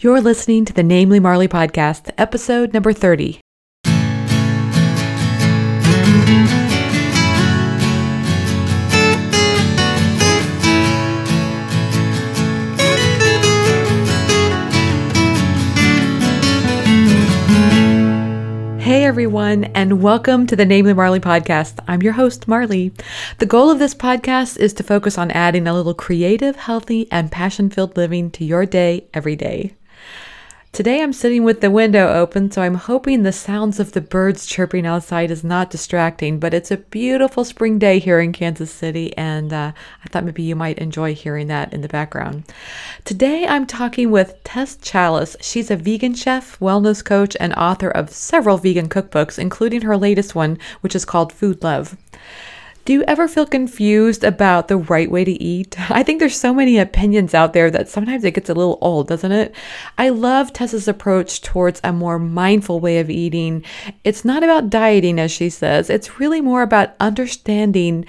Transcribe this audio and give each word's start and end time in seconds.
You're 0.00 0.20
listening 0.20 0.64
to 0.66 0.72
the 0.72 0.84
Namely 0.84 1.18
Marley 1.18 1.48
podcast, 1.48 2.12
episode 2.16 2.72
number 2.72 2.92
30. 2.92 3.40
Hey 18.78 19.02
everyone, 19.04 19.64
and 19.64 20.00
welcome 20.00 20.46
to 20.46 20.54
the 20.54 20.64
Namely 20.64 20.94
Marley 20.94 21.18
podcast. 21.18 21.80
I'm 21.88 22.02
your 22.02 22.12
host, 22.12 22.46
Marley. 22.46 22.92
The 23.38 23.46
goal 23.46 23.68
of 23.68 23.80
this 23.80 23.96
podcast 23.96 24.58
is 24.58 24.72
to 24.74 24.84
focus 24.84 25.18
on 25.18 25.32
adding 25.32 25.66
a 25.66 25.74
little 25.74 25.92
creative, 25.92 26.54
healthy, 26.54 27.10
and 27.10 27.32
passion 27.32 27.68
filled 27.68 27.96
living 27.96 28.30
to 28.30 28.44
your 28.44 28.64
day 28.64 29.08
every 29.12 29.34
day. 29.34 29.74
Today 30.78 31.02
I'm 31.02 31.12
sitting 31.12 31.42
with 31.42 31.60
the 31.60 31.72
window 31.72 32.06
open, 32.06 32.52
so 32.52 32.62
I'm 32.62 32.76
hoping 32.76 33.24
the 33.24 33.32
sounds 33.32 33.80
of 33.80 33.90
the 33.90 34.00
birds 34.00 34.46
chirping 34.46 34.86
outside 34.86 35.28
is 35.28 35.42
not 35.42 35.70
distracting, 35.70 36.38
but 36.38 36.54
it's 36.54 36.70
a 36.70 36.76
beautiful 36.76 37.42
spring 37.44 37.80
day 37.80 37.98
here 37.98 38.20
in 38.20 38.32
Kansas 38.32 38.70
City, 38.70 39.12
and 39.16 39.52
uh, 39.52 39.72
I 40.04 40.08
thought 40.08 40.22
maybe 40.22 40.44
you 40.44 40.54
might 40.54 40.78
enjoy 40.78 41.16
hearing 41.16 41.48
that 41.48 41.74
in 41.74 41.80
the 41.80 41.88
background. 41.88 42.44
Today 43.04 43.44
I'm 43.44 43.66
talking 43.66 44.12
with 44.12 44.40
Tess 44.44 44.76
Challis. 44.76 45.34
She's 45.40 45.68
a 45.68 45.74
vegan 45.74 46.14
chef, 46.14 46.60
wellness 46.60 47.04
coach, 47.04 47.36
and 47.40 47.52
author 47.54 47.90
of 47.90 48.10
several 48.10 48.56
vegan 48.56 48.88
cookbooks, 48.88 49.36
including 49.36 49.82
her 49.82 49.96
latest 49.96 50.36
one, 50.36 50.58
which 50.80 50.94
is 50.94 51.04
called 51.04 51.32
Food 51.32 51.64
Love. 51.64 51.96
Do 52.88 52.94
you 52.94 53.04
ever 53.06 53.28
feel 53.28 53.44
confused 53.44 54.24
about 54.24 54.68
the 54.68 54.78
right 54.78 55.10
way 55.10 55.22
to 55.22 55.42
eat? 55.42 55.78
I 55.90 56.02
think 56.02 56.20
there's 56.20 56.40
so 56.40 56.54
many 56.54 56.78
opinions 56.78 57.34
out 57.34 57.52
there 57.52 57.70
that 57.70 57.90
sometimes 57.90 58.24
it 58.24 58.32
gets 58.32 58.48
a 58.48 58.54
little 58.54 58.78
old, 58.80 59.08
doesn't 59.08 59.30
it? 59.30 59.54
I 59.98 60.08
love 60.08 60.54
Tessa's 60.54 60.88
approach 60.88 61.42
towards 61.42 61.82
a 61.84 61.92
more 61.92 62.18
mindful 62.18 62.80
way 62.80 62.98
of 62.98 63.10
eating. 63.10 63.62
It's 64.04 64.24
not 64.24 64.42
about 64.42 64.70
dieting, 64.70 65.20
as 65.20 65.30
she 65.30 65.50
says, 65.50 65.90
it's 65.90 66.18
really 66.18 66.40
more 66.40 66.62
about 66.62 66.94
understanding 66.98 68.06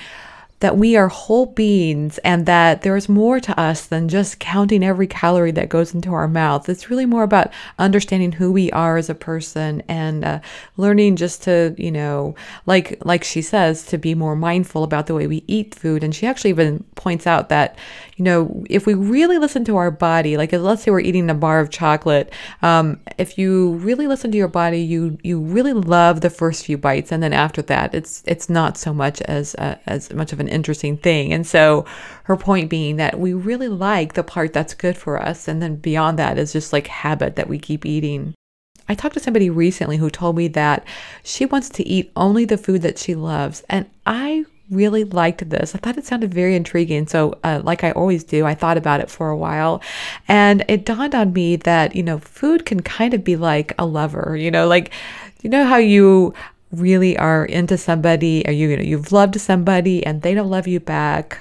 that 0.59 0.77
we 0.77 0.95
are 0.95 1.07
whole 1.07 1.45
beings 1.45 2.17
and 2.19 2.45
that 2.45 2.81
there's 2.81 3.07
more 3.07 3.39
to 3.39 3.57
us 3.59 3.85
than 3.85 4.09
just 4.09 4.39
counting 4.39 4.83
every 4.83 5.07
calorie 5.07 5.51
that 5.51 5.69
goes 5.69 5.93
into 5.93 6.13
our 6.13 6.27
mouth. 6.27 6.67
It's 6.67 6.89
really 6.89 7.05
more 7.05 7.23
about 7.23 7.51
understanding 7.77 8.33
who 8.33 8.51
we 8.51 8.69
are 8.71 8.97
as 8.97 9.09
a 9.09 9.15
person 9.15 9.81
and 9.87 10.25
uh, 10.25 10.39
learning 10.75 11.15
just 11.15 11.43
to, 11.43 11.73
you 11.77 11.91
know, 11.91 12.35
like 12.65 12.97
like 13.05 13.23
she 13.23 13.41
says, 13.41 13.85
to 13.85 13.97
be 13.97 14.13
more 14.15 14.35
mindful 14.35 14.83
about 14.83 15.07
the 15.07 15.15
way 15.15 15.27
we 15.27 15.43
eat 15.47 15.75
food. 15.75 16.03
And 16.03 16.13
she 16.13 16.27
actually 16.27 16.49
even 16.49 16.83
points 16.95 17.25
out 17.25 17.49
that, 17.49 17.77
you 18.19 18.25
know, 18.25 18.65
if 18.69 18.85
we 18.85 18.95
really 18.95 19.37
listen 19.37 19.63
to 19.63 19.77
our 19.77 19.89
body, 19.89 20.35
like 20.35 20.51
let's 20.51 20.83
say 20.83 20.91
we're 20.91 20.99
eating 20.99 21.29
a 21.29 21.33
bar 21.33 21.61
of 21.61 21.69
chocolate, 21.69 22.33
um, 22.61 22.99
if 23.17 23.37
you 23.37 23.75
really 23.75 24.07
listen 24.07 24.29
to 24.31 24.37
your 24.37 24.49
body, 24.49 24.81
you 24.81 25.17
you 25.23 25.39
really 25.39 25.71
love 25.71 26.19
the 26.19 26.29
first 26.29 26.65
few 26.65 26.77
bites, 26.77 27.13
and 27.13 27.23
then 27.23 27.31
after 27.31 27.61
that, 27.61 27.95
it's 27.95 28.21
it's 28.25 28.49
not 28.49 28.77
so 28.77 28.93
much 28.93 29.21
as 29.21 29.55
uh, 29.55 29.77
as 29.85 30.11
much 30.11 30.33
of 30.33 30.41
an 30.41 30.49
interesting 30.49 30.97
thing. 30.97 31.31
And 31.31 31.47
so 31.47 31.85
her 32.23 32.35
point 32.35 32.69
being 32.69 32.97
that 32.97 33.17
we 33.17 33.33
really 33.33 33.69
like 33.69 34.15
the 34.15 34.23
part 34.23 34.51
that's 34.51 34.73
good 34.73 34.97
for 34.97 35.17
us. 35.17 35.47
And 35.47 35.61
then 35.61 35.77
beyond 35.77 36.19
that 36.19 36.37
is 36.37 36.51
just 36.51 36.73
like 36.73 36.87
habit 36.87 37.37
that 37.37 37.47
we 37.47 37.57
keep 37.57 37.85
eating. 37.85 38.33
I 38.89 38.95
talked 38.95 39.13
to 39.13 39.21
somebody 39.21 39.49
recently 39.49 39.95
who 39.95 40.09
told 40.09 40.35
me 40.35 40.49
that 40.49 40.85
she 41.23 41.45
wants 41.45 41.69
to 41.69 41.87
eat 41.87 42.11
only 42.17 42.43
the 42.43 42.57
food 42.57 42.81
that 42.81 42.97
she 42.97 43.15
loves. 43.15 43.63
And 43.69 43.89
I 44.05 44.43
really 44.69 45.03
liked 45.03 45.49
this. 45.49 45.75
I 45.75 45.79
thought 45.79 45.97
it 45.97 46.05
sounded 46.05 46.33
very 46.33 46.55
intriguing. 46.55 47.07
So, 47.07 47.37
uh, 47.43 47.61
like 47.63 47.83
I 47.83 47.91
always 47.91 48.23
do, 48.23 48.45
I 48.45 48.55
thought 48.55 48.77
about 48.77 48.99
it 48.99 49.09
for 49.09 49.29
a 49.29 49.37
while. 49.37 49.81
And 50.27 50.63
it 50.67 50.85
dawned 50.85 51.15
on 51.15 51.33
me 51.33 51.55
that, 51.57 51.95
you 51.95 52.03
know, 52.03 52.19
food 52.19 52.65
can 52.65 52.81
kind 52.81 53.13
of 53.13 53.23
be 53.23 53.35
like 53.35 53.73
a 53.79 53.85
lover, 53.85 54.35
you 54.37 54.51
know, 54.51 54.67
like, 54.67 54.91
you 55.41 55.49
know 55.49 55.65
how 55.65 55.77
you 55.77 56.33
really 56.71 57.17
are 57.17 57.45
into 57.45 57.77
somebody 57.77 58.43
or 58.45 58.51
you, 58.51 58.69
you 58.69 58.77
know, 58.77 58.83
you've 58.83 59.11
loved 59.11 59.39
somebody 59.39 60.05
and 60.05 60.21
they 60.21 60.33
don't 60.33 60.49
love 60.49 60.67
you 60.67 60.79
back. 60.79 61.39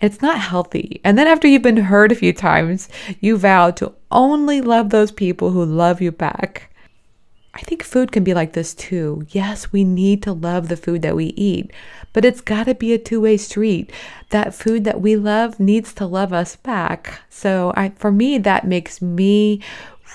It's 0.00 0.22
not 0.22 0.38
healthy. 0.38 1.00
And 1.04 1.18
then 1.18 1.26
after 1.26 1.48
you've 1.48 1.62
been 1.62 1.76
hurt 1.76 2.12
a 2.12 2.14
few 2.14 2.32
times, 2.32 2.88
you 3.20 3.36
vow 3.36 3.70
to 3.72 3.92
only 4.10 4.60
love 4.60 4.90
those 4.90 5.10
people 5.10 5.50
who 5.50 5.64
love 5.64 6.00
you 6.00 6.12
back. 6.12 6.69
I 7.52 7.60
think 7.60 7.82
food 7.82 8.12
can 8.12 8.22
be 8.22 8.32
like 8.32 8.52
this 8.52 8.74
too. 8.74 9.26
Yes, 9.30 9.72
we 9.72 9.82
need 9.82 10.22
to 10.22 10.32
love 10.32 10.68
the 10.68 10.76
food 10.76 11.02
that 11.02 11.16
we 11.16 11.26
eat, 11.36 11.72
but 12.12 12.24
it's 12.24 12.40
got 12.40 12.64
to 12.64 12.74
be 12.74 12.92
a 12.92 12.98
two-way 12.98 13.36
street. 13.36 13.90
That 14.30 14.54
food 14.54 14.84
that 14.84 15.00
we 15.00 15.16
love 15.16 15.58
needs 15.58 15.92
to 15.94 16.06
love 16.06 16.32
us 16.32 16.54
back. 16.56 17.20
So, 17.28 17.72
I, 17.76 17.90
for 17.90 18.12
me, 18.12 18.38
that 18.38 18.66
makes 18.66 19.02
me 19.02 19.60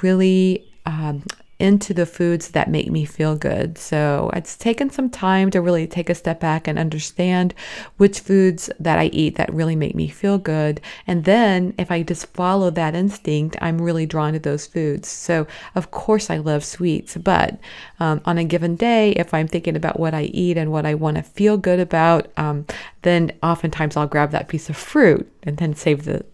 really 0.01 0.65
um, 0.85 1.23
into 1.57 1.93
the 1.93 2.05
foods 2.05 2.49
that 2.49 2.69
make 2.69 2.91
me 2.91 3.05
feel 3.05 3.35
good. 3.35 3.77
So 3.77 4.29
it's 4.33 4.57
taken 4.57 4.89
some 4.89 5.09
time 5.09 5.49
to 5.51 5.61
really 5.61 5.87
take 5.87 6.09
a 6.09 6.15
step 6.15 6.39
back 6.39 6.67
and 6.67 6.77
understand 6.77 7.53
which 7.97 8.19
foods 8.19 8.69
that 8.79 8.99
I 8.99 9.05
eat 9.05 9.35
that 9.35 9.53
really 9.53 9.75
make 9.75 9.95
me 9.95 10.09
feel 10.09 10.37
good. 10.37 10.81
And 11.07 11.23
then 11.23 11.73
if 11.77 11.91
I 11.91 12.03
just 12.03 12.27
follow 12.27 12.69
that 12.71 12.95
instinct, 12.95 13.55
I'm 13.61 13.81
really 13.81 14.05
drawn 14.05 14.33
to 14.33 14.39
those 14.39 14.67
foods. 14.67 15.07
So 15.07 15.47
of 15.75 15.91
course 15.91 16.29
I 16.29 16.37
love 16.37 16.65
sweets, 16.65 17.15
but 17.15 17.57
um, 18.01 18.21
on 18.25 18.37
a 18.37 18.43
given 18.43 18.75
day, 18.75 19.11
if 19.11 19.33
I'm 19.33 19.47
thinking 19.47 19.77
about 19.77 19.99
what 19.99 20.13
I 20.13 20.23
eat 20.23 20.57
and 20.57 20.71
what 20.71 20.85
I 20.85 20.93
want 20.95 21.15
to 21.17 21.23
feel 21.23 21.57
good 21.57 21.79
about, 21.79 22.27
um, 22.35 22.65
then 23.03 23.31
oftentimes 23.41 23.95
I'll 23.95 24.07
grab 24.07 24.31
that 24.31 24.49
piece 24.49 24.69
of 24.69 24.75
fruit 24.75 25.31
and 25.43 25.57
then 25.57 25.73
save 25.73 26.03
the 26.03 26.25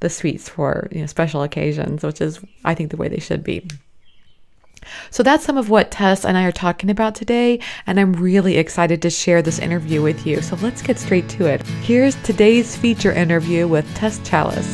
the 0.00 0.08
sweets 0.08 0.48
for 0.48 0.88
you 0.92 1.00
know, 1.00 1.06
special 1.06 1.42
occasions, 1.42 2.02
which 2.02 2.20
is 2.20 2.40
I 2.64 2.74
think 2.74 2.90
the 2.90 2.96
way 2.96 3.08
they 3.08 3.18
should 3.18 3.42
be. 3.42 3.66
So 5.10 5.22
that's 5.22 5.44
some 5.44 5.56
of 5.56 5.70
what 5.70 5.90
Tess 5.90 6.24
and 6.24 6.36
I 6.36 6.44
are 6.44 6.52
talking 6.52 6.90
about 6.90 7.14
today, 7.14 7.60
and 7.86 7.98
I'm 7.98 8.12
really 8.12 8.56
excited 8.56 9.02
to 9.02 9.10
share 9.10 9.42
this 9.42 9.58
interview 9.58 10.02
with 10.02 10.26
you. 10.26 10.42
So 10.42 10.56
let's 10.56 10.82
get 10.82 10.98
straight 10.98 11.28
to 11.30 11.46
it. 11.46 11.66
Here's 11.82 12.14
today's 12.22 12.76
feature 12.76 13.12
interview 13.12 13.66
with 13.68 13.92
Tess 13.94 14.18
Challis. 14.20 14.66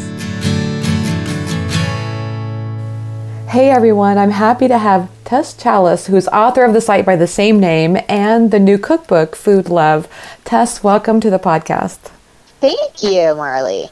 Hey 3.49 3.69
everyone, 3.69 4.17
I'm 4.17 4.31
happy 4.31 4.67
to 4.69 4.79
have 4.79 5.11
Tess 5.25 5.55
Challis, 5.55 6.07
who's 6.07 6.27
author 6.29 6.65
of 6.65 6.73
the 6.73 6.81
site 6.81 7.05
by 7.05 7.17
the 7.17 7.27
same 7.27 7.61
name 7.61 7.99
and 8.09 8.51
the 8.51 8.59
new 8.59 8.79
cookbook, 8.79 9.37
Food 9.37 9.69
Love. 9.69 10.09
Tess, 10.45 10.83
welcome 10.83 11.21
to 11.21 11.29
the 11.29 11.39
podcast. 11.39 11.99
Thank 12.61 13.03
you, 13.03 13.35
Marley. 13.35 13.91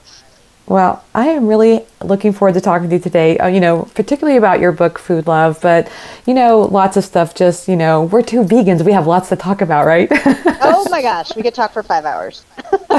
Well, 0.71 1.03
I 1.17 1.27
am 1.31 1.49
really 1.49 1.85
looking 2.01 2.33
forward 2.33 2.55
to 2.55 2.61
talking 2.61 2.89
to 2.91 2.95
you 2.95 3.03
today, 3.03 3.37
uh, 3.39 3.49
you 3.49 3.59
know, 3.59 3.89
particularly 3.97 4.39
about 4.39 4.61
your 4.61 4.71
book, 4.71 5.01
Food 5.01 5.27
Love, 5.27 5.59
but, 5.61 5.91
you 6.27 6.33
know, 6.33 6.61
lots 6.61 6.97
of 6.97 7.05
stuff 7.05 7.35
just, 7.35 7.67
you 7.67 7.75
know, 7.75 8.05
we're 8.05 8.23
two 8.23 8.45
vegans. 8.45 8.85
We 8.85 8.93
have 8.93 9.05
lots 9.05 9.31
to 9.31 9.37
talk 9.37 9.63
about, 9.63 9.85
right? 9.85 10.09
oh 10.63 10.87
my 10.89 11.03
gosh, 11.03 11.35
we 11.35 11.43
could 11.43 11.57
talk 11.57 11.73
for 11.73 11.83
five 11.83 12.05
hours. 12.05 12.45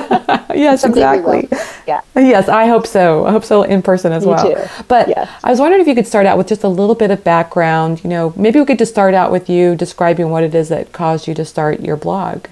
yes, 0.54 0.84
exactly. 0.84 1.48
Yeah. 1.88 2.02
Yes, 2.14 2.50
I 2.50 2.68
hope 2.68 2.86
so. 2.86 3.26
I 3.26 3.32
hope 3.32 3.46
so 3.46 3.64
in 3.64 3.82
person 3.82 4.12
as 4.12 4.26
Me 4.26 4.34
well. 4.34 4.54
Too. 4.54 4.84
But 4.90 5.08
yes. 5.08 5.32
I 5.42 5.50
was 5.50 5.62
wondering 5.62 5.82
if 5.82 5.88
you 5.88 5.96
could 5.96 6.08
start 6.08 6.26
out 6.26 6.38
with 6.38 6.50
just 6.50 6.66
a 6.66 6.68
little 6.68 6.96
bit 6.96 7.10
of 7.10 7.24
background. 7.24 8.04
You 8.04 8.10
know, 8.10 8.34
maybe 8.36 8.60
we 8.60 8.66
could 8.66 8.80
just 8.80 8.92
start 8.92 9.14
out 9.14 9.32
with 9.32 9.50
you 9.50 9.78
describing 9.78 10.30
what 10.30 10.44
it 10.44 10.54
is 10.54 10.68
that 10.68 10.92
caused 10.92 11.26
you 11.26 11.34
to 11.36 11.46
start 11.46 11.80
your 11.80 11.96
blog. 11.96 12.48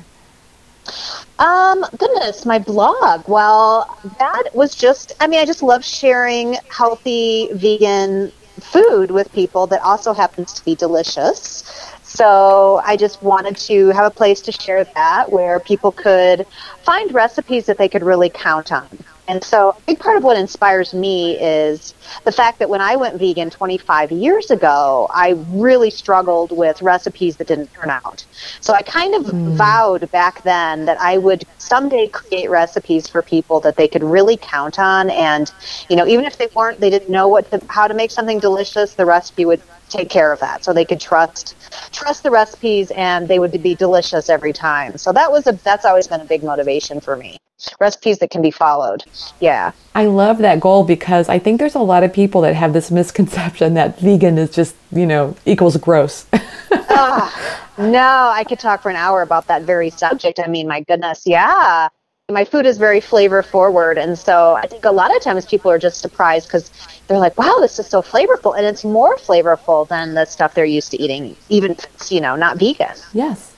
Um, 1.40 1.86
goodness, 1.98 2.46
my 2.46 2.60
blog. 2.60 3.24
Well, 3.28 3.88
that 4.20 4.50
was 4.54 4.76
just, 4.76 5.14
I 5.22 5.28
mean, 5.28 5.40
I 5.40 5.46
just 5.46 5.64
love 5.64 5.84
sharing 5.86 6.58
healthy 6.70 7.50
vegan 7.54 8.34
food 8.62 9.12
with 9.12 9.32
people 9.32 9.68
that 9.68 9.82
also 9.84 10.14
happens 10.14 10.54
to 10.54 10.66
be 10.66 10.76
delicious. 10.76 11.64
So 12.04 12.82
I 12.86 12.98
just 12.98 13.24
wanted 13.24 13.58
to 13.68 13.90
have 13.90 14.06
a 14.06 14.12
place 14.12 14.42
to 14.44 14.52
share 14.52 14.86
that 14.96 15.32
where 15.32 15.62
people 15.62 15.94
could 15.94 16.46
find 16.86 17.14
recipes 17.14 17.68
that 17.68 17.78
they 17.78 17.90
could 17.90 18.04
really 18.04 18.30
count 18.30 18.72
on. 18.74 18.90
And 19.30 19.44
so 19.44 19.70
a 19.70 19.82
big 19.86 20.00
part 20.00 20.18
of 20.18 20.24
what 20.24 20.38
inspires 20.38 20.92
me 20.92 21.40
is 21.40 21.94
the 22.24 22.32
fact 22.32 22.58
that 22.58 22.68
when 22.68 22.82
I 22.82 22.96
went 22.96 23.20
vegan 23.20 23.52
25 23.52 24.12
years 24.12 24.50
ago, 24.50 25.08
I 25.14 25.38
really 25.50 25.92
struggled 25.92 26.52
with 26.52 26.82
recipes 26.82 27.38
that 27.38 27.46
didn't 27.46 27.72
turn 27.72 27.92
out. 27.92 28.26
So 28.60 28.74
I 28.74 28.82
kind 28.82 29.14
of 29.14 29.28
mm. 29.28 29.54
vowed 29.54 30.10
back 30.10 30.42
then 30.42 30.86
that 30.86 31.00
I 31.00 31.20
would 31.20 31.46
someday 31.60 32.08
create 32.08 32.50
recipes 32.50 33.08
for 33.08 33.22
people 33.22 33.60
that 33.60 33.76
they 33.76 33.88
could 33.88 34.04
really 34.04 34.36
count 34.36 34.80
on 34.80 35.12
and 35.12 35.52
you 35.90 35.96
know 35.96 36.08
even 36.08 36.26
if 36.26 36.40
they 36.40 36.48
weren't 36.56 36.80
they 36.80 36.90
didn't 36.90 37.10
know 37.10 37.28
what 37.28 37.52
to, 37.52 37.62
how 37.70 37.88
to 37.88 37.94
make 37.94 38.10
something 38.10 38.40
delicious, 38.40 38.96
the 38.96 39.06
recipe 39.06 39.46
would 39.46 39.62
take 39.90 40.10
care 40.10 40.32
of 40.32 40.40
that 40.40 40.64
so 40.64 40.74
they 40.74 40.86
could 40.86 41.00
trust 41.00 41.56
trust 41.92 42.24
the 42.24 42.32
recipes 42.32 42.90
and 42.92 43.28
they 43.28 43.38
would 43.38 43.62
be 43.62 43.76
delicious 43.76 44.30
every 44.30 44.54
time 44.54 44.98
so 44.98 45.12
that 45.12 45.32
was 45.32 45.48
a 45.48 45.52
that's 45.64 45.84
always 45.84 46.08
been 46.08 46.22
a 46.22 46.26
big 46.26 46.44
motivation 46.44 47.00
for 47.00 47.16
me 47.16 47.40
recipes 47.80 48.20
that 48.20 48.30
can 48.30 48.42
be 48.42 48.52
followed 48.52 49.04
yeah 49.40 49.72
i 49.96 50.06
love 50.06 50.40
that 50.40 50.60
goal 50.60 50.84
because 50.84 51.30
i 51.30 51.40
think 51.40 51.60
there's 51.60 51.76
a 51.76 51.80
lot 51.80 52.04
of 52.04 52.12
people 52.14 52.42
that 52.42 52.56
have 52.56 52.74
this 52.74 52.92
misconception 52.92 53.74
that 53.74 54.00
vegan 54.00 54.38
is 54.38 54.50
just 54.50 54.76
you 54.92 55.06
know 55.06 55.36
equals 55.46 55.78
gross 55.78 56.26
ah, 56.72 57.68
no 57.78 58.32
i 58.34 58.44
could 58.44 58.60
talk 58.60 58.82
for 58.82 58.90
an 58.90 58.96
hour 58.96 59.22
about 59.22 59.48
that 59.48 59.64
very 59.64 59.90
subject 59.90 60.40
i 60.40 60.48
mean 60.48 60.68
my 60.68 60.82
goodness 60.82 61.24
yeah 61.26 61.88
my 62.32 62.46
food 62.46 62.66
is 62.66 62.78
very 62.78 63.02
flavor 63.02 63.42
forward 63.42 63.98
and 63.98 64.18
so 64.18 64.56
i 64.56 64.68
think 64.68 64.86
a 64.86 64.92
lot 64.92 65.16
of 65.16 65.22
times 65.22 65.46
people 65.46 65.70
are 65.72 65.80
just 65.80 66.00
surprised 66.00 66.48
because 66.48 66.72
they're 67.10 67.18
like, 67.18 67.38
wow, 67.38 67.58
this 67.60 67.80
is 67.80 67.88
so 67.88 68.02
flavorful. 68.04 68.56
And 68.56 68.66
it's 68.66 68.86
more 68.86 69.18
flavorful 69.18 69.88
than 69.88 70.14
the 70.14 70.26
stuff 70.26 70.54
they're 70.54 70.64
used 70.64 70.92
to 70.92 71.02
eating, 71.02 71.36
even 71.50 71.72
if 71.72 71.84
it's, 71.86 72.12
you 72.12 72.22
know, 72.22 72.36
not 72.36 72.58
vegan. 72.58 72.96
Yes. 73.14 73.49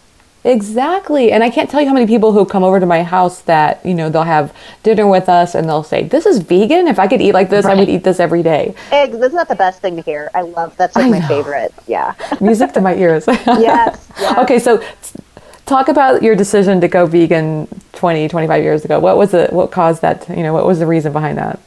Exactly. 0.44 1.32
And 1.32 1.44
I 1.44 1.50
can't 1.50 1.70
tell 1.70 1.82
you 1.82 1.88
how 1.88 1.94
many 1.94 2.08
people 2.08 2.32
who 2.32 2.46
come 2.46 2.64
over 2.64 2.80
to 2.80 2.86
my 2.86 3.04
house 3.04 3.42
that, 3.44 3.86
you 3.86 3.94
know, 3.94 4.10
they'll 4.10 4.24
have 4.24 4.56
dinner 4.82 5.08
with 5.08 5.30
us 5.30 5.54
and 5.54 5.70
they'll 5.70 5.84
say, 5.84 6.04
This 6.04 6.26
is 6.26 6.40
vegan. 6.40 6.88
If 6.88 6.98
I 6.98 7.08
could 7.08 7.22
eat 7.22 7.34
like 7.34 7.50
this, 7.50 7.66
right. 7.66 7.78
I 7.78 7.80
would 7.80 7.90
eat 7.90 8.04
this 8.04 8.20
every 8.20 8.42
day. 8.42 8.74
Eggs, 8.92 9.20
that's 9.20 9.34
not 9.34 9.48
the 9.48 9.56
best 9.56 9.82
thing 9.82 9.96
to 9.98 10.02
hear. 10.02 10.32
I 10.34 10.42
love 10.42 10.76
that's 10.78 10.96
like 10.96 11.06
I 11.06 11.10
my 11.10 11.20
know. 11.20 11.28
favorite. 11.28 11.74
Yeah. 11.88 12.16
Music 12.42 12.72
to 12.74 12.82
my 12.82 12.96
ears. 12.96 13.26
yes, 13.28 14.10
yes. 14.20 14.38
Okay, 14.40 14.58
so 14.58 14.84
talk 15.66 15.90
about 15.90 16.24
your 16.24 16.36
decision 16.36 16.82
to 16.82 16.88
go 16.88 17.06
vegan 17.06 17.68
20, 17.94 18.28
25 18.28 18.64
years 18.64 18.84
ago. 18.84 19.00
What 19.00 19.18
was 19.18 19.34
it 19.34 19.54
what 19.54 19.72
caused 19.72 20.02
that, 20.02 20.28
you 20.30 20.44
know, 20.44 20.54
what 20.54 20.66
was 20.66 20.80
the 20.80 20.88
reason 20.88 21.14
behind 21.14 21.38
that? 21.38 21.60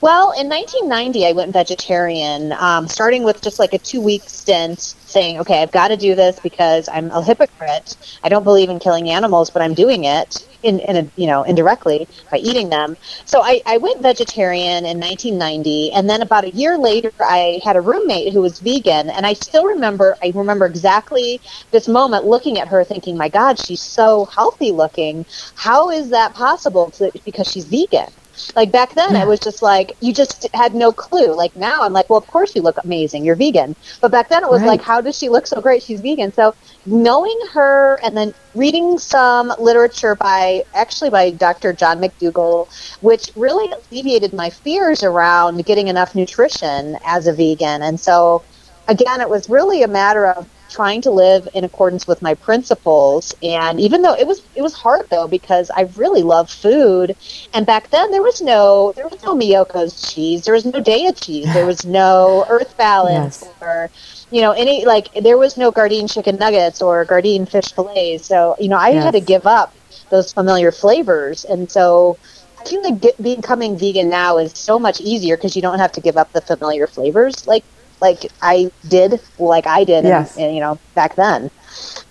Well, 0.00 0.32
in 0.32 0.48
1990, 0.48 1.26
I 1.26 1.32
went 1.32 1.52
vegetarian, 1.52 2.52
um, 2.52 2.88
starting 2.88 3.24
with 3.24 3.42
just 3.42 3.58
like 3.58 3.72
a 3.72 3.78
two 3.78 4.00
week 4.00 4.22
stint 4.26 4.80
saying, 4.80 5.38
okay, 5.40 5.62
I've 5.62 5.72
got 5.72 5.88
to 5.88 5.96
do 5.96 6.14
this 6.14 6.38
because 6.40 6.88
I'm 6.88 7.10
a 7.10 7.22
hypocrite. 7.22 7.96
I 8.22 8.28
don't 8.28 8.44
believe 8.44 8.68
in 8.70 8.78
killing 8.78 9.10
animals, 9.10 9.50
but 9.50 9.62
I'm 9.62 9.74
doing 9.74 10.04
it 10.04 10.46
in, 10.62 10.80
in 10.80 10.96
a, 10.96 11.10
you 11.16 11.26
know, 11.26 11.42
indirectly 11.42 12.08
by 12.30 12.38
eating 12.38 12.68
them. 12.68 12.96
So 13.24 13.42
I, 13.42 13.60
I 13.66 13.78
went 13.78 14.02
vegetarian 14.02 14.84
in 14.84 15.00
1990. 15.00 15.92
And 15.92 16.08
then 16.08 16.22
about 16.22 16.44
a 16.44 16.54
year 16.54 16.78
later, 16.78 17.12
I 17.20 17.60
had 17.64 17.76
a 17.76 17.80
roommate 17.80 18.32
who 18.32 18.42
was 18.42 18.60
vegan. 18.60 19.10
And 19.10 19.26
I 19.26 19.32
still 19.32 19.64
remember, 19.64 20.16
I 20.22 20.32
remember 20.34 20.66
exactly 20.66 21.40
this 21.72 21.88
moment 21.88 22.24
looking 22.24 22.58
at 22.58 22.68
her 22.68 22.84
thinking, 22.84 23.16
my 23.16 23.28
God, 23.28 23.58
she's 23.58 23.82
so 23.82 24.26
healthy 24.26 24.72
looking. 24.72 25.26
How 25.54 25.90
is 25.90 26.10
that 26.10 26.34
possible? 26.34 26.90
To, 26.92 27.10
because 27.24 27.48
she's 27.48 27.66
vegan. 27.66 28.08
Like 28.54 28.72
back 28.72 28.94
then, 28.94 29.14
yeah. 29.14 29.22
it 29.22 29.28
was 29.28 29.40
just 29.40 29.62
like 29.62 29.96
you 30.00 30.12
just 30.12 30.46
had 30.54 30.74
no 30.74 30.92
clue. 30.92 31.34
Like 31.34 31.54
now, 31.56 31.82
I'm 31.82 31.92
like, 31.92 32.08
well, 32.10 32.18
of 32.18 32.26
course 32.26 32.54
you 32.54 32.62
look 32.62 32.76
amazing. 32.82 33.24
You're 33.24 33.36
vegan. 33.36 33.76
But 34.00 34.10
back 34.10 34.28
then, 34.28 34.42
it 34.42 34.50
was 34.50 34.60
right. 34.62 34.68
like, 34.68 34.82
how 34.82 35.00
does 35.00 35.16
she 35.16 35.28
look 35.28 35.46
so 35.46 35.60
great? 35.60 35.82
She's 35.82 36.00
vegan. 36.00 36.32
So 36.32 36.54
knowing 36.86 37.38
her 37.52 37.98
and 38.02 38.16
then 38.16 38.34
reading 38.54 38.98
some 38.98 39.52
literature 39.58 40.14
by 40.14 40.64
actually 40.74 41.10
by 41.10 41.30
Dr. 41.30 41.72
John 41.72 42.00
McDougall, 42.00 42.68
which 43.02 43.30
really 43.36 43.72
alleviated 43.72 44.32
my 44.32 44.50
fears 44.50 45.02
around 45.02 45.64
getting 45.66 45.88
enough 45.88 46.14
nutrition 46.14 46.98
as 47.04 47.26
a 47.26 47.32
vegan. 47.32 47.82
And 47.82 47.98
so 47.98 48.42
again, 48.88 49.20
it 49.20 49.28
was 49.28 49.48
really 49.48 49.82
a 49.82 49.88
matter 49.88 50.26
of 50.26 50.48
trying 50.68 51.00
to 51.02 51.10
live 51.10 51.48
in 51.54 51.64
accordance 51.64 52.06
with 52.06 52.22
my 52.22 52.34
principles. 52.34 53.34
And 53.42 53.80
even 53.80 54.02
though 54.02 54.14
it 54.14 54.26
was 54.26 54.42
it 54.54 54.62
was 54.62 54.74
hard 54.74 55.08
though 55.10 55.28
because 55.28 55.70
I 55.70 55.82
really 55.96 56.22
love 56.22 56.50
food. 56.50 57.16
And 57.54 57.66
back 57.66 57.90
then 57.90 58.10
there 58.10 58.22
was 58.22 58.40
no 58.40 58.92
there 58.96 59.08
was 59.08 59.22
no 59.22 59.34
Miyoko's 59.34 60.12
cheese. 60.12 60.44
There 60.44 60.54
was 60.54 60.64
no 60.64 60.80
Daiya 60.80 61.20
cheese. 61.20 61.52
There 61.52 61.66
was 61.66 61.84
no 61.84 62.44
Earth 62.50 62.76
Balance 62.76 63.44
yes. 63.44 63.54
or 63.60 63.90
you 64.30 64.40
know 64.40 64.52
any 64.52 64.84
like 64.84 65.12
there 65.14 65.38
was 65.38 65.56
no 65.56 65.72
Gardein 65.72 66.12
chicken 66.12 66.36
nuggets 66.36 66.82
or 66.82 67.04
Gardein 67.06 67.48
fish 67.48 67.72
fillets 67.72 68.26
so 68.26 68.56
you 68.58 68.68
know 68.68 68.76
I 68.76 68.90
yes. 68.90 69.04
had 69.04 69.12
to 69.12 69.20
give 69.20 69.46
up 69.46 69.74
those 70.10 70.32
familiar 70.32 70.72
flavors. 70.72 71.44
And 71.44 71.70
so 71.70 72.18
I 72.58 72.64
feel 72.64 72.82
like 72.82 73.16
becoming 73.20 73.78
vegan 73.78 74.08
now 74.08 74.38
is 74.38 74.52
so 74.52 74.78
much 74.78 75.00
easier 75.00 75.36
because 75.36 75.56
you 75.56 75.62
don't 75.62 75.78
have 75.78 75.92
to 75.92 76.00
give 76.00 76.16
up 76.16 76.32
the 76.32 76.40
familiar 76.40 76.86
flavors. 76.86 77.46
Like 77.46 77.64
like 78.00 78.30
I 78.42 78.70
did, 78.88 79.20
like 79.38 79.66
I 79.66 79.84
did, 79.84 80.04
yes. 80.04 80.36
in, 80.36 80.44
in, 80.44 80.54
you 80.54 80.60
know, 80.60 80.78
back 80.94 81.16
then. 81.16 81.50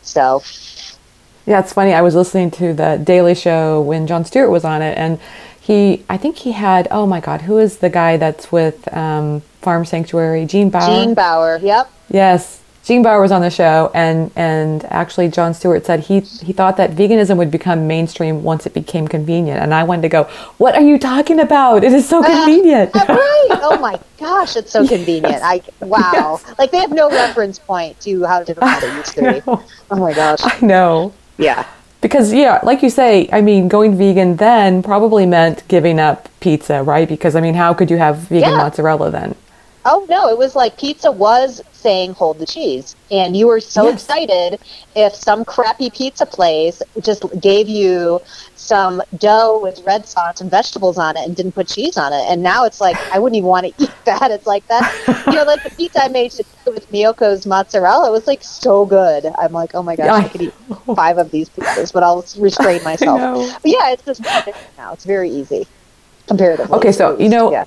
So. 0.02 0.44
Yeah, 1.46 1.60
it's 1.62 1.72
funny. 1.72 1.94
I 1.94 2.02
was 2.02 2.14
listening 2.14 2.52
to 2.52 2.74
the 2.74 3.02
Daily 3.02 3.34
Show 3.34 3.82
when 3.82 4.06
Jon 4.06 4.26
Stewart 4.26 4.50
was 4.50 4.66
on 4.66 4.82
it, 4.82 4.98
and 4.98 5.20
he, 5.60 6.04
I 6.10 6.18
think 6.18 6.38
he 6.38 6.52
had, 6.54 6.88
oh 6.92 7.06
my 7.06 7.20
God, 7.20 7.42
who 7.42 7.58
is 7.58 7.78
the 7.78 7.90
guy 7.90 8.18
that's 8.18 8.52
with 8.52 8.94
um, 8.94 9.42
Farm 9.62 9.86
Sanctuary? 9.86 10.46
Gene 10.46 10.70
Baur. 10.70 10.82
Gene 10.82 11.14
Baur. 11.14 11.60
Yep. 11.62 11.92
Yes. 12.10 12.57
Gene 12.88 13.04
Baur 13.04 13.20
was 13.20 13.34
on 13.34 13.42
the 13.42 13.50
show, 13.50 13.92
and 13.94 14.32
and 14.38 14.86
actually 14.86 15.28
Jon 15.28 15.54
Stewart 15.54 15.86
said 15.86 16.00
he 16.00 16.22
he 16.22 16.54
thought 16.54 16.78
that 16.78 16.92
veganism 16.92 17.36
would 17.36 17.52
become 17.52 17.86
mainstream 17.86 18.44
once 18.44 18.66
it 18.66 18.74
became 18.74 19.10
convenient. 19.10 19.60
And 19.60 19.74
I 19.74 19.84
wanted 19.84 20.04
to 20.04 20.10
go, 20.10 20.24
what 20.58 20.74
are 20.74 20.82
you 20.82 20.98
talking 20.98 21.42
about? 21.42 21.84
It 21.84 21.92
is 21.92 22.08
so 22.08 22.24
convenient. 22.24 22.96
Uh, 22.96 23.06
right? 23.10 23.48
Oh 23.70 23.78
my 23.80 24.00
gosh, 24.18 24.56
it's 24.56 24.72
so 24.72 24.88
convenient. 24.88 25.42
Yes. 25.42 25.42
I 25.44 25.62
wow, 25.86 26.40
yes. 26.42 26.58
like 26.58 26.72
they 26.72 26.78
have 26.78 26.92
no 26.92 27.10
reference 27.10 27.60
point 27.60 28.00
to 28.02 28.24
how 28.24 28.44
difficult 28.44 28.82
it 28.82 28.94
used 28.94 29.16
to 29.16 29.34
be. 29.34 29.42
Oh 29.92 29.98
my 29.98 30.14
gosh. 30.14 30.40
I 30.44 30.58
know. 30.66 31.14
Yeah. 31.38 31.68
Because 32.00 32.32
yeah, 32.32 32.62
like 32.64 32.82
you 32.84 32.90
say, 32.90 33.28
I 33.34 33.42
mean, 33.42 33.68
going 33.68 33.98
vegan 33.98 34.38
then 34.38 34.82
probably 34.82 35.26
meant 35.26 35.68
giving 35.68 36.00
up 36.00 36.30
pizza, 36.40 36.84
right? 36.84 37.10
Because 37.10 37.36
I 37.36 37.42
mean, 37.42 37.56
how 37.56 37.74
could 37.74 37.92
you 37.92 37.98
have 37.98 38.18
vegan 38.30 38.52
yeah. 38.52 38.58
mozzarella 38.58 39.12
then? 39.12 39.36
Oh 39.90 40.06
no, 40.10 40.28
it 40.28 40.38
was 40.38 40.54
like 40.54 40.78
pizza 40.78 41.10
was 41.10 41.62
saying 41.72 42.14
hold 42.14 42.40
the 42.40 42.46
cheese. 42.46 42.98
And 43.10 43.38
you 43.38 43.48
were 43.48 43.62
so 43.62 43.86
yes. 43.86 44.02
excited 44.02 44.60
if 44.96 45.16
some 45.16 45.46
crappy 45.46 45.90
pizza 45.90 46.26
place 46.26 46.82
just 47.02 47.24
gave 47.40 47.70
you 47.70 48.22
some 48.56 49.02
dough 49.18 49.62
with 49.64 49.82
red 49.86 50.06
sauce 50.06 50.42
and 50.42 50.52
vegetables 50.52 50.98
on 50.98 51.16
it 51.16 51.26
and 51.26 51.38
didn't 51.38 51.54
put 51.54 51.70
cheese 51.70 51.96
on 51.96 52.12
it. 52.12 52.26
And 52.30 52.44
now 52.44 52.66
it's 52.66 52.82
like 52.82 52.98
I 53.14 53.20
wouldn't 53.20 53.38
even 53.38 53.48
want 53.48 53.66
to 53.66 53.74
eat 53.84 53.94
that. 54.04 54.30
It's 54.30 54.46
like 54.46 54.68
that 54.68 55.24
you 55.26 55.34
know, 55.34 55.44
like 55.44 55.64
the 55.64 55.70
pizza 55.70 56.04
I 56.04 56.10
made 56.10 56.34
with 56.66 56.92
Miyoko's 56.92 57.46
mozzarella, 57.46 58.12
was 58.12 58.28
like 58.28 58.44
so 58.44 58.86
good. 58.86 59.26
I'm 59.38 59.54
like, 59.54 59.74
oh 59.74 59.84
my 59.84 59.96
gosh, 59.96 60.10
I, 60.10 60.26
I 60.26 60.28
could 60.28 60.42
eat 60.42 60.54
five 60.98 61.18
of 61.18 61.32
these 61.32 61.48
pizzas, 61.48 61.94
but 61.94 62.04
I'll 62.04 62.26
restrain 62.38 62.84
myself. 62.92 63.62
But 63.62 63.72
yeah, 63.72 63.92
it's 63.92 64.04
just 64.04 64.22
now. 64.78 64.92
It's 64.92 65.06
very 65.06 65.30
easy 65.30 65.66
comparatively. 66.28 66.76
Okay, 66.78 66.92
so 66.92 67.18
you 67.18 67.30
know 67.30 67.52
yeah. 67.52 67.64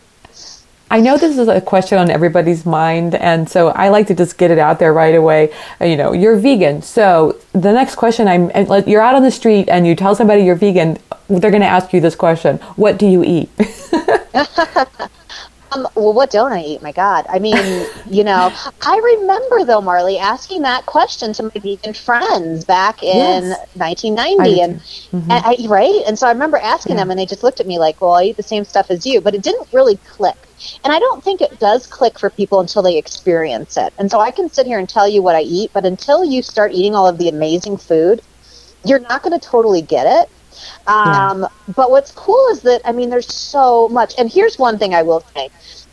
I 0.91 1.01
know 1.01 1.17
this 1.17 1.39
is 1.39 1.47
a 1.47 1.61
question 1.61 1.99
on 1.99 2.11
everybody's 2.11 2.67
mind, 2.67 3.15
and 3.15 3.49
so 3.49 3.69
I 3.69 3.91
like 3.91 4.09
to 4.09 4.15
just 4.15 4.37
get 4.37 4.51
it 4.51 4.59
out 4.59 4.81
there 4.81 4.93
right 4.93 5.15
away. 5.15 5.53
Uh, 5.81 5.85
you 5.85 5.97
know, 5.97 6.13
you're 6.13 6.37
vegan. 6.37 6.83
So 6.83 7.39
the 7.53 7.73
next 7.73 7.95
question, 7.95 8.27
I'm 8.27 8.51
you're 8.89 9.01
out 9.01 9.15
on 9.15 9.23
the 9.23 9.31
street 9.31 9.69
and 9.69 9.87
you 9.87 9.95
tell 9.95 10.17
somebody 10.17 10.43
you're 10.43 10.57
vegan. 10.57 10.99
They're 11.29 11.53
going 11.53 11.63
to 11.63 11.69
ask 11.69 11.93
you 11.93 12.01
this 12.01 12.17
question: 12.17 12.57
What 12.75 12.99
do 12.99 13.07
you 13.07 13.23
eat? 13.23 13.51
Um, 15.73 15.87
well, 15.95 16.13
what 16.13 16.31
don't 16.31 16.53
I 16.53 16.63
eat? 16.63 16.83
My 16.83 16.91
God. 16.93 17.27
I 17.29 17.39
mean, 17.39 17.87
you 18.11 18.25
know, 18.25 18.53
I 18.83 19.17
remember 19.21 19.65
though, 19.65 19.81
Marley, 19.81 20.19
asking 20.19 20.63
that 20.63 20.85
question 20.87 21.33
to 21.35 21.45
my 21.45 21.51
vegan 21.51 21.95
friends 21.95 22.65
back 22.65 23.03
in 23.03 23.45
yes. 23.45 23.69
1990, 23.75 24.61
and, 24.61 24.81
mm-hmm. 24.81 25.31
and 25.31 25.45
I, 25.47 25.57
right, 25.69 26.03
and 26.07 26.19
so 26.19 26.27
I 26.27 26.33
remember 26.33 26.57
asking 26.57 26.97
yeah. 26.97 27.03
them, 27.03 27.11
and 27.11 27.21
they 27.21 27.27
just 27.27 27.45
looked 27.45 27.61
at 27.61 27.67
me 27.67 27.79
like, 27.79 28.01
"Well, 28.01 28.15
I 28.15 28.25
eat 28.25 28.37
the 28.37 28.43
same 28.43 28.65
stuff 28.65 28.91
as 28.91 29.07
you," 29.07 29.21
but 29.21 29.35
it 29.35 29.43
didn't 29.43 29.69
really 29.73 29.97
click. 29.97 30.37
And 30.85 30.93
I 30.93 30.99
don't 30.99 31.23
think 31.23 31.41
it 31.41 31.59
does 31.59 31.87
click 31.87 32.19
for 32.19 32.31
people 32.31 32.61
until 32.61 32.83
they 32.83 32.97
experience 32.97 33.77
it. 33.77 33.93
And 33.99 34.11
so 34.11 34.21
I 34.21 34.31
can 34.31 34.49
sit 34.49 34.67
here 34.67 34.79
and 34.79 34.89
tell 34.89 35.09
you 35.09 35.23
what 35.23 35.37
I 35.37 35.43
eat, 35.43 35.71
but 35.73 35.85
until 35.85 36.25
you 36.25 36.43
start 36.43 36.73
eating 36.73 36.95
all 36.95 37.09
of 37.09 37.19
the 37.19 37.29
amazing 37.29 37.77
food, 37.77 38.23
you're 38.85 39.01
not 39.01 39.23
going 39.23 39.39
to 39.39 39.47
totally 39.47 39.83
get 39.83 40.07
it. 40.07 40.31
Um, 40.87 41.43
yeah. 41.43 41.49
But 41.75 41.91
what's 41.91 42.13
cool 42.13 42.49
is 42.51 42.63
that, 42.63 42.83
I 42.85 42.93
mean, 42.93 43.11
there's 43.11 43.33
so 43.33 43.89
much. 43.89 44.15
And 44.19 44.31
here's 44.31 44.59
one 44.59 44.79
thing 44.79 44.95
I 44.95 45.03
will 45.03 45.25
say. 45.35 45.51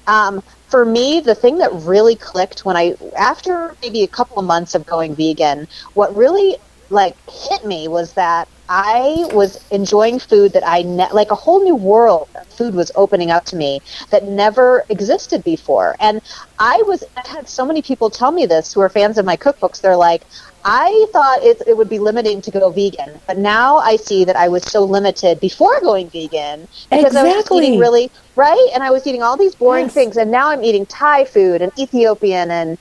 Um, 0.07 0.41
for 0.67 0.85
me, 0.85 1.19
the 1.21 1.35
thing 1.35 1.59
that 1.59 1.71
really 1.73 2.15
clicked 2.15 2.65
when 2.65 2.75
I, 2.75 2.95
after 3.17 3.75
maybe 3.81 4.03
a 4.03 4.07
couple 4.07 4.39
of 4.39 4.45
months 4.45 4.75
of 4.75 4.85
going 4.85 5.15
vegan, 5.15 5.67
what 5.93 6.15
really 6.15 6.57
like 6.89 7.15
hit 7.29 7.65
me 7.65 7.87
was 7.87 8.13
that 8.13 8.47
I 8.69 9.27
was 9.31 9.63
enjoying 9.71 10.19
food 10.19 10.53
that 10.53 10.67
I 10.67 10.81
ne- 10.81 11.11
like 11.11 11.31
a 11.31 11.35
whole 11.35 11.63
new 11.63 11.75
world 11.75 12.27
of 12.35 12.47
food 12.47 12.75
was 12.75 12.91
opening 12.95 13.31
up 13.31 13.45
to 13.45 13.55
me 13.55 13.81
that 14.09 14.25
never 14.25 14.83
existed 14.89 15.43
before. 15.43 15.95
And 15.99 16.21
I 16.59 16.81
was 16.85 17.03
I 17.15 17.27
had 17.27 17.47
so 17.47 17.65
many 17.65 17.81
people 17.81 18.09
tell 18.09 18.31
me 18.31 18.45
this 18.45 18.73
who 18.73 18.81
are 18.81 18.89
fans 18.89 19.17
of 19.17 19.25
my 19.25 19.37
cookbooks. 19.37 19.81
They're 19.81 19.95
like, 19.95 20.23
I 20.65 21.05
thought 21.13 21.43
it, 21.43 21.61
it 21.65 21.77
would 21.77 21.87
be 21.87 21.97
limiting 21.97 22.41
to 22.41 22.51
go 22.51 22.69
vegan, 22.69 23.21
but 23.25 23.37
now 23.37 23.77
I 23.77 23.95
see 23.95 24.25
that 24.25 24.35
I 24.35 24.49
was 24.49 24.63
so 24.63 24.83
limited 24.83 25.39
before 25.39 25.79
going 25.79 26.09
vegan 26.09 26.67
because 26.89 27.05
exactly. 27.05 27.31
I 27.31 27.35
was 27.37 27.51
eating 27.51 27.79
really 27.79 28.11
right, 28.35 28.69
and 28.73 28.83
I 28.83 28.91
was 28.91 29.07
eating 29.07 29.23
all 29.23 29.37
these 29.37 29.55
boring 29.55 29.85
yes. 29.85 29.93
things, 29.93 30.17
and 30.17 30.29
now 30.29 30.49
I'm 30.49 30.63
eating 30.65 30.85
Thai 30.85 31.23
food 31.23 31.61
and 31.61 31.71
Ethiopian 31.79 32.51
and 32.51 32.77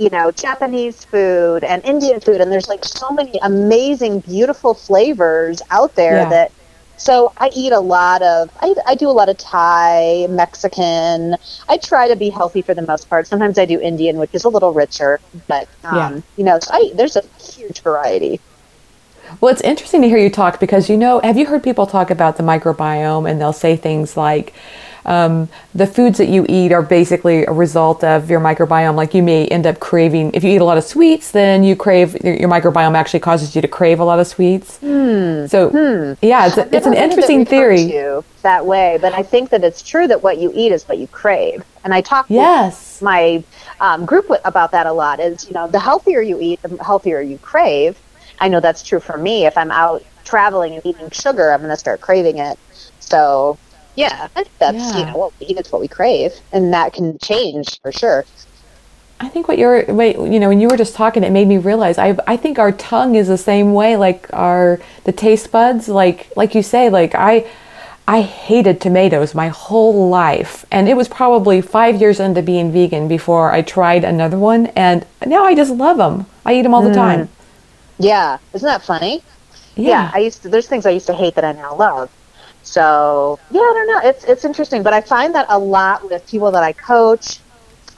you 0.00 0.08
know, 0.08 0.30
Japanese 0.30 1.04
food 1.04 1.62
and 1.62 1.84
Indian 1.84 2.20
food, 2.20 2.40
and 2.40 2.50
there's 2.50 2.68
like 2.68 2.84
so 2.86 3.10
many 3.10 3.38
amazing, 3.42 4.20
beautiful 4.20 4.72
flavors 4.72 5.60
out 5.70 5.94
there 5.94 6.22
yeah. 6.22 6.28
that. 6.30 6.52
So 6.96 7.32
I 7.38 7.50
eat 7.54 7.72
a 7.72 7.80
lot 7.80 8.20
of, 8.20 8.50
I, 8.60 8.74
I 8.86 8.94
do 8.94 9.08
a 9.08 9.12
lot 9.12 9.30
of 9.30 9.38
Thai, 9.38 10.26
Mexican. 10.28 11.34
I 11.66 11.78
try 11.78 12.08
to 12.08 12.16
be 12.16 12.28
healthy 12.28 12.60
for 12.60 12.74
the 12.74 12.82
most 12.82 13.08
part. 13.08 13.26
Sometimes 13.26 13.58
I 13.58 13.64
do 13.64 13.80
Indian, 13.80 14.18
which 14.18 14.34
is 14.34 14.44
a 14.44 14.50
little 14.50 14.74
richer, 14.74 15.18
but 15.48 15.66
um, 15.84 15.96
yeah. 15.96 16.20
you 16.36 16.44
know, 16.44 16.58
so 16.58 16.74
I, 16.74 16.92
there's 16.94 17.16
a 17.16 17.22
huge 17.38 17.80
variety. 17.80 18.38
Well, 19.40 19.50
it's 19.50 19.62
interesting 19.62 20.02
to 20.02 20.08
hear 20.08 20.18
you 20.18 20.28
talk 20.28 20.60
because 20.60 20.90
you 20.90 20.96
know, 20.98 21.20
have 21.20 21.38
you 21.38 21.46
heard 21.46 21.62
people 21.62 21.86
talk 21.86 22.10
about 22.10 22.36
the 22.36 22.42
microbiome 22.42 23.30
and 23.30 23.40
they'll 23.40 23.54
say 23.54 23.76
things 23.76 24.18
like, 24.18 24.52
um, 25.06 25.48
the 25.74 25.86
foods 25.86 26.18
that 26.18 26.28
you 26.28 26.44
eat 26.48 26.72
are 26.72 26.82
basically 26.82 27.44
a 27.46 27.52
result 27.52 28.04
of 28.04 28.28
your 28.30 28.40
microbiome. 28.40 28.94
Like 28.94 29.14
you 29.14 29.22
may 29.22 29.46
end 29.48 29.66
up 29.66 29.80
craving, 29.80 30.32
if 30.34 30.44
you 30.44 30.50
eat 30.50 30.60
a 30.60 30.64
lot 30.64 30.78
of 30.78 30.84
sweets, 30.84 31.30
then 31.30 31.62
you 31.64 31.76
crave, 31.76 32.14
your 32.24 32.48
microbiome 32.48 32.94
actually 32.96 33.20
causes 33.20 33.54
you 33.54 33.62
to 33.62 33.68
crave 33.68 34.00
a 34.00 34.04
lot 34.04 34.18
of 34.20 34.26
sweets. 34.26 34.78
Hmm. 34.78 35.46
So, 35.46 35.70
Hmm. 35.70 36.12
yeah, 36.24 36.46
it's, 36.46 36.58
it's 36.58 36.86
an 36.86 36.94
interesting 36.94 37.44
theory. 37.44 37.92
that 38.42 38.64
way, 38.64 38.98
but 39.00 39.12
I 39.12 39.22
think 39.22 39.50
that 39.50 39.62
it's 39.64 39.82
true 39.82 40.06
that 40.08 40.22
what 40.22 40.38
you 40.38 40.50
eat 40.54 40.72
is 40.72 40.88
what 40.88 40.98
you 40.98 41.06
crave. 41.06 41.64
And 41.84 41.92
I 41.92 42.00
talk 42.00 42.26
Yes. 42.28 43.00
my 43.02 43.42
um, 43.80 44.04
group 44.06 44.28
with, 44.30 44.40
about 44.44 44.72
that 44.72 44.86
a 44.86 44.92
lot. 44.92 45.20
Is 45.20 45.46
you 45.48 45.54
know, 45.54 45.66
the 45.68 45.78
healthier 45.80 46.20
you 46.20 46.38
eat, 46.40 46.62
the 46.62 46.76
healthier 46.82 47.20
you 47.20 47.38
crave. 47.38 47.98
I 48.38 48.48
know 48.48 48.60
that's 48.60 48.82
true 48.82 49.00
for 49.00 49.18
me. 49.18 49.46
If 49.46 49.56
I'm 49.58 49.70
out 49.70 50.02
traveling 50.24 50.74
and 50.74 50.84
eating 50.86 51.10
sugar, 51.10 51.52
I'm 51.52 51.60
going 51.60 51.70
to 51.70 51.76
start 51.76 52.00
craving 52.00 52.38
it. 52.38 52.58
So, 53.00 53.58
yeah, 53.96 54.28
I 54.36 54.44
think 54.44 54.58
that's 54.58 54.96
you 54.96 55.06
know 55.06 55.16
what 55.16 55.32
we 55.40 55.46
eat 55.46 55.58
is 55.58 55.72
what 55.72 55.80
we 55.80 55.88
crave, 55.88 56.32
and 56.52 56.72
that 56.72 56.92
can 56.92 57.18
change 57.18 57.80
for 57.80 57.92
sure. 57.92 58.24
I 59.22 59.28
think 59.28 59.48
what 59.48 59.58
you're, 59.58 59.84
wait, 59.92 60.16
you 60.16 60.40
know, 60.40 60.48
when 60.48 60.62
you 60.62 60.68
were 60.68 60.78
just 60.78 60.94
talking, 60.94 61.22
it 61.24 61.30
made 61.30 61.46
me 61.46 61.58
realize 61.58 61.98
I, 61.98 62.16
I 62.26 62.38
think 62.38 62.58
our 62.58 62.72
tongue 62.72 63.16
is 63.16 63.28
the 63.28 63.36
same 63.36 63.74
way, 63.74 63.96
like 63.98 64.26
our, 64.32 64.80
the 65.04 65.12
taste 65.12 65.52
buds, 65.52 65.90
like, 65.90 66.34
like 66.36 66.54
you 66.54 66.62
say, 66.62 66.88
like 66.88 67.14
I, 67.14 67.46
I 68.08 68.22
hated 68.22 68.80
tomatoes 68.80 69.34
my 69.34 69.48
whole 69.48 70.08
life. 70.08 70.64
And 70.70 70.88
it 70.88 70.96
was 70.96 71.06
probably 71.06 71.60
five 71.60 72.00
years 72.00 72.18
into 72.18 72.40
being 72.40 72.72
vegan 72.72 73.08
before 73.08 73.52
I 73.52 73.60
tried 73.60 74.04
another 74.04 74.38
one. 74.38 74.66
And 74.68 75.06
now 75.26 75.44
I 75.44 75.54
just 75.54 75.70
love 75.70 75.98
them. 75.98 76.24
I 76.46 76.54
eat 76.54 76.62
them 76.62 76.72
all 76.72 76.82
the 76.82 76.88
hmm. 76.88 76.94
time. 76.94 77.28
Yeah, 77.98 78.38
isn't 78.54 78.66
that 78.66 78.82
funny? 78.82 79.22
yeah. 79.76 80.10
I 80.14 80.18
used 80.18 80.42
to. 80.42 80.48
There's 80.48 80.66
things 80.66 80.86
I 80.86 80.90
used 80.90 81.06
to 81.06 81.14
hate 81.14 81.34
that 81.34 81.44
I 81.44 81.52
now 81.52 81.76
love. 81.76 82.10
So 82.62 83.40
yeah, 83.50 83.60
I 83.60 83.72
don't 83.74 83.86
know. 84.04 84.10
It's 84.10 84.24
it's 84.24 84.44
interesting, 84.44 84.82
but 84.82 84.92
I 84.92 85.00
find 85.00 85.34
that 85.34 85.46
a 85.48 85.58
lot 85.58 86.04
with 86.04 86.26
people 86.26 86.50
that 86.52 86.62
I 86.62 86.72
coach, 86.74 87.40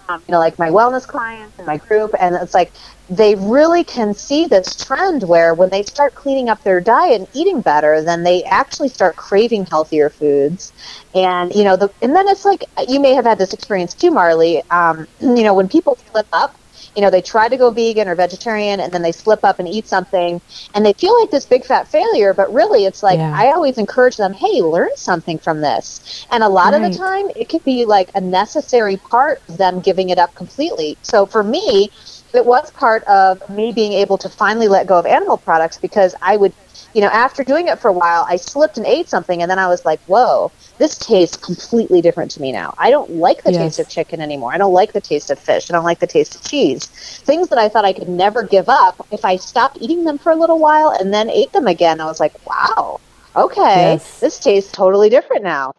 um, 0.08 0.22
you 0.28 0.32
know, 0.32 0.38
like 0.40 0.58
my 0.58 0.70
wellness 0.70 1.06
clients 1.06 1.58
and 1.58 1.66
my 1.66 1.78
group, 1.78 2.12
and 2.20 2.36
it's 2.36 2.54
like 2.54 2.76
they 3.08 3.34
really 3.36 3.84
can 3.84 4.14
see 4.14 4.46
this 4.46 4.76
trend 4.76 5.24
where 5.24 5.54
when 5.54 5.70
they 5.70 5.82
start 5.84 6.14
cleaning 6.14 6.48
up 6.48 6.62
their 6.64 6.80
diet 6.80 7.20
and 7.20 7.28
eating 7.34 7.62
better, 7.62 8.02
then 8.04 8.24
they 8.24 8.44
actually 8.44 8.88
start 8.88 9.16
craving 9.16 9.66
healthier 9.70 10.10
foods, 10.10 10.72
and 11.14 11.52
you 11.54 11.64
know, 11.64 11.76
the 11.76 11.90
and 12.02 12.14
then 12.16 12.28
it's 12.28 12.44
like 12.44 12.64
you 12.88 13.00
may 13.00 13.14
have 13.14 13.24
had 13.26 13.38
this 13.38 13.52
experience 13.54 13.94
too, 13.94 14.10
Marley. 14.12 14.62
Um, 14.70 15.06
you 15.20 15.44
know, 15.44 15.54
when 15.54 15.68
people 15.68 15.98
flip 16.12 16.28
up 16.32 16.58
you 16.94 17.02
know, 17.02 17.10
they 17.10 17.22
try 17.22 17.48
to 17.48 17.56
go 17.56 17.70
vegan 17.70 18.08
or 18.08 18.14
vegetarian 18.14 18.80
and 18.80 18.92
then 18.92 19.02
they 19.02 19.12
slip 19.12 19.40
up 19.44 19.58
and 19.58 19.68
eat 19.68 19.86
something 19.86 20.40
and 20.74 20.84
they 20.84 20.92
feel 20.94 21.18
like 21.20 21.30
this 21.30 21.46
big 21.46 21.64
fat 21.64 21.88
failure, 21.88 22.34
but 22.34 22.52
really 22.52 22.84
it's 22.84 23.02
like 23.02 23.18
Yeah. 23.18 23.32
I 23.34 23.46
always 23.52 23.78
encourage 23.78 24.16
them, 24.16 24.32
hey, 24.32 24.60
learn 24.62 24.90
something 24.96 25.38
from 25.38 25.60
this. 25.60 26.26
And 26.30 26.42
a 26.42 26.48
lot 26.48 26.74
of 26.74 26.82
the 26.82 26.90
time 26.96 27.30
it 27.36 27.48
could 27.48 27.64
be 27.64 27.84
like 27.84 28.10
a 28.14 28.20
necessary 28.20 28.96
part 29.10 29.42
of 29.48 29.58
them 29.58 29.80
giving 29.80 30.10
it 30.10 30.18
up 30.18 30.34
completely. 30.34 30.98
So 31.02 31.26
for 31.26 31.42
me, 31.42 31.90
it 32.34 32.46
was 32.46 32.70
part 32.72 33.04
of 33.04 33.40
me 33.50 33.72
being 33.72 33.92
able 33.92 34.18
to 34.18 34.28
finally 34.28 34.68
let 34.68 34.86
go 34.86 34.98
of 34.98 35.06
animal 35.06 35.36
products 35.36 35.78
because 35.78 36.14
I 36.22 36.36
would, 36.36 36.52
you 36.94 37.00
know, 37.00 37.08
after 37.08 37.44
doing 37.44 37.68
it 37.68 37.78
for 37.80 37.88
a 37.88 37.92
while, 37.92 38.26
I 38.28 38.36
slipped 38.36 38.76
and 38.76 38.86
ate 38.86 39.08
something 39.08 39.42
and 39.42 39.50
then 39.50 39.58
I 39.58 39.68
was 39.68 39.84
like, 39.84 40.00
whoa, 40.06 40.52
this 40.78 40.98
tastes 40.98 41.36
completely 41.36 42.00
different 42.00 42.30
to 42.32 42.40
me 42.40 42.52
now. 42.52 42.74
I 42.78 42.90
don't 42.90 43.10
like 43.12 43.42
the 43.44 43.52
Yes. 43.52 43.76
taste 43.76 43.78
of 43.80 43.88
chicken 43.88 44.20
anymore. 44.20 44.52
I 44.54 44.58
don't 44.58 44.72
like 44.72 44.92
the 44.92 45.00
taste 45.00 45.30
of 45.30 45.38
fish. 45.38 45.70
I 45.70 45.74
don't 45.74 45.84
like 45.84 46.00
the 46.00 46.06
taste 46.06 46.34
of 46.34 46.42
cheese. 46.42 46.86
Things 47.24 47.48
that 47.48 47.58
I 47.58 47.68
thought 47.68 47.84
I 47.84 47.92
could 47.92 48.08
never 48.08 48.42
give 48.44 48.68
up, 48.68 49.06
if 49.10 49.24
I 49.24 49.36
stopped 49.36 49.78
eating 49.80 50.04
them 50.04 50.18
for 50.18 50.32
a 50.32 50.36
little 50.36 50.58
while 50.58 50.90
and 50.90 51.12
then 51.12 51.30
ate 51.30 51.52
them 51.52 51.66
again, 51.66 52.00
I 52.00 52.06
was 52.06 52.20
like, 52.20 52.34
wow, 52.46 53.00
okay, 53.36 54.00
Yes. 54.00 54.20
this 54.20 54.38
tastes 54.38 54.72
totally 54.72 55.08
different 55.10 55.42
now. 55.44 55.72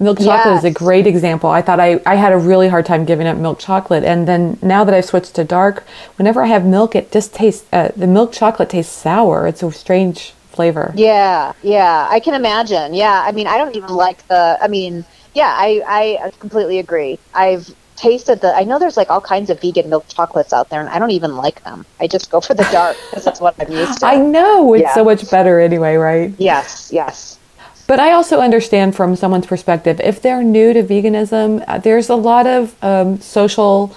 Milk 0.00 0.18
chocolate 0.18 0.56
is 0.58 0.64
a 0.64 0.70
great 0.70 1.06
example. 1.06 1.50
I 1.50 1.62
thought 1.62 1.78
I, 1.80 2.00
I 2.04 2.16
had 2.16 2.32
a 2.32 2.38
really 2.38 2.68
hard 2.68 2.84
time 2.84 3.04
giving 3.04 3.26
up 3.26 3.36
milk 3.36 3.58
chocolate. 3.60 4.02
And 4.04 4.26
then 4.26 4.58
now 4.60 4.82
that 4.84 4.92
I've 4.94 5.04
switched 5.04 5.34
to 5.36 5.44
dark, 5.44 5.84
whenever 6.16 6.42
I 6.42 6.46
have 6.46 6.64
milk, 6.64 6.96
it 6.96 7.12
just 7.12 7.32
tastes, 7.32 7.64
uh, 7.72 7.90
the 7.96 8.06
milk 8.08 8.32
chocolate 8.32 8.70
tastes 8.70 8.92
sour. 8.94 9.46
It's 9.46 9.62
a 9.62 9.70
strange 9.70 10.32
flavor. 10.50 10.92
Yeah, 10.96 11.52
yeah, 11.62 12.08
I 12.10 12.20
can 12.20 12.34
imagine. 12.34 12.94
Yeah, 12.94 13.22
I 13.26 13.32
mean, 13.32 13.46
I 13.46 13.58
don't 13.58 13.74
even 13.76 13.90
like 13.90 14.26
the. 14.28 14.58
I 14.60 14.68
mean, 14.68 15.04
yeah, 15.34 15.52
I 15.56 15.82
I 16.24 16.30
completely 16.38 16.78
agree. 16.78 17.18
I've 17.34 17.72
tasted 17.96 18.40
the. 18.40 18.54
I 18.54 18.64
know 18.64 18.78
there's 18.78 18.96
like 18.96 19.10
all 19.10 19.20
kinds 19.20 19.50
of 19.50 19.60
vegan 19.60 19.90
milk 19.90 20.06
chocolates 20.08 20.52
out 20.52 20.68
there, 20.70 20.80
and 20.80 20.88
I 20.88 20.98
don't 20.98 21.10
even 21.10 21.36
like 21.36 21.62
them. 21.64 21.84
I 22.00 22.06
just 22.06 22.30
go 22.30 22.40
for 22.40 22.54
the 22.54 22.66
dark 22.70 22.96
because 23.10 23.24
that's 23.24 23.40
what 23.40 23.54
I'm 23.60 23.70
used 23.72 23.98
to. 24.00 24.06
I 24.06 24.16
know 24.16 24.74
it's 24.74 24.82
Yeah. 24.82 24.94
so 24.94 25.04
much 25.04 25.28
better 25.30 25.60
anyway, 25.60 25.96
right? 25.96 26.32
yes, 26.38 26.90
yes. 26.92 27.38
But 27.86 28.00
I 28.00 28.12
also 28.12 28.40
understand 28.40 28.96
from 28.96 29.14
someone's 29.14 29.46
perspective, 29.46 30.00
if 30.00 30.22
they're 30.22 30.42
new 30.42 30.72
to 30.72 30.82
veganism, 30.82 31.62
uh, 31.68 31.78
there's 31.78 32.08
a 32.08 32.14
lot 32.14 32.46
of 32.46 32.74
um, 32.82 33.20
social 33.20 33.94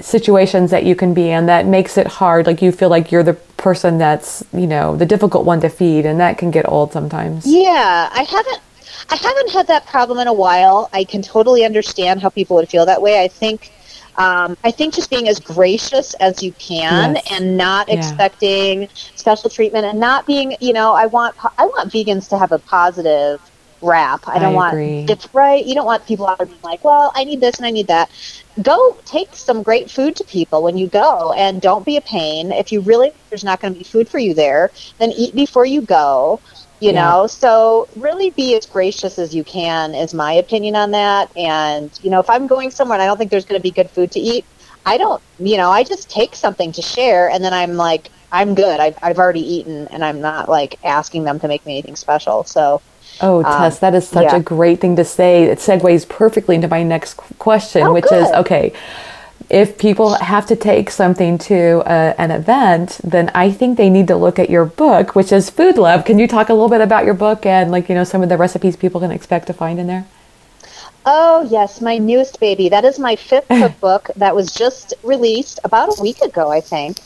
situations 0.00 0.70
that 0.70 0.84
you 0.84 0.94
can 0.96 1.14
be 1.14 1.30
in 1.30 1.46
that 1.46 1.66
makes 1.66 1.96
it 1.96 2.06
hard. 2.06 2.46
Like 2.46 2.60
you 2.60 2.72
feel 2.72 2.88
like 2.88 3.12
you're 3.12 3.22
the 3.22 3.34
person 3.34 3.98
that's, 3.98 4.44
you 4.52 4.66
know, 4.66 4.96
the 4.96 5.06
difficult 5.06 5.44
one 5.44 5.60
to 5.60 5.68
feed, 5.68 6.06
and 6.06 6.18
that 6.20 6.38
can 6.38 6.50
get 6.50 6.68
old 6.68 6.92
sometimes. 6.92 7.46
Yeah, 7.46 8.08
I 8.12 8.22
haven't. 8.22 8.60
I 9.10 9.16
haven't 9.16 9.50
had 9.52 9.68
that 9.68 9.86
problem 9.86 10.18
in 10.18 10.26
a 10.26 10.32
while. 10.32 10.90
I 10.92 11.04
can 11.04 11.22
totally 11.22 11.64
understand 11.64 12.20
how 12.20 12.28
people 12.28 12.56
would 12.56 12.68
feel 12.68 12.84
that 12.86 13.00
way. 13.00 13.22
I 13.22 13.28
think. 13.28 13.72
Um, 14.18 14.54
I 14.64 14.70
think 14.72 14.94
just 14.94 15.10
being 15.10 15.28
as 15.28 15.40
gracious 15.40 16.14
as 16.14 16.42
you 16.42 16.52
can 16.54 17.16
Yes. 17.16 17.30
and 17.30 17.56
not 17.56 17.88
Yeah. 17.88 17.90
expecting 17.90 18.88
special 19.16 19.50
treatment 19.50 19.86
and 19.86 20.00
not 20.00 20.26
being, 20.26 20.56
you 20.60 20.72
know, 20.72 20.92
I 20.94 21.06
want 21.06 21.36
I 21.58 21.64
want 21.66 21.92
vegans 21.92 22.28
to 22.30 22.38
have 22.38 22.52
a 22.52 22.58
positive 22.58 23.40
rap. 23.82 24.20
I 24.26 24.38
don't 24.38 24.54
I 24.54 24.54
want 24.54 24.80
agree. 24.80 25.08
it's 25.08 25.28
right. 25.32 25.64
You 25.64 25.74
don't 25.74 25.86
want 25.86 26.06
people 26.06 26.26
out 26.28 26.38
there 26.38 26.46
being 26.46 26.60
like, 26.62 26.84
well, 26.84 27.12
I 27.14 27.24
need 27.24 27.40
this 27.40 27.56
and 27.58 27.66
I 27.66 27.70
need 27.70 27.88
that. 27.88 28.10
Go 28.62 29.00
take 29.06 29.34
some 29.36 29.62
great 29.62 29.90
food 29.90 30.16
to 30.16 30.24
people 30.24 30.62
when 30.62 30.76
you 30.76 30.88
go, 30.88 31.32
and 31.32 31.60
don't 31.60 31.86
be 31.86 31.96
a 31.96 32.02
pain. 32.02 32.52
If 32.52 32.72
you 32.72 32.80
really 32.82 33.12
there's 33.30 33.44
not 33.44 33.60
going 33.60 33.72
to 33.72 33.78
be 33.78 33.84
food 33.84 34.08
for 34.08 34.18
you 34.18 34.34
there, 34.34 34.70
then 34.98 35.12
eat 35.12 35.34
before 35.34 35.64
you 35.66 35.82
go. 35.82 36.40
You 36.80 36.92
Yeah. 36.92 37.10
know, 37.10 37.26
so 37.26 37.88
really 37.96 38.30
be 38.30 38.56
as 38.56 38.64
gracious 38.66 39.18
as 39.18 39.34
you 39.34 39.42
can 39.42 39.94
is 39.94 40.14
my 40.14 40.32
opinion 40.32 40.76
on 40.76 40.92
that. 40.92 41.28
And 41.36 41.90
you 42.02 42.10
know, 42.10 42.20
if 42.20 42.30
I'm 42.30 42.46
going 42.46 42.70
somewhere 42.70 42.96
and 42.96 43.02
I 43.02 43.06
don't 43.06 43.18
think 43.18 43.30
there's 43.30 43.44
going 43.44 43.58
to 43.58 43.62
be 43.62 43.70
good 43.72 43.90
food 43.90 44.12
to 44.12 44.20
eat, 44.20 44.44
I 44.86 44.96
don't. 44.96 45.22
You 45.38 45.56
know, 45.56 45.70
I 45.70 45.82
just 45.84 46.08
take 46.08 46.34
something 46.34 46.72
to 46.72 46.82
share, 46.82 47.28
and 47.30 47.44
then 47.44 47.52
I'm 47.52 47.74
like, 47.74 48.10
I'm 48.32 48.54
good. 48.54 48.80
I've 48.80 48.96
I've 49.02 49.18
already 49.18 49.40
eaten, 49.40 49.88
and 49.88 50.04
I'm 50.04 50.20
not 50.20 50.48
like 50.48 50.78
asking 50.84 51.24
them 51.24 51.40
to 51.40 51.48
make 51.48 51.64
me 51.66 51.72
anything 51.74 51.96
special. 51.96 52.44
So. 52.44 52.80
Oh, 53.20 53.38
um, 53.38 53.44
Tess, 53.44 53.80
that 53.80 53.94
is 53.94 54.06
such 54.06 54.24
yeah. 54.24 54.36
a 54.36 54.40
great 54.40 54.80
thing 54.80 54.94
to 54.96 55.04
say. 55.04 55.44
It 55.44 55.58
segues 55.58 56.08
perfectly 56.08 56.54
into 56.54 56.68
my 56.68 56.84
next 56.84 57.14
question, 57.38 57.82
Oh, 57.88 57.92
which 57.92 58.04
is 58.12 58.28
okay, 58.28 58.72
if 59.50 59.78
people 59.78 60.14
have 60.14 60.46
to 60.46 60.56
take 60.56 60.90
something 60.90 61.38
to 61.38 61.78
uh, 61.86 62.14
an 62.18 62.30
event, 62.30 63.00
then 63.02 63.30
I 63.34 63.50
think 63.50 63.78
they 63.78 63.88
need 63.88 64.08
to 64.08 64.16
look 64.16 64.38
at 64.38 64.50
your 64.50 64.64
book, 64.64 65.14
which 65.14 65.32
is 65.32 65.48
Food 65.48 65.78
Love. 65.78 66.04
Can 66.04 66.18
you 66.18 66.28
talk 66.28 66.48
a 66.48 66.52
little 66.52 66.68
bit 66.68 66.80
about 66.80 67.04
your 67.04 67.14
book 67.14 67.46
and, 67.46 67.70
like, 67.70 67.88
you 67.88 67.94
know, 67.94 68.04
some 68.04 68.22
of 68.22 68.28
the 68.28 68.36
recipes 68.36 68.76
people 68.76 69.00
can 69.00 69.10
expect 69.10 69.46
to 69.46 69.52
find 69.52 69.78
in 69.78 69.86
there? 69.86 70.06
Oh, 71.06 71.46
yes, 71.50 71.80
my 71.80 71.96
newest 71.96 72.38
baby. 72.40 72.68
That 72.68 72.84
is 72.84 72.98
my 72.98 73.16
fifth 73.16 73.48
cookbook 73.48 74.10
that 74.16 74.34
was 74.34 74.52
just 74.52 74.92
released 75.02 75.60
about 75.64 75.98
a 75.98 76.02
week 76.02 76.20
ago, 76.20 76.50
I 76.50 76.60
think. 76.60 76.98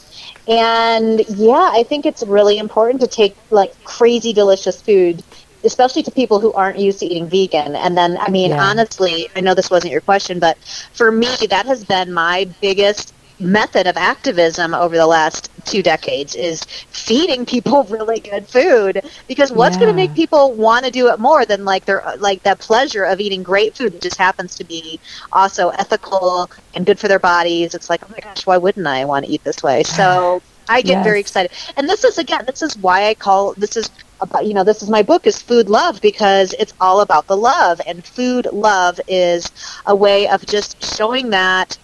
And 0.48 1.20
yeah, 1.28 1.70
I 1.72 1.84
think 1.84 2.04
it's 2.04 2.24
really 2.24 2.58
important 2.58 3.00
to 3.02 3.06
take 3.06 3.36
like 3.50 3.72
crazy 3.84 4.32
delicious 4.32 4.82
food, 4.82 5.22
especially 5.64 6.02
to 6.02 6.10
people 6.12 6.40
who 6.40 6.52
aren't 6.52 6.78
used 6.78 7.00
to 7.00 7.06
eating 7.06 7.28
vegan. 7.28 7.74
And 7.76 7.96
then, 7.96 8.16
I 8.18 8.30
mean, 8.30 8.52
Yeah. 8.52 8.58
honestly, 8.58 9.28
I 9.36 9.40
know 9.40 9.54
this 9.54 9.70
wasn't 9.70 9.92
your 9.92 10.00
question, 10.00 10.38
but 10.38 10.58
for 10.92 11.10
me, 11.10 11.28
that 11.50 11.66
has 11.66 11.84
been 11.84 12.12
my 12.12 12.46
biggest 12.60 13.12
method 13.38 13.86
of 13.86 13.96
activism 13.96 14.74
over 14.74 14.96
the 14.96 15.06
last 15.06 15.50
two 15.64 15.82
decades 15.82 16.34
is 16.34 16.60
feeding 16.90 17.44
people 17.44 17.84
really 17.90 18.20
good 18.20 18.48
food 18.48 19.00
because 19.26 19.52
what's 19.52 19.76
going 19.76 19.90
to 19.90 19.94
make 19.94 20.14
people 20.14 20.54
want 20.56 20.84
to 20.84 20.90
do 20.90 21.08
it 21.08 21.18
more 21.18 21.44
than 21.44 21.64
like 21.64 21.84
their 21.84 22.02
like 22.18 22.42
that 22.44 22.60
pleasure 22.60 23.04
of 23.04 23.20
eating 23.20 23.42
great 23.42 23.76
food 23.76 23.92
that 23.92 24.02
just 24.02 24.18
happens 24.18 24.54
to 24.54 24.64
be 24.64 25.00
also 25.32 25.70
ethical 25.70 26.48
and 26.74 26.86
good 26.86 26.98
for 26.98 27.08
their 27.08 27.18
bodies 27.18 27.74
it's 27.74 27.88
like 27.90 28.00
oh 28.04 28.08
my 28.10 28.18
gosh 28.22 28.46
why 28.46 28.56
wouldn't 28.56 28.86
i 28.86 29.04
want 29.04 29.24
to 29.24 29.30
eat 29.30 29.42
this 29.44 29.62
way 29.62 29.82
so 29.82 30.42
i 30.72 30.82
get 30.82 31.00
very 31.00 31.20
excited. 31.20 31.52
And 31.76 31.88
this 31.88 32.04
is 32.04 32.18
again 32.18 32.44
this 32.46 32.62
is 32.62 32.76
why 32.78 32.98
i 33.08 33.14
call 33.14 33.54
this 33.56 33.76
is 33.76 33.90
about 34.20 34.46
you 34.46 34.54
know 34.54 34.64
this 34.64 34.82
is 34.82 34.90
my 34.90 35.02
book 35.02 35.26
is 35.26 35.42
food 35.42 35.68
love 35.68 36.00
because 36.00 36.54
it's 36.58 36.72
all 36.80 37.00
about 37.00 37.26
the 37.28 37.36
love. 37.36 37.80
And 37.86 38.04
food 38.06 38.46
love 38.52 39.00
is 39.08 39.52
a 39.86 39.96
way 39.96 40.28
of 40.28 40.46
just 40.46 40.82
showing 40.82 41.30
that 41.30 41.78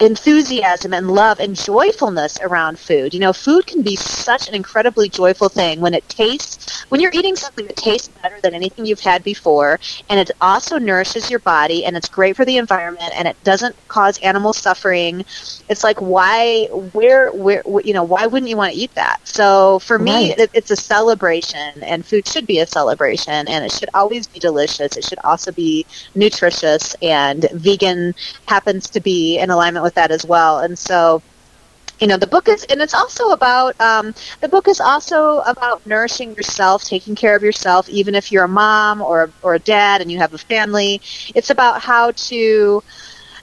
enthusiasm 0.00 0.92
and 0.94 1.10
love 1.10 1.38
and 1.40 1.54
joyfulness 1.54 2.38
around 2.40 2.78
food. 2.78 3.12
You 3.14 3.20
know, 3.20 3.32
food 3.32 3.66
can 3.66 3.82
be 3.82 3.96
such 3.96 4.48
an 4.48 4.54
incredibly 4.54 5.08
joyful 5.08 5.48
thing 5.48 5.80
when 5.80 5.94
it 5.94 6.08
tastes, 6.08 6.84
when 6.88 7.00
you're 7.00 7.12
eating 7.14 7.36
something 7.36 7.66
that 7.66 7.76
tastes 7.76 8.08
better 8.22 8.40
than 8.42 8.54
anything 8.54 8.86
you've 8.86 9.00
had 9.00 9.22
before, 9.22 9.78
and 10.08 10.18
it 10.18 10.30
also 10.40 10.78
nourishes 10.78 11.30
your 11.30 11.40
body 11.40 11.84
and 11.84 11.96
it's 11.96 12.08
great 12.08 12.36
for 12.36 12.44
the 12.44 12.56
environment 12.56 13.12
and 13.14 13.28
it 13.28 13.36
doesn't 13.44 13.76
cause 13.88 14.18
animal 14.18 14.52
suffering. 14.52 15.24
It's 15.68 15.84
like, 15.84 16.00
why, 16.00 16.66
where, 16.92 17.30
where, 17.32 17.62
you 17.84 17.92
know, 17.92 18.04
why 18.04 18.26
wouldn't 18.26 18.48
you 18.48 18.56
want 18.56 18.72
to 18.72 18.78
eat 18.78 18.94
that? 18.94 19.18
So 19.24 19.78
for 19.80 19.98
me, 19.98 20.32
it, 20.32 20.50
it's 20.54 20.70
a 20.70 20.76
celebration, 20.76 21.82
and 21.82 22.04
food 22.04 22.26
should 22.26 22.46
be 22.46 22.58
a 22.58 22.66
celebration, 22.66 23.46
and 23.48 23.64
it 23.64 23.72
should 23.72 23.90
always 23.94 24.26
be 24.26 24.38
delicious. 24.38 24.96
It 24.96 25.04
should 25.04 25.18
also 25.24 25.52
be 25.52 25.86
nutritious, 26.14 26.94
and 27.02 27.46
vegan 27.52 28.14
happens 28.46 28.90
to 28.90 29.00
be 29.00 29.38
in 29.38 29.50
alignment 29.50 29.82
with 29.84 29.89
with 29.90 30.10
that 30.10 30.20
as 30.20 30.36
well. 30.36 30.60
And 30.60 30.78
so 30.78 31.24
you 32.00 32.06
know 32.08 32.16
the 32.16 32.26
book 32.26 32.48
is 32.48 32.64
and 32.70 32.80
it's 32.80 32.94
also 32.94 33.30
about 33.30 33.80
um, 33.80 34.14
the 34.40 34.48
book 34.48 34.68
is 34.68 34.80
also 34.80 35.40
about 35.46 35.86
nourishing 35.86 36.34
yourself 36.34 36.84
taking 36.84 37.14
care 37.14 37.36
of 37.36 37.42
yourself 37.42 37.88
even 37.88 38.14
if 38.14 38.32
you're 38.32 38.44
a 38.44 38.48
mom 38.48 39.02
or, 39.02 39.34
or 39.42 39.54
a 39.54 39.58
dad 39.60 40.00
and 40.00 40.10
you 40.10 40.18
have 40.18 40.34
a 40.34 40.38
family 40.38 41.00
it's 41.34 41.50
about 41.50 41.80
how 41.82 42.12
to 42.12 42.82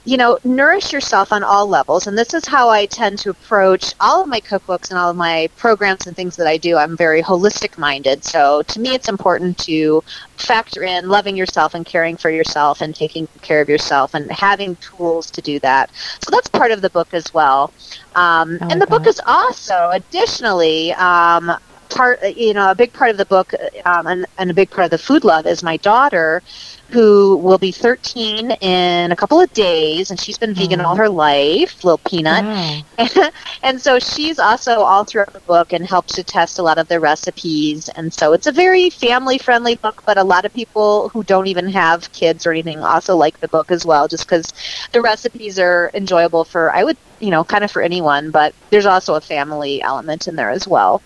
you 0.08 0.16
know, 0.16 0.38
nourish 0.42 0.90
yourself 0.90 1.34
on 1.34 1.42
all 1.44 1.68
levels. 1.68 2.06
And 2.06 2.16
this 2.16 2.32
is 2.32 2.46
how 2.46 2.70
I 2.70 2.86
tend 2.86 3.18
to 3.18 3.30
approach 3.30 3.92
all 4.00 4.22
of 4.22 4.28
my 4.28 4.40
cookbooks 4.40 4.88
and 4.88 4.98
all 4.98 5.10
of 5.10 5.16
my 5.18 5.50
programs 5.56 6.06
and 6.06 6.16
things 6.16 6.34
that 6.36 6.46
I 6.46 6.56
do. 6.56 6.78
I'm 6.78 6.96
very 6.96 7.22
holistic 7.22 7.76
minded. 7.76 8.24
So 8.24 8.62
to 8.62 8.80
me, 8.80 8.94
it's 8.94 9.10
important 9.10 9.58
to 9.66 10.02
factor 10.38 10.82
in 10.82 11.10
loving 11.10 11.36
yourself 11.36 11.74
and 11.74 11.84
caring 11.84 12.16
for 12.16 12.30
yourself 12.30 12.80
and 12.80 12.94
taking 12.94 13.28
care 13.42 13.60
of 13.60 13.68
yourself 13.68 14.14
and 14.14 14.32
having 14.32 14.76
tools 14.76 15.30
to 15.32 15.42
do 15.42 15.58
that. 15.60 15.90
So 16.22 16.30
that's 16.30 16.48
part 16.48 16.70
of 16.70 16.80
the 16.80 16.88
book 16.88 17.12
as 17.12 17.34
well. 17.34 17.70
Um, 18.14 18.58
and 18.70 18.80
the 18.80 18.86
that. 18.86 18.88
book 18.88 19.06
is 19.06 19.20
also, 19.26 19.90
additionally, 19.92 20.94
um, 20.94 21.52
part 21.90 22.22
you 22.36 22.52
know 22.54 22.70
a 22.70 22.74
big 22.74 22.92
part 22.92 23.10
of 23.10 23.16
the 23.16 23.24
book 23.26 23.52
um, 23.84 24.06
and, 24.06 24.26
and 24.38 24.50
a 24.50 24.54
big 24.54 24.70
part 24.70 24.84
of 24.84 24.90
the 24.90 24.98
food 24.98 25.24
love 25.24 25.46
is 25.46 25.62
my 25.62 25.76
daughter 25.78 26.42
who 26.90 27.36
will 27.36 27.58
be 27.58 27.70
13 27.70 28.50
in 28.50 29.12
a 29.12 29.16
couple 29.16 29.40
of 29.40 29.52
days, 29.52 30.10
and 30.10 30.18
she's 30.18 30.38
been 30.38 30.54
vegan 30.54 30.80
all 30.80 30.96
her 30.96 31.08
life, 31.08 31.84
little 31.84 31.98
peanut. 31.98 32.44
Mm. 32.44 33.32
and 33.62 33.80
so 33.80 33.98
she's 33.98 34.38
also 34.38 34.80
all 34.80 35.04
throughout 35.04 35.32
the 35.32 35.40
book 35.40 35.72
and 35.72 35.86
helped 35.86 36.14
to 36.14 36.24
test 36.24 36.58
a 36.58 36.62
lot 36.62 36.78
of 36.78 36.88
the 36.88 36.98
recipes. 36.98 37.88
And 37.90 38.12
so 38.12 38.32
it's 38.32 38.46
a 38.46 38.52
very 38.52 38.88
family 38.88 39.36
friendly 39.36 39.76
book, 39.76 40.02
but 40.06 40.16
a 40.16 40.24
lot 40.24 40.46
of 40.46 40.54
people 40.54 41.10
who 41.10 41.22
don't 41.24 41.46
even 41.46 41.68
have 41.68 42.10
kids 42.12 42.46
or 42.46 42.52
anything 42.52 42.78
also 42.80 43.16
like 43.16 43.40
the 43.40 43.48
book 43.48 43.70
as 43.70 43.84
well, 43.84 44.08
just 44.08 44.24
because 44.24 44.52
the 44.92 45.02
recipes 45.02 45.58
are 45.58 45.90
enjoyable 45.92 46.44
for, 46.44 46.72
I 46.72 46.84
would 46.84 46.96
you 47.20 47.30
know, 47.30 47.44
kind 47.44 47.64
of 47.64 47.70
for 47.70 47.82
anyone, 47.82 48.30
but 48.30 48.54
there's 48.70 48.86
also 48.86 49.14
a 49.14 49.20
family 49.20 49.82
element 49.82 50.28
in 50.28 50.36
there 50.36 50.50
as 50.50 50.68
well. 50.68 51.02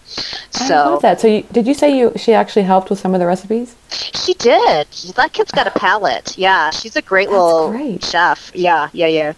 So 0.50 0.74
I 0.74 0.84
love 0.90 1.02
that. 1.02 1.20
So 1.20 1.28
you, 1.28 1.42
did 1.52 1.66
you 1.66 1.74
say 1.74 1.96
you 1.96 2.12
she 2.16 2.34
actually 2.34 2.64
helped 2.64 2.90
with 2.90 2.98
some 2.98 3.14
of 3.14 3.20
the 3.20 3.26
recipes? 3.26 3.76
She 3.92 4.34
did. 4.34 4.86
That 5.16 5.30
kid's 5.32 5.50
got 5.52 5.66
a 5.66 5.72
oh. 5.74 5.78
palate. 5.78 6.36
Yeah, 6.38 6.70
she's 6.70 6.96
a 6.96 7.02
great 7.02 7.28
That's 7.28 7.42
little 7.42 7.70
great. 7.70 8.04
chef. 8.04 8.50
Yeah, 8.54 8.88
yeah, 8.92 9.06
yeah. 9.06 9.32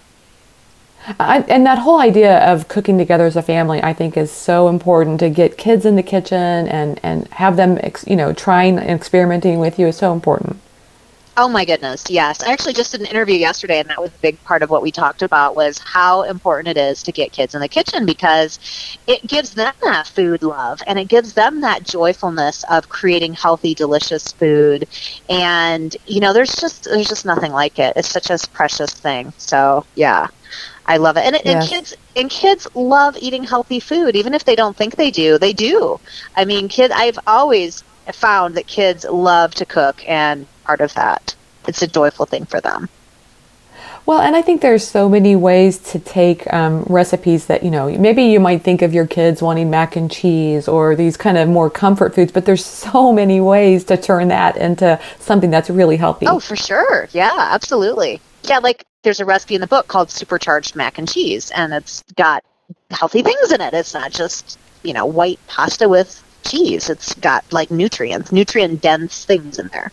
I, 1.21 1.41
and 1.49 1.67
that 1.67 1.79
whole 1.79 2.01
idea 2.01 2.39
of 2.51 2.69
cooking 2.69 2.97
together 2.97 3.27
as 3.27 3.37
a 3.37 3.43
family, 3.43 3.83
I 3.83 3.93
think, 3.93 4.17
is 4.17 4.31
so 4.31 4.69
important 4.69 5.21
to 5.21 5.29
get 5.29 5.59
kids 5.59 5.85
in 5.85 5.97
the 5.97 6.03
kitchen 6.03 6.67
and, 6.69 6.99
and 7.03 7.29
have 7.29 7.57
them, 7.57 7.79
ex, 7.83 8.07
you 8.07 8.17
know, 8.17 8.33
trying 8.33 8.79
and 8.79 8.91
experimenting 8.91 9.59
with 9.59 9.79
you 9.79 9.89
is 9.89 9.97
so 9.97 10.13
important. 10.13 10.59
Oh 11.37 11.49
my 11.49 11.65
goodness, 11.65 12.05
yes. 12.09 12.43
I 12.45 12.53
actually 12.53 12.75
just 12.75 12.93
did 12.93 13.01
an 13.01 13.07
interview 13.07 13.35
yesterday 13.35 13.81
and 13.81 13.89
that 13.91 14.01
was 14.01 14.15
a 14.15 14.19
big 14.19 14.41
part 14.45 14.63
of 14.63 14.71
what 14.71 14.83
we 14.83 14.93
talked 14.93 15.23
about 15.23 15.57
was 15.57 15.79
how 15.79 16.23
important 16.23 16.69
it 16.69 16.81
is 16.81 17.03
to 17.03 17.13
get 17.13 17.33
kids 17.33 17.55
in 17.55 17.61
the 17.61 17.69
kitchen 17.69 18.07
because 18.07 18.59
it 19.09 19.27
gives 19.27 19.55
them 19.55 19.75
that 19.83 20.07
food 20.07 20.43
love 20.45 20.81
and 20.87 20.99
it 20.99 21.09
gives 21.09 21.35
them 21.35 21.61
that 21.63 21.83
joyfulness 21.83 22.63
of 22.71 22.89
creating 22.89 23.35
healthy, 23.35 23.75
delicious 23.75 24.31
food. 24.33 24.87
And 25.29 25.97
you 26.07 26.21
know, 26.21 26.33
there's 26.33 26.55
just 26.55 26.85
there's 26.85 27.09
just 27.09 27.25
nothing 27.25 27.53
like 27.53 27.79
it. 27.81 27.95
It's 27.97 28.09
such 28.09 28.31
a 28.31 28.39
precious 28.53 28.93
thing. 28.93 29.33
So, 29.37 29.87
yeah. 29.95 30.29
I 30.87 30.99
love 30.99 31.17
it. 31.17 31.25
And, 31.25 31.41
yes. 31.45 31.45
and 31.45 31.61
kids 31.61 31.95
and 32.17 32.31
kids 32.31 32.67
love 32.75 33.17
eating 33.19 33.45
healthy 33.45 33.81
food 33.81 34.15
even 34.17 34.35
if 34.35 34.45
they 34.45 34.55
don't 34.57 34.77
think 34.77 34.97
they 34.97 35.11
do. 35.11 35.39
They 35.39 35.53
do. 35.53 36.01
I 36.37 36.45
mean, 36.45 36.69
kid 36.69 36.93
I've 36.93 37.19
always 37.27 37.83
found 38.13 38.55
that 38.57 38.67
kids 38.67 39.05
love 39.11 39.55
to 39.57 39.67
cook 39.67 40.03
and 40.07 40.47
part 40.65 40.81
of 40.81 40.95
that. 40.95 41.35
It's 41.69 41.83
a 41.83 41.87
joyful 41.87 42.27
thing 42.27 42.45
for 42.45 42.61
them. 42.61 42.89
Well, 44.07 44.21
and 44.21 44.37
I 44.37 44.43
think 44.43 44.61
there's 44.61 44.87
so 44.87 45.09
many 45.09 45.35
ways 45.35 45.79
to 45.93 45.99
take 45.99 46.53
um, 46.53 46.83
recipes 46.89 47.47
that, 47.47 47.63
you 47.63 47.71
know, 47.71 47.89
maybe 47.97 48.25
you 48.25 48.39
might 48.39 48.63
think 48.63 48.83
of 48.83 48.93
your 48.93 49.07
kids 49.07 49.41
wanting 49.41 49.71
mac 49.71 49.97
and 49.97 50.11
cheese 50.11 50.69
or 50.69 50.95
these 50.95 51.17
kind 51.17 51.39
of 51.39 51.49
more 51.49 51.71
comfort 51.71 52.15
foods, 52.15 52.31
but 52.31 52.45
there's 52.45 52.65
so 52.85 53.13
many 53.13 53.41
ways 53.41 53.85
to 53.85 53.97
turn 53.97 54.29
that 54.29 54.57
into 54.59 55.01
something 55.19 55.51
that's 55.51 55.71
really 55.71 55.97
healthy. 55.97 56.27
Oh, 56.27 56.39
for 56.39 56.57
sure. 56.57 57.09
Yeah, 57.13 57.33
absolutely. 57.35 58.21
Yeah, 58.43 58.59
like 58.59 58.85
there's 59.05 59.21
a 59.21 59.25
recipe 59.25 59.55
in 59.55 59.63
the 59.63 59.67
book 59.67 59.89
called 59.89 60.11
supercharged 60.11 60.77
mac 60.77 60.99
and 60.99 61.11
cheese, 61.11 61.51
and 61.53 61.73
it's 61.73 62.03
got 62.15 62.45
healthy 62.91 63.23
things 63.23 63.53
in 63.53 63.63
it. 63.63 63.73
It's 63.73 63.95
not 63.95 64.13
just, 64.13 64.59
you 64.83 64.93
know, 64.93 65.07
white 65.07 65.41
pasta 65.47 65.89
with 65.89 66.23
cheese. 66.45 66.91
It's 66.91 67.15
got 67.15 67.51
like 67.53 67.71
nutrients, 67.71 68.33
nutrient 68.33 68.83
dense 68.83 69.25
things 69.25 69.59
in 69.59 69.69
there. 69.69 69.93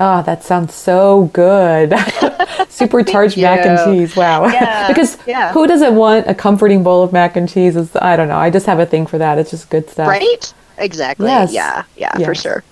Oh, 0.00 0.22
that 0.22 0.42
sounds 0.42 0.74
so 0.74 1.30
good. 1.34 1.94
Supercharged 2.70 3.36
mac 3.36 3.66
and 3.66 3.78
cheese. 3.84 4.16
Wow. 4.16 4.46
Yeah, 4.46 4.88
because 4.88 5.18
yeah. 5.26 5.52
who 5.52 5.66
doesn't 5.66 5.94
want 5.94 6.26
a 6.26 6.34
comforting 6.34 6.82
bowl 6.82 7.02
of 7.02 7.12
mac 7.12 7.36
and 7.36 7.48
cheese? 7.48 7.76
Is 7.76 7.94
I 7.94 8.16
don't 8.16 8.28
know. 8.28 8.38
I 8.38 8.48
just 8.48 8.66
have 8.66 8.80
a 8.80 8.86
thing 8.86 9.06
for 9.06 9.18
that. 9.18 9.38
It's 9.38 9.50
just 9.50 9.68
good 9.68 9.88
stuff. 9.90 10.08
Right? 10.08 10.54
Exactly. 10.78 11.26
Yes. 11.26 11.52
Yeah. 11.52 11.84
Yeah, 11.96 12.16
yes. 12.16 12.26
for 12.26 12.34
sure 12.34 12.64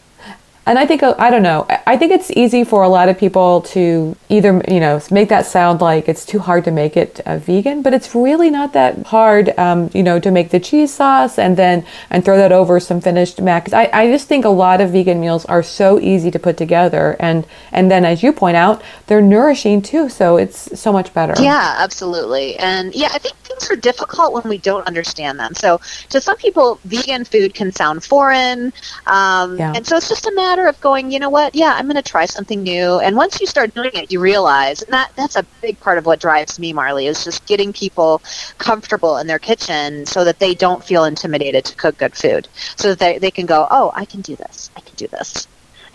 and 0.68 0.78
I 0.78 0.87
think 0.87 1.02
uh, 1.02 1.14
I 1.18 1.31
don't 1.31 1.42
know. 1.42 1.66
I 1.87 1.96
think 1.96 2.12
it's 2.12 2.31
easy 2.33 2.62
for 2.62 2.83
a 2.83 2.88
lot 2.88 3.09
of 3.09 3.18
people 3.18 3.62
to 3.72 4.14
either 4.28 4.62
you 4.68 4.81
know 4.81 5.00
make 5.11 5.31
that 5.31 5.46
sound 5.46 5.81
like 5.81 6.09
it's 6.09 6.26
too 6.26 6.38
hard 6.38 6.64
to 6.64 6.70
make 6.70 6.94
it 6.96 7.20
uh, 7.20 7.38
vegan, 7.38 7.81
but 7.81 7.94
it's 7.94 8.14
really 8.14 8.50
not 8.50 8.74
that 8.74 9.07
hard. 9.07 9.59
Um, 9.59 9.90
you 9.94 10.02
know, 10.02 10.20
to 10.20 10.31
make 10.31 10.50
the 10.50 10.61
cheese 10.61 10.92
sauce 10.92 11.38
and 11.38 11.57
then 11.57 11.87
and 12.11 12.22
throw 12.22 12.37
that 12.37 12.52
over 12.52 12.78
some 12.81 13.00
finished 13.00 13.40
mac. 13.40 13.72
I, 13.72 13.88
I 13.92 14.11
just 14.11 14.28
think 14.28 14.44
a 14.44 14.50
lot 14.50 14.83
of 14.83 14.90
vegan 14.90 15.20
meals 15.20 15.46
are 15.46 15.62
so 15.62 15.98
easy 16.00 16.31
to 16.31 16.38
put 16.38 16.59
together, 16.59 17.16
and 17.18 17.46
and 17.72 17.90
then 17.90 18.04
as 18.04 18.22
you 18.22 18.33
point 18.33 18.57
out, 18.57 18.83
they're 19.07 19.22
nourishing 19.22 19.81
too. 19.81 20.11
So 20.11 20.37
it's 20.37 20.78
so 20.78 20.92
much 20.92 21.14
better. 21.14 21.35
Yeah, 21.42 21.76
absolutely. 21.78 22.57
And 22.59 22.94
yeah, 22.94 23.09
I 23.12 23.18
think 23.18 23.37
things 23.49 23.71
are 23.71 23.77
difficult 23.77 24.33
when 24.33 24.49
we 24.49 24.59
don't 24.59 24.87
understand 24.87 25.39
them. 25.39 25.55
So 25.55 25.81
to 26.11 26.21
some 26.21 26.37
people, 26.37 26.79
vegan 26.85 27.25
food 27.25 27.55
can 27.55 27.73
sound 27.73 28.05
foreign, 28.05 28.73
um, 29.07 29.59
yeah. 29.59 29.73
and 29.75 29.87
so 29.87 29.97
it's 29.97 30.09
just 30.09 30.27
a 30.27 30.33
matter 30.35 30.67
of 30.67 30.81
going, 30.81 31.11
you 31.11 31.19
know 31.19 31.31
what? 31.31 31.55
Yeah, 31.55 31.75
I'm 31.75 31.87
going 31.87 31.97
to 31.97 32.03
try 32.03 32.27
something 32.27 32.63
new. 32.63 33.01
And 33.01 33.17
once 33.17 33.41
you 33.41 33.47
start 33.47 33.75
doing 33.75 33.91
it, 33.95 34.13
you 34.13 34.21
realize, 34.21 34.83
and 34.83 34.93
that 34.93 35.13
that's 35.17 35.37
a 35.37 35.45
big 35.63 35.81
part 35.81 35.99
of 35.99 36.07
what 36.07 36.21
drives 36.21 36.59
me, 36.59 36.73
Marley, 36.73 37.07
is 37.07 37.25
just 37.25 37.47
getting 37.47 37.73
people 37.73 38.23
comfortable 38.59 39.19
in 39.19 39.27
their 39.27 39.39
kitchen 39.39 40.07
so 40.07 40.25
that 40.25 40.39
they 40.39 40.55
don't 40.55 40.85
feel 40.85 41.05
intimidated 41.05 41.65
to 41.65 41.75
cook 41.77 41.97
good 41.99 42.15
food, 42.15 42.49
so 42.77 42.91
that 42.91 42.99
they, 42.99 43.19
they 43.19 43.31
can 43.31 43.47
go, 43.47 43.67
oh, 43.71 43.93
I 43.95 44.05
can 44.05 44.21
do 44.21 44.37
this. 44.37 44.71
I 44.77 44.81
can 44.81 44.95
do 44.97 45.09
this. 45.09 45.49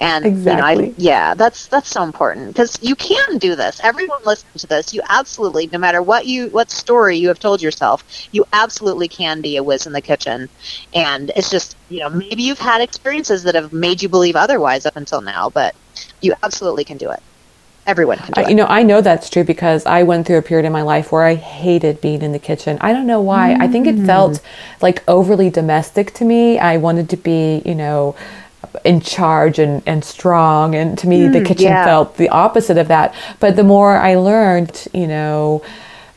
And 0.04 0.26
exactly. 0.26 0.52
you 0.52 0.58
know, 0.58 0.92
I, 0.92 0.94
yeah, 0.98 1.34
that's 1.34 1.68
that's 1.68 1.89
so 1.89 2.04
important 2.04 2.50
because 2.50 2.78
you 2.82 2.94
can 2.94 3.38
do 3.38 3.56
this. 3.56 3.80
Everyone 3.82 4.20
listening 4.26 4.58
to 4.58 4.68
this, 4.68 4.94
you 4.94 5.02
absolutely, 5.08 5.68
no 5.68 5.80
matter 5.80 6.02
what 6.02 6.26
you 6.26 6.50
what 6.50 6.70
story 6.70 7.16
you 7.16 7.30
have 7.30 7.39
told 7.39 7.62
yourself, 7.62 8.04
you 8.34 8.46
absolutely 8.52 9.08
can 9.08 9.39
be 9.39 9.56
a 9.56 9.63
whiz 9.63 9.88
in 9.88 9.94
the 9.94 10.02
kitchen. 10.02 10.50
And 10.94 11.32
it's 11.38 11.50
just 11.50 11.78
you 11.88 12.02
know 12.02 12.10
maybe 12.10 12.44
you've 12.44 12.60
had 12.60 12.82
experiences 12.82 13.44
that 13.44 13.56
have 13.56 13.72
made 13.72 14.04
you 14.04 14.10
believe 14.10 14.36
otherwise 14.36 14.86
up 14.86 14.98
until 14.98 15.22
now, 15.22 15.50
but 15.50 15.74
you 16.20 16.34
absolutely 16.44 16.84
can 16.84 16.98
do 16.98 17.10
it. 17.10 17.24
Everyone 17.88 18.18
can 18.18 18.34
do 18.34 18.42
it. 18.42 18.50
You 18.50 18.56
know, 18.56 18.66
I 18.68 18.84
know 18.84 19.00
that's 19.00 19.30
true 19.30 19.46
because 19.46 19.86
I 19.86 20.04
went 20.04 20.28
through 20.28 20.38
a 20.38 20.42
period 20.42 20.66
in 20.66 20.74
my 20.74 20.82
life 20.82 21.13
where 21.13 21.24
I 21.24 21.36
hated 21.36 22.02
being 22.02 22.22
in 22.22 22.34
the 22.34 22.39
kitchen. 22.39 22.78
I 22.82 22.92
don't 22.92 23.08
know 23.08 23.22
why. 23.22 23.56
Mm. 23.58 23.62
I 23.62 23.68
think 23.70 23.88
it 23.88 24.06
felt 24.06 24.34
mm. 24.34 24.42
like 24.82 25.02
overly 25.08 25.50
domestic 25.50 26.13
to 26.16 26.26
me. 26.26 26.60
I 26.60 26.76
wanted 26.76 27.10
to 27.10 27.18
be, 27.18 27.62
you 27.66 27.76
know, 27.76 28.16
in 28.84 29.02
charge 29.02 29.60
and, 29.60 29.82
and 29.86 30.04
strong. 30.04 30.76
And 30.76 30.98
to 31.00 31.08
me, 31.08 31.22
mm, 31.22 31.34
the 31.34 31.39
hmm, 31.39 31.46
kitchen 31.46 31.65
yeah. 31.65 31.86
felt 31.86 32.17
the 32.17 32.30
opposite 32.30 32.78
of 32.78 32.88
that. 32.89 33.15
But 33.39 33.56
the 33.56 33.63
more 33.63 33.98
I 33.98 34.15
learned, 34.15 34.88
you 34.93 35.08
know, 35.08 35.63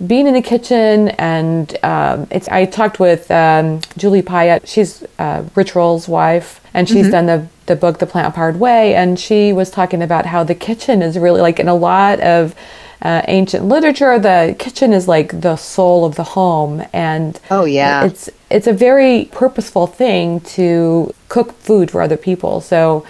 being 0.04 0.26
in 0.26 0.34
the 0.34 0.42
kitchen 0.42 1.08
and 1.10 1.76
um, 1.82 2.26
it's 2.30 2.48
I 2.48 2.66
talked 2.66 3.00
with 3.00 3.30
um, 3.30 3.80
Julie 3.96 4.22
Piatt. 4.22 4.66
She's 4.66 5.02
uh, 5.18 5.44
Roll's 5.74 6.06
wife, 6.06 6.60
and 6.74 6.86
she's 6.86 7.04
mm-hmm. 7.04 7.10
done 7.12 7.26
the 7.26 7.46
the 7.64 7.76
book 7.76 7.98
The 7.98 8.06
Plant 8.06 8.34
Powered 8.34 8.60
Way, 8.60 8.94
and 8.94 9.18
she 9.18 9.52
was 9.52 9.70
talking 9.70 10.02
about 10.02 10.26
how 10.26 10.44
the 10.44 10.54
kitchen 10.54 11.02
is 11.02 11.18
really 11.18 11.40
like 11.40 11.58
in 11.58 11.68
a 11.68 11.74
lot 11.74 12.20
of 12.20 12.54
uh, 13.02 13.22
ancient 13.28 13.64
literature, 13.66 14.18
the 14.18 14.56
kitchen 14.58 14.92
is 14.92 15.06
like 15.06 15.40
the 15.40 15.56
soul 15.56 16.04
of 16.04 16.14
the 16.16 16.24
home, 16.24 16.82
and 16.92 17.38
oh 17.50 17.64
yeah, 17.64 18.04
it's 18.04 18.30
it's 18.50 18.66
a 18.66 18.72
very 18.72 19.28
purposeful 19.32 19.86
thing 19.86 20.40
to 20.40 21.12
cook 21.28 21.52
food 21.52 21.90
for 21.90 22.00
other 22.02 22.16
people. 22.16 22.60
So 22.60 23.04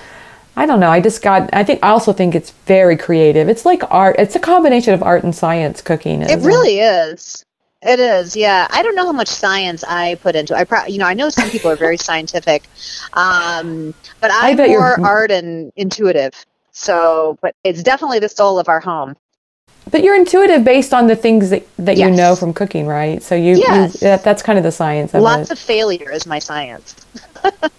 I 0.57 0.67
don't 0.67 0.81
know. 0.81 0.91
I 0.91 1.01
just 1.01 1.23
got. 1.23 1.49
I 1.53 1.63
think 1.65 1.81
I 1.83 1.89
also 1.91 2.13
think 2.13 2.35
it's 2.35 2.51
very 2.67 2.97
creative. 2.97 3.49
It's 3.49 3.65
like 3.65 3.83
art. 3.91 4.17
It's 4.19 4.35
a 4.35 4.41
combination 4.41 4.95
of 4.95 5.03
art 5.03 5.23
and 5.23 5.35
science. 5.35 5.83
Cooking. 5.83 6.23
It 6.23 6.41
really 6.41 6.79
is. 6.81 7.45
It 7.83 8.01
is, 8.01 8.35
yeah. 8.35 8.67
I 8.71 8.83
don't 8.83 8.97
know 8.97 9.05
how 9.05 9.13
much 9.13 9.29
science 9.29 9.85
I 9.85 10.17
put 10.17 10.35
into. 10.35 10.55
it. 10.55 10.57
I, 10.57 10.65
pro- 10.65 10.87
you 10.87 10.99
know, 10.99 11.05
I 11.05 11.15
know 11.15 11.29
some 11.29 11.49
people 11.51 11.71
are 11.71 11.77
very 11.77 11.99
scientific, 11.99 12.65
um, 13.13 13.95
but 14.21 14.31
I'm 14.33 14.59
I 14.59 14.67
more 14.67 14.67
you're- 14.67 15.05
art 15.05 15.31
and 15.31 15.71
intuitive. 15.77 16.33
So, 16.73 17.39
but 17.43 17.55
it's 17.65 17.83
definitely 17.83 18.19
the 18.19 18.29
soul 18.29 18.59
of 18.59 18.69
our 18.69 18.81
home. 18.81 19.15
But 19.91 20.03
you're 20.03 20.17
intuitive 20.17 20.65
based 20.65 20.93
on 20.93 21.07
the 21.07 21.15
things 21.15 21.51
that, 21.51 21.65
that 21.79 21.97
you 21.97 22.11
know 22.11 22.35
from 22.35 22.53
cooking, 22.53 22.87
right? 22.87 23.23
So 23.23 23.35
you, 23.37 23.57
Yes. 23.57 23.95
you 23.95 24.01
that, 24.01 24.25
that's 24.25 24.43
kind 24.43 24.59
of 24.59 24.65
the 24.65 24.73
science 24.73 25.15
of 25.15 25.23
Lots 25.23 25.51
it. 25.51 25.53
of 25.53 25.59
failure 25.61 26.11
is 26.11 26.27
my 26.27 26.41
science. 26.41 26.97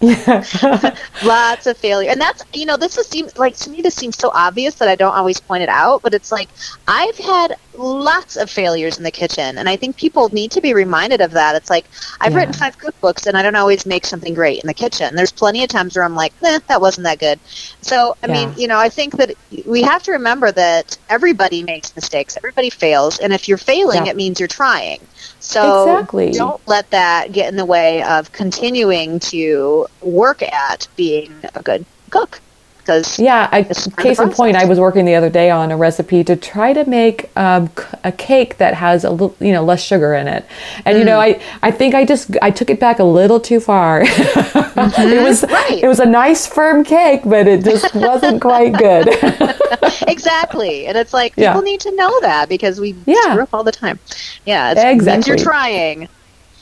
Lots 1.22 1.66
of 1.66 1.76
failure, 1.76 2.10
and 2.10 2.20
that's 2.20 2.42
you 2.54 2.64
know 2.64 2.76
this 2.76 2.96
is 2.96 3.06
seems 3.08 3.36
like 3.36 3.56
to 3.56 3.70
me 3.70 3.82
this 3.82 3.94
seems 3.94 4.16
so 4.16 4.30
obvious 4.32 4.74
that 4.76 4.88
I 4.88 4.94
don't 4.94 5.14
always 5.14 5.38
point 5.40 5.62
it 5.62 5.68
out, 5.68 6.00
but 6.02 6.14
it's 6.14 6.32
like 6.32 6.48
I've 6.86 7.18
had 7.18 7.56
lots 7.78 8.36
of 8.36 8.50
failures 8.50 8.98
in 8.98 9.04
the 9.04 9.10
kitchen, 9.10 9.58
and 9.58 9.68
I 9.68 9.76
think 9.76 9.96
people 9.96 10.28
need 10.32 10.50
to 10.52 10.60
be 10.60 10.74
reminded 10.74 11.20
of 11.20 11.32
that. 11.32 11.56
It's 11.56 11.70
like 11.70 11.88
I've 12.20 12.34
Yeah. 12.34 12.40
written 12.40 12.52
five 12.54 12.76
cookbooks, 12.78 13.26
and 13.26 13.36
I 13.36 13.42
don't 13.42 13.56
always 13.56 13.86
make 13.86 14.06
something 14.06 14.34
great 14.34 14.62
in 14.62 14.66
the 14.68 14.74
kitchen. 14.74 15.14
There's 15.14 15.32
plenty 15.32 15.62
of 15.62 15.68
times 15.68 15.96
where 15.96 16.04
I'm 16.04 16.14
like, 16.14 16.34
eh, 16.44 16.60
that 16.68 16.80
wasn't 16.80 17.04
that 17.04 17.18
good. 17.18 17.40
So 17.82 18.14
I 18.22 18.26
mean, 18.28 18.52
you 18.56 18.68
know, 18.68 18.78
I 18.78 18.88
think 18.90 19.16
that 19.16 19.34
we 19.66 19.82
have 19.82 20.02
to 20.04 20.12
remember 20.12 20.52
that 20.52 20.96
everybody 21.08 21.62
makes 21.62 21.94
mistakes, 21.96 22.36
everybody 22.36 22.70
fails, 22.70 23.18
and 23.18 23.32
if 23.32 23.48
you're 23.48 23.58
failing, 23.58 24.06
Yeah. 24.06 24.06
it 24.06 24.16
means 24.16 24.38
you're 24.38 24.48
trying. 24.48 25.06
So 25.40 25.68
Exactly. 25.68 26.32
don't 26.32 26.60
let 26.66 26.90
that 26.90 27.32
get 27.32 27.48
in 27.48 27.56
the 27.56 27.64
way 27.66 28.02
of 28.02 28.32
continuing 28.32 29.20
to 29.20 29.86
work 30.02 30.42
at 30.42 30.88
being 30.96 31.44
a 31.54 31.62
good 31.62 31.86
cook. 32.10 32.40
Because 32.88 33.18
Yeah, 33.18 33.50
I, 33.52 33.64
case 33.98 34.18
in 34.18 34.30
point, 34.30 34.56
I 34.56 34.64
was 34.64 34.80
working 34.80 35.04
the 35.04 35.14
other 35.14 35.28
day 35.28 35.50
on 35.50 35.70
a 35.70 35.76
recipe 35.76 36.24
to 36.24 36.34
try 36.36 36.72
to 36.72 36.86
make 36.88 37.28
um, 37.36 37.70
a 38.02 38.10
cake 38.10 38.56
that 38.56 38.72
has 38.72 39.04
a 39.04 39.10
little, 39.10 39.36
you 39.40 39.52
know, 39.52 39.62
less 39.62 39.82
sugar 39.82 40.14
in 40.14 40.26
it. 40.26 40.46
And 40.86 40.96
you 40.96 41.04
Mm. 41.04 41.08
know, 41.08 41.20
I, 41.20 41.38
I 41.62 41.70
think 41.70 41.94
I 41.94 42.06
just 42.06 42.30
I 42.40 42.50
took 42.50 42.70
it 42.70 42.80
back 42.80 42.98
a 42.98 43.04
little 43.04 43.40
too 43.40 43.60
far. 43.60 44.00
it 44.06 45.22
was 45.22 45.42
Mm-hmm. 45.42 45.52
Right. 45.52 45.80
it 45.82 45.86
was 45.86 46.00
a 46.00 46.06
nice 46.06 46.46
firm 46.46 46.82
cake, 46.82 47.20
but 47.26 47.46
it 47.46 47.62
just 47.62 47.94
wasn't 47.94 48.40
quite 48.48 48.72
good. 48.78 49.08
exactly, 50.08 50.86
and 50.86 50.96
it's 50.96 51.12
like 51.12 51.34
Yeah. 51.36 51.52
people 51.52 51.62
need 51.62 51.80
to 51.80 51.94
know 51.94 52.20
that 52.22 52.48
because 52.48 52.80
we 52.80 52.96
Yeah. 53.04 53.20
screw 53.32 53.42
up 53.42 53.50
all 53.52 53.64
the 53.64 53.72
time. 53.72 53.98
Yeah, 54.46 54.72
it's, 54.72 54.82
Exactly. 54.82 55.28
you're 55.30 55.36
trying. 55.44 56.08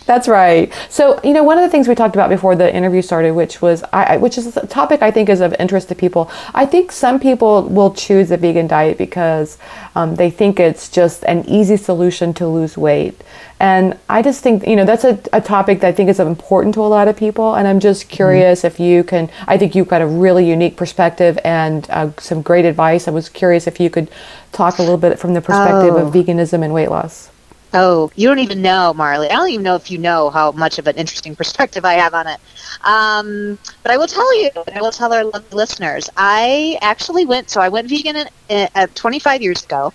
That's 0.07 0.29
right. 0.29 0.73
So, 0.89 1.21
you 1.25 1.33
know, 1.33 1.43
one 1.43 1.59
of 1.59 1.65
the 1.65 1.69
things 1.69 1.89
we 1.89 1.97
talked 1.97 2.15
about 2.15 2.31
before 2.31 2.55
the 2.55 2.73
interview 2.73 3.03
started, 3.03 3.33
which 3.33 3.61
was, 3.61 3.83
I, 3.93 4.17
which 4.19 4.39
is 4.39 4.57
a 4.57 4.65
topic 4.67 5.03
I 5.03 5.11
think 5.11 5.29
is 5.29 5.41
of 5.41 5.53
interest 5.59 5.89
to 5.89 5.97
people. 5.97 6.31
I 6.55 6.65
think 6.65 6.93
some 6.93 7.19
people 7.19 7.63
will 7.65 7.93
choose 7.93 8.31
a 8.31 8.37
vegan 8.37 8.69
diet 8.69 8.99
because 8.99 9.59
um, 9.97 10.15
they 10.15 10.31
think 10.31 10.61
it's 10.61 10.89
just 10.89 11.25
an 11.25 11.45
easy 11.49 11.77
solution 11.77 12.33
to 12.35 12.47
lose 12.47 12.79
weight. 12.79 13.21
And 13.59 13.99
I 14.09 14.23
just 14.23 14.45
think, 14.45 14.65
you 14.65 14.77
know, 14.77 14.85
that's 14.85 15.03
a, 15.03 15.19
a 15.33 15.41
topic 15.41 15.81
that 15.81 15.89
I 15.89 15.93
think 15.93 16.09
is 16.09 16.21
important 16.21 16.75
to 16.77 16.83
a 16.83 16.87
lot 16.87 17.09
of 17.09 17.17
people. 17.17 17.55
And 17.57 17.67
I'm 17.67 17.81
just 17.81 18.09
curious 18.09 18.63
if 18.63 18.79
you 18.79 19.03
can, 19.03 19.29
I 19.49 19.59
think 19.59 19.75
you've 19.75 19.89
got 19.89 20.03
a 20.03 20.07
really 20.07 20.49
unique 20.49 20.77
perspective 20.77 21.37
and 21.45 21.85
uh, 21.91 22.11
some 22.19 22.43
great 22.43 22.65
advice. 22.65 23.09
I 23.09 23.11
was 23.11 23.29
curious 23.29 23.67
if 23.67 23.81
you 23.81 23.91
could 23.91 24.09
talk 24.53 24.79
a 24.79 24.83
little 24.83 24.99
bit 24.99 25.19
from 25.19 25.35
the 25.35 25.41
perspective 25.41 25.95
Oh. 25.95 26.07
of 26.07 26.15
veganism 26.15 26.63
and 26.63 26.73
weight 26.73 26.91
loss. 26.91 27.31
Oh, 27.73 28.11
you 28.17 28.27
don't 28.29 28.39
even 28.39 28.63
know, 28.63 28.95
Marley. 28.95 29.29
I 29.31 29.35
don't 29.35 29.51
even 29.51 29.63
know 29.63 29.75
if 29.77 29.91
you 29.91 29.99
know 29.99 30.31
how 30.31 30.53
much 30.53 30.79
of 30.79 30.87
an 30.87 30.97
interesting 30.97 31.37
perspective 31.37 31.85
I 31.85 31.95
have 31.95 32.15
on 32.15 32.27
it. 32.27 32.39
Um, 32.85 33.59
but 33.83 33.93
I 33.93 33.99
will 33.99 34.07
tell 34.07 34.41
you, 34.43 34.51
and 34.67 34.79
I 34.79 34.81
will 34.81 34.91
tell 34.93 35.13
our 35.13 35.25
lovely 35.25 35.51
listeners, 35.53 36.09
I 36.17 36.79
actually 36.81 37.27
went, 37.27 37.51
so 37.51 37.61
I 37.61 37.69
went 37.69 37.89
vegan 37.89 38.17
in, 38.17 38.29
in, 38.49 38.69
uh, 38.75 38.87
25 38.95 39.43
years 39.43 39.63
ago. 39.65 39.93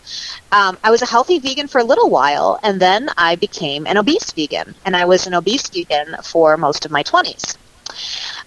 Um, 0.51 0.77
I 0.83 0.91
was 0.91 1.01
a 1.01 1.05
healthy 1.05 1.39
vegan 1.39 1.67
for 1.67 1.79
a 1.79 1.83
little 1.83 2.09
while, 2.09 2.59
and 2.63 2.79
then 2.79 3.09
I 3.17 3.35
became 3.35 3.87
an 3.87 3.97
obese 3.97 4.31
vegan. 4.33 4.75
And 4.85 4.95
I 4.95 5.05
was 5.05 5.25
an 5.27 5.33
obese 5.33 5.69
vegan 5.69 6.15
for 6.23 6.57
most 6.57 6.85
of 6.85 6.91
my 6.91 7.03
20s. 7.03 7.57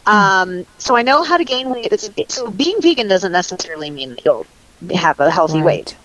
Um, 0.07 0.65
so 0.79 0.97
I 0.97 1.03
know 1.03 1.23
how 1.23 1.37
to 1.39 1.45
gain 1.45 1.71
weight. 1.71 2.11
So 2.29 2.51
being 2.51 2.77
vegan 2.81 3.09
doesn't 3.09 3.33
necessarily 3.33 3.91
mean 3.91 4.11
that 4.11 4.25
you'll 4.25 4.49
have 4.95 5.19
a 5.21 5.31
healthy 5.31 5.63
Right. 5.63 5.63
weight. 5.63 5.99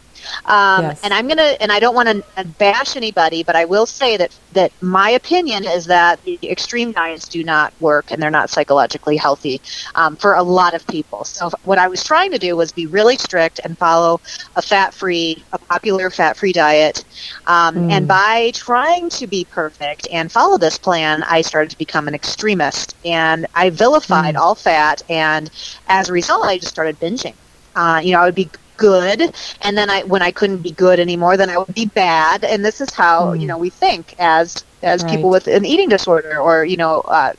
Um, 0.45 0.85
Yes. 0.85 1.01
And 1.03 1.13
I'm 1.13 1.27
gonna, 1.27 1.55
and 1.59 1.71
I 1.71 1.79
don't 1.79 1.95
want 1.95 2.07
to 2.09 2.43
bash 2.57 2.95
anybody, 2.95 3.43
but 3.43 3.55
I 3.55 3.65
will 3.65 3.85
say 3.85 4.17
that 4.17 4.31
that 4.53 4.71
my 4.81 5.09
opinion 5.11 5.65
is 5.65 5.85
that 5.85 6.23
the 6.23 6.39
extreme 6.43 6.91
diets 6.91 7.27
do 7.27 7.43
not 7.43 7.73
work, 7.79 8.11
and 8.11 8.21
they're 8.21 8.31
not 8.31 8.49
psychologically 8.49 9.17
healthy 9.17 9.61
um, 9.95 10.15
for 10.15 10.33
a 10.33 10.43
lot 10.43 10.73
of 10.73 10.85
people. 10.87 11.23
So 11.25 11.49
what 11.63 11.77
I 11.77 11.87
was 11.87 12.03
trying 12.03 12.31
to 12.31 12.37
do 12.39 12.55
was 12.55 12.71
be 12.71 12.85
really 12.87 13.17
strict 13.17 13.59
and 13.63 13.77
follow 13.77 14.21
a 14.55 14.61
fat-free, 14.61 15.43
a 15.53 15.57
popular 15.59 16.09
fat-free 16.09 16.53
diet. 16.53 17.03
Um, 17.47 17.75
Mm. 17.75 17.91
And 17.91 18.07
by 18.07 18.51
trying 18.55 19.09
to 19.11 19.27
be 19.27 19.45
perfect 19.45 20.07
and 20.11 20.31
follow 20.31 20.57
this 20.57 20.77
plan, 20.77 21.23
I 21.23 21.41
started 21.41 21.69
to 21.71 21.77
become 21.77 22.07
an 22.07 22.15
extremist, 22.15 22.95
and 23.05 23.45
I 23.53 23.69
vilified 23.69 24.35
Mm. 24.35 24.39
all 24.39 24.55
fat, 24.55 25.01
and 25.09 25.49
as 25.87 26.09
a 26.09 26.13
result, 26.13 26.45
I 26.45 26.57
just 26.57 26.69
started 26.71 26.99
binging. 26.99 27.35
Uh, 27.75 27.99
you 28.03 28.11
know, 28.13 28.19
I 28.21 28.25
would 28.25 28.35
be 28.35 28.49
good 28.79 29.21
and 29.63 29.77
then 29.77 29.89
i 29.91 30.03
when 30.03 30.23
i 30.23 30.31
couldn't 30.31 30.63
be 30.63 30.73
good 30.73 30.99
anymore 30.99 31.37
then 31.37 31.49
i 31.51 31.57
would 31.57 31.75
be 31.75 31.91
bad 31.95 32.43
and 32.45 32.65
this 32.65 32.81
is 32.81 32.93
how 32.95 33.33
Mm. 33.33 33.43
you 33.43 33.47
know 33.47 33.59
we 33.59 33.69
think 33.71 34.15
as 34.19 34.65
as 34.83 35.03
Right. 35.03 35.19
people 35.19 35.29
with 35.29 35.47
an 35.47 35.65
eating 35.65 35.89
disorder 35.89 36.39
or 36.39 36.65
you 36.65 36.77
know 36.77 37.01
uh, 37.01 37.33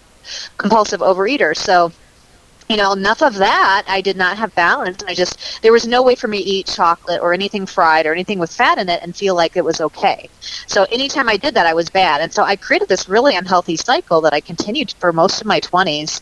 compulsive 0.59 1.01
overeater 1.01 1.57
so 1.57 1.91
you 2.71 2.77
know 2.77 2.93
enough 2.93 3.23
of 3.23 3.35
that 3.35 3.83
i 3.89 4.01
did 4.01 4.17
not 4.17 4.39
have 4.39 4.55
balance. 4.55 5.03
I 5.07 5.15
just 5.15 5.63
there 5.63 5.73
was 5.73 5.87
no 5.87 6.03
way 6.03 6.15
for 6.15 6.29
me 6.29 6.39
to 6.43 6.49
eat 6.49 6.67
chocolate 6.69 7.21
or 7.23 7.35
anything 7.35 7.67
fried 7.67 8.07
or 8.07 8.13
anything 8.13 8.39
with 8.39 8.53
fat 8.53 8.79
in 8.79 8.89
it 8.89 9.03
and 9.03 9.17
feel 9.17 9.35
like 9.37 9.57
it 9.57 9.65
was 9.65 9.81
okay. 9.81 10.31
So 10.69 10.87
anytime 10.93 11.29
i 11.29 11.37
did 11.37 11.55
that 11.55 11.67
i 11.67 11.75
was 11.75 11.91
bad. 11.91 12.21
And 12.23 12.33
so 12.33 12.45
i 12.45 12.57
created 12.57 12.89
this 12.89 13.09
really 13.09 13.37
unhealthy 13.37 13.77
cycle 13.77 14.21
that 14.23 14.33
i 14.35 14.41
continued 14.41 14.95
for 15.01 15.13
most 15.13 15.41
of 15.41 15.47
my 15.47 15.61
20s 15.61 16.21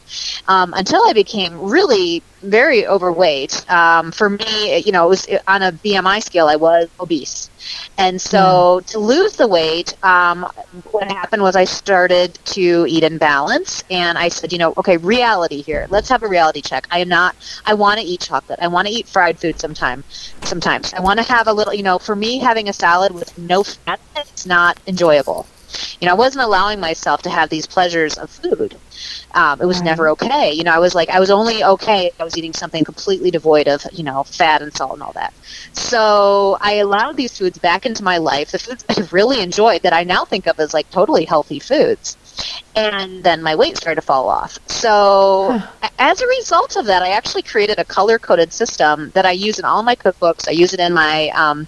um, 0.48 0.74
until 0.74 1.02
i 1.08 1.12
became 1.12 1.58
really 1.58 2.24
very 2.42 2.86
overweight. 2.86 3.68
Um, 3.70 4.12
for 4.12 4.30
me 4.30 4.78
you 4.78 4.92
know 4.92 5.06
it 5.06 5.08
was 5.10 5.26
on 5.46 5.62
a 5.62 5.72
bmi 5.72 6.22
scale 6.22 6.46
i 6.48 6.56
was 6.56 6.88
obese 7.00 7.50
and 7.96 8.20
so 8.20 8.80
to 8.86 8.98
lose 8.98 9.36
the 9.36 9.46
weight, 9.46 9.96
um, 10.04 10.50
what 10.90 11.10
happened 11.10 11.42
was 11.42 11.56
I 11.56 11.64
started 11.64 12.38
to 12.46 12.86
eat 12.88 13.02
in 13.02 13.18
balance, 13.18 13.82
and 13.90 14.16
I 14.18 14.28
said, 14.28 14.52
you 14.52 14.58
know, 14.58 14.74
okay, 14.76 14.96
reality 14.96 15.62
here. 15.62 15.86
Let's 15.90 16.08
have 16.08 16.22
a 16.22 16.28
reality 16.28 16.60
check. 16.60 16.86
I 16.90 17.00
am 17.00 17.08
not. 17.08 17.36
I 17.66 17.74
want 17.74 18.00
to 18.00 18.06
eat 18.06 18.20
chocolate. 18.20 18.58
I 18.62 18.68
want 18.68 18.88
to 18.88 18.94
eat 18.94 19.08
fried 19.08 19.38
food 19.38 19.60
sometime. 19.60 20.04
Sometimes 20.42 20.92
I 20.94 21.00
want 21.00 21.18
to 21.18 21.32
have 21.32 21.48
a 21.48 21.52
little. 21.52 21.74
You 21.74 21.82
know, 21.82 21.98
for 21.98 22.16
me, 22.16 22.38
having 22.38 22.68
a 22.68 22.72
salad 22.72 23.12
with 23.12 23.36
no 23.38 23.62
fat 23.62 24.00
in 24.14 24.22
it 24.22 24.32
is 24.34 24.46
not 24.46 24.78
enjoyable. 24.86 25.46
You 26.00 26.06
know, 26.06 26.12
I 26.12 26.16
wasn't 26.16 26.44
allowing 26.44 26.80
myself 26.80 27.22
to 27.22 27.30
have 27.30 27.48
these 27.50 27.66
pleasures 27.66 28.16
of 28.16 28.30
food. 28.30 28.80
Um, 29.34 29.60
it 29.60 29.66
was 29.66 29.80
Right. 29.80 29.82
never 29.82 30.08
okay. 30.10 30.52
You 30.52 30.64
know, 30.64 30.72
I 30.72 30.78
was 30.78 30.94
like, 30.94 31.08
I 31.10 31.20
was 31.20 31.30
only 31.30 31.62
okay 31.64 32.06
if 32.06 32.14
I 32.20 32.24
was 32.24 32.36
eating 32.36 32.52
something 32.52 32.84
completely 32.84 33.30
devoid 33.30 33.68
of, 33.68 33.82
you 33.92 34.04
know, 34.04 34.24
fat 34.24 34.62
and 34.62 34.72
salt 34.74 34.92
and 34.94 35.02
all 35.02 35.12
that. 35.14 35.32
So 35.72 36.56
I 36.60 36.74
allowed 36.74 37.16
these 37.16 37.36
foods 37.36 37.58
back 37.58 37.86
into 37.86 38.02
my 38.02 38.18
life, 38.18 38.50
the 38.50 38.58
foods 38.58 38.84
I 38.90 39.02
really 39.12 39.40
enjoyed 39.42 39.82
that 39.82 39.92
I 39.92 40.04
now 40.04 40.24
think 40.24 40.46
of 40.46 40.58
as 40.58 40.72
like 40.74 40.88
totally 40.90 41.24
healthy 41.24 41.58
foods. 41.60 42.16
And 42.74 43.22
then 43.24 43.42
my 43.42 43.54
weight 43.54 43.76
started 43.76 43.96
to 44.00 44.06
fall 44.06 44.28
off. 44.28 44.58
So 44.68 45.54
as 45.98 46.20
a 46.20 46.26
result 46.40 46.76
of 46.76 46.86
that, 46.86 47.02
I 47.02 47.10
actually 47.10 47.42
created 47.42 47.78
a 47.78 47.84
color 47.84 48.18
coded 48.18 48.52
system 48.52 49.10
that 49.14 49.24
I 49.26 49.32
use 49.32 49.58
in 49.58 49.64
all 49.64 49.82
my 49.82 49.94
cookbooks. 49.96 50.48
I 50.48 50.52
use 50.52 50.72
it 50.72 50.80
in 50.80 50.92
my 50.92 51.28
um, 51.34 51.66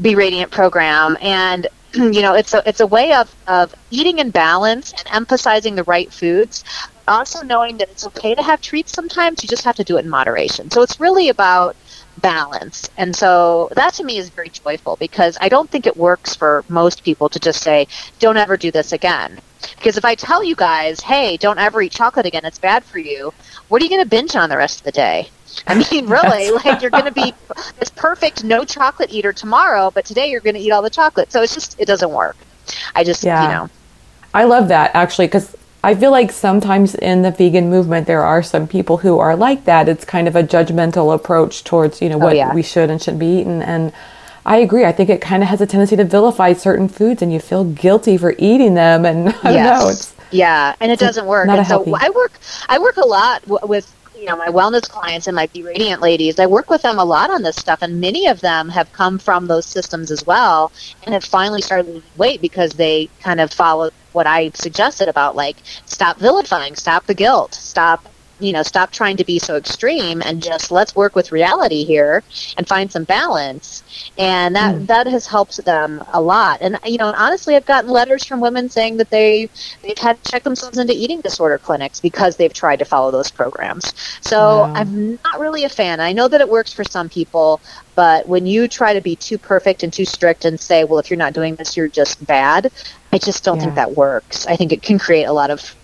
Be 0.00 0.14
Radiant 0.14 0.50
program. 0.50 1.16
And 1.20 1.66
you 2.12 2.22
know, 2.22 2.34
it's 2.34 2.54
a 2.54 2.62
it's 2.68 2.80
a 2.80 2.86
way 2.86 3.12
of, 3.14 3.34
of 3.46 3.74
eating 3.90 4.18
in 4.18 4.30
balance 4.30 4.92
and 4.92 5.14
emphasizing 5.14 5.74
the 5.76 5.84
right 5.84 6.12
foods. 6.12 6.62
Also 7.08 7.42
knowing 7.42 7.78
that 7.78 7.88
it's 7.90 8.06
okay 8.06 8.34
to 8.34 8.42
have 8.42 8.60
treats 8.60 8.92
sometimes, 8.92 9.42
you 9.42 9.48
just 9.48 9.64
have 9.64 9.76
to 9.76 9.84
do 9.84 9.96
it 9.96 10.04
in 10.04 10.10
moderation. 10.10 10.70
So 10.70 10.82
it's 10.82 11.00
really 11.00 11.28
about 11.28 11.76
balance. 12.18 12.88
And 12.96 13.14
so 13.14 13.68
that 13.76 13.94
to 13.94 14.04
me 14.04 14.18
is 14.18 14.30
very 14.30 14.50
joyful 14.50 14.96
because 14.98 15.38
I 15.40 15.48
don't 15.48 15.70
think 15.70 15.86
it 15.86 15.96
works 15.96 16.34
for 16.36 16.64
most 16.68 17.04
people 17.04 17.28
to 17.30 17.40
just 17.40 17.62
say, 17.62 17.86
don't 18.18 18.36
ever 18.36 18.56
do 18.56 18.72
this 18.72 18.92
again. 18.92 19.40
Because 19.76 19.96
if 19.96 20.04
I 20.04 20.14
tell 20.16 20.44
you 20.44 20.56
guys, 20.56 21.00
hey, 21.00 21.36
don't 21.38 21.58
ever 21.58 21.80
eat 21.82 21.92
chocolate 21.92 22.26
again, 22.26 22.44
it's 22.44 22.58
bad 22.58 22.84
for 22.84 22.98
you, 22.98 23.32
what 23.68 23.80
are 23.82 23.84
you 23.84 23.90
going 23.90 24.02
to 24.02 24.08
binge 24.08 24.36
on 24.36 24.50
the 24.50 24.56
rest 24.58 24.80
of 24.80 24.84
the 24.84 24.92
day? 24.92 25.30
I 25.66 25.74
mean, 25.90 26.06
really, 26.18 26.50
like 26.50 26.80
you're 26.82 26.90
going 26.90 27.04
to 27.04 27.12
be 27.12 27.34
this 27.78 27.90
perfect 27.90 28.44
no 28.44 28.64
chocolate 28.64 29.10
eater 29.10 29.32
tomorrow, 29.32 29.90
but 29.90 30.04
today 30.04 30.30
you're 30.30 30.40
going 30.40 30.54
to 30.54 30.60
eat 30.60 30.70
all 30.70 30.82
the 30.82 30.90
chocolate. 30.90 31.32
So 31.32 31.42
it's 31.42 31.54
just, 31.54 31.78
it 31.80 31.86
doesn't 31.86 32.10
work. 32.10 32.36
I 32.94 33.04
just, 33.04 33.22
Yeah. 33.24 33.42
you 33.42 33.48
know, 33.48 33.70
I 34.34 34.44
love 34.44 34.68
that 34.68 34.90
actually 34.94 35.28
because 35.28 35.56
I 35.82 35.94
feel 35.94 36.10
like 36.10 36.32
sometimes 36.32 36.94
in 36.96 37.22
the 37.22 37.30
vegan 37.30 37.70
movement 37.70 38.06
there 38.06 38.24
are 38.24 38.42
some 38.42 38.66
people 38.66 38.98
who 38.98 39.18
are 39.18 39.36
like 39.36 39.64
that. 39.66 39.88
It's 39.88 40.04
kind 40.04 40.26
of 40.28 40.34
a 40.36 40.42
judgmental 40.42 41.14
approach 41.14 41.64
towards 41.64 42.02
you 42.02 42.08
know 42.08 42.16
oh, 42.16 42.18
what 42.18 42.32
Oh, 42.32 42.36
yeah. 42.36 42.52
we 42.54 42.62
should 42.62 42.90
and 42.90 43.00
shouldn't 43.00 43.20
be 43.20 43.38
eating. 43.40 43.62
And 43.62 43.92
I 44.44 44.58
agree. 44.58 44.84
I 44.84 44.92
think 44.92 45.10
it 45.10 45.20
kind 45.20 45.42
of 45.42 45.48
has 45.48 45.60
a 45.60 45.66
tendency 45.66 45.96
to 45.96 46.04
vilify 46.04 46.52
certain 46.52 46.88
foods, 46.88 47.22
and 47.22 47.32
you 47.32 47.40
feel 47.40 47.64
guilty 47.64 48.16
for 48.16 48.34
eating 48.38 48.74
them. 48.74 49.04
And 49.06 49.28
I 49.42 49.52
don't 49.52 49.62
know. 49.64 49.88
It's 49.88 50.12
yeah, 50.32 50.74
and 50.80 50.90
it 50.92 50.98
doesn't 50.98 51.24
work. 51.26 51.46
not 51.46 51.58
and 51.58 51.66
so 51.66 51.84
healthy- 51.84 51.92
I 52.04 52.10
work, 52.10 52.32
I 52.68 52.78
work 52.78 52.96
a 52.96 53.06
lot 53.06 53.42
w- 53.42 53.64
with 53.66 53.92
you 54.16 54.24
know 54.24 54.36
my 54.36 54.48
wellness 54.48 54.88
clients 54.88 55.26
and 55.26 55.36
my 55.36 55.46
Be 55.46 55.62
Radiant 55.62 56.00
ladies, 56.00 56.38
I 56.38 56.46
work 56.46 56.70
with 56.70 56.82
them 56.82 56.98
a 56.98 57.04
lot 57.04 57.30
on 57.30 57.42
this 57.42 57.56
stuff, 57.56 57.80
and 57.82 58.00
many 58.00 58.26
of 58.26 58.40
them 58.40 58.68
have 58.70 58.92
come 58.92 59.18
from 59.18 59.46
those 59.46 59.66
systems 59.66 60.10
as 60.10 60.26
well, 60.26 60.72
and 61.04 61.12
have 61.12 61.24
finally 61.24 61.62
started 61.62 61.86
losing 61.86 62.10
weight 62.16 62.40
because 62.40 62.72
they 62.72 63.08
kind 63.20 63.40
of 63.40 63.52
followed 63.52 63.92
what 64.12 64.26
I 64.26 64.50
suggested 64.54 65.08
about 65.08 65.36
like 65.36 65.56
stop 65.84 66.18
vilifying, 66.18 66.74
stop 66.74 67.06
the 67.06 67.14
guilt, 67.14 67.54
stop 67.54 68.08
you 68.40 68.52
know 68.52 68.62
stop 68.62 68.90
trying 68.90 69.16
to 69.16 69.24
be 69.24 69.38
so 69.38 69.56
extreme 69.56 70.20
and 70.22 70.42
just 70.42 70.70
let's 70.70 70.94
work 70.94 71.14
with 71.14 71.32
reality 71.32 71.84
here 71.84 72.22
and 72.56 72.68
find 72.68 72.90
some 72.90 73.04
balance 73.04 73.82
and 74.18 74.54
that 74.54 74.74
mm. 74.74 74.86
that 74.86 75.06
has 75.06 75.26
helped 75.26 75.64
them 75.64 76.04
a 76.12 76.20
lot 76.20 76.58
and 76.60 76.78
you 76.84 76.98
know 76.98 77.12
honestly 77.16 77.56
i've 77.56 77.66
gotten 77.66 77.90
letters 77.90 78.24
from 78.24 78.40
women 78.40 78.68
saying 78.68 78.96
that 78.96 79.10
they 79.10 79.48
they've 79.82 79.98
had 79.98 80.22
to 80.22 80.30
check 80.30 80.42
themselves 80.42 80.78
into 80.78 80.92
eating 80.92 81.20
disorder 81.20 81.58
clinics 81.58 82.00
because 82.00 82.36
they've 82.36 82.52
tried 82.52 82.78
to 82.78 82.84
follow 82.84 83.10
those 83.10 83.30
programs 83.30 83.92
so 84.20 84.38
wow. 84.38 84.72
i'm 84.74 85.18
not 85.24 85.40
really 85.40 85.64
a 85.64 85.68
fan 85.68 86.00
i 86.00 86.12
know 86.12 86.28
that 86.28 86.40
it 86.40 86.48
works 86.48 86.72
for 86.72 86.84
some 86.84 87.08
people 87.08 87.60
but 87.94 88.28
when 88.28 88.46
you 88.46 88.68
try 88.68 88.92
to 88.92 89.00
be 89.00 89.16
too 89.16 89.38
perfect 89.38 89.82
and 89.82 89.92
too 89.92 90.04
strict 90.04 90.44
and 90.44 90.60
say 90.60 90.84
well 90.84 90.98
if 90.98 91.10
you're 91.10 91.16
not 91.16 91.32
doing 91.32 91.54
this 91.54 91.76
you're 91.76 91.88
just 91.88 92.24
bad 92.26 92.70
i 93.12 93.18
just 93.18 93.44
don't 93.44 93.56
yeah. 93.56 93.64
think 93.64 93.74
that 93.74 93.96
works 93.96 94.46
i 94.46 94.56
think 94.56 94.72
it 94.72 94.82
can 94.82 94.98
create 94.98 95.24
a 95.24 95.32
lot 95.32 95.50
of 95.50 95.74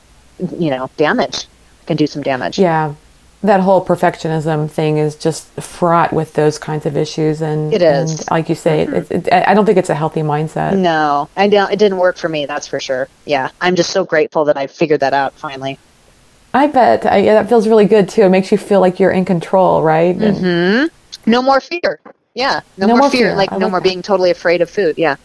you 0.58 0.70
know 0.70 0.90
damage 0.96 1.46
can 1.86 1.96
do 1.96 2.06
some 2.06 2.22
damage. 2.22 2.58
Yeah. 2.58 2.94
That 3.42 3.58
whole 3.58 3.84
perfectionism 3.84 4.70
thing 4.70 4.98
is 4.98 5.16
just 5.16 5.48
fraught 5.60 6.12
with 6.12 6.34
those 6.34 6.60
kinds 6.60 6.86
of 6.86 6.96
issues, 6.96 7.42
and 7.42 7.74
it 7.74 7.82
is. 7.82 8.20
And 8.20 8.30
like 8.30 8.48
you 8.48 8.54
say, 8.54 8.86
mm-hmm. 8.86 9.14
it, 9.14 9.26
it, 9.26 9.32
I 9.32 9.52
don't 9.52 9.66
think 9.66 9.78
it's 9.78 9.90
a 9.90 9.96
healthy 9.96 10.20
mindset. 10.20 10.78
No, 10.78 11.28
I 11.36 11.48
don't. 11.48 11.72
It 11.72 11.80
didn't 11.80 11.98
work 11.98 12.16
for 12.16 12.28
me. 12.28 12.46
That's 12.46 12.68
for 12.68 12.78
sure. 12.78 13.08
Yeah, 13.24 13.50
I'm 13.60 13.74
just 13.74 13.90
so 13.90 14.04
grateful 14.04 14.44
that 14.44 14.56
I 14.56 14.68
figured 14.68 15.00
that 15.00 15.12
out 15.12 15.34
finally. 15.34 15.80
I 16.54 16.68
bet 16.68 17.04
I, 17.04 17.22
that 17.22 17.48
feels 17.48 17.66
really 17.66 17.86
good 17.86 18.08
too. 18.08 18.22
It 18.22 18.28
makes 18.28 18.52
you 18.52 18.58
feel 18.58 18.78
like 18.78 19.00
you're 19.00 19.10
in 19.10 19.24
control, 19.24 19.82
right? 19.82 20.16
Mm-hmm. 20.16 21.30
No 21.30 21.42
more 21.42 21.60
fear. 21.60 21.98
Yeah, 22.34 22.60
no, 22.76 22.86
no 22.86 22.92
more, 22.92 23.00
more, 23.00 23.10
fear. 23.10 23.30
fear. 23.30 23.34
Like 23.34 23.50
I 23.50 23.56
no 23.56 23.66
like 23.66 23.70
more 23.72 23.80
that. 23.80 23.88
being 23.88 24.02
totally 24.02 24.30
afraid 24.30 24.60
of 24.60 24.70
food. 24.70 24.98
Yeah. 24.98 25.16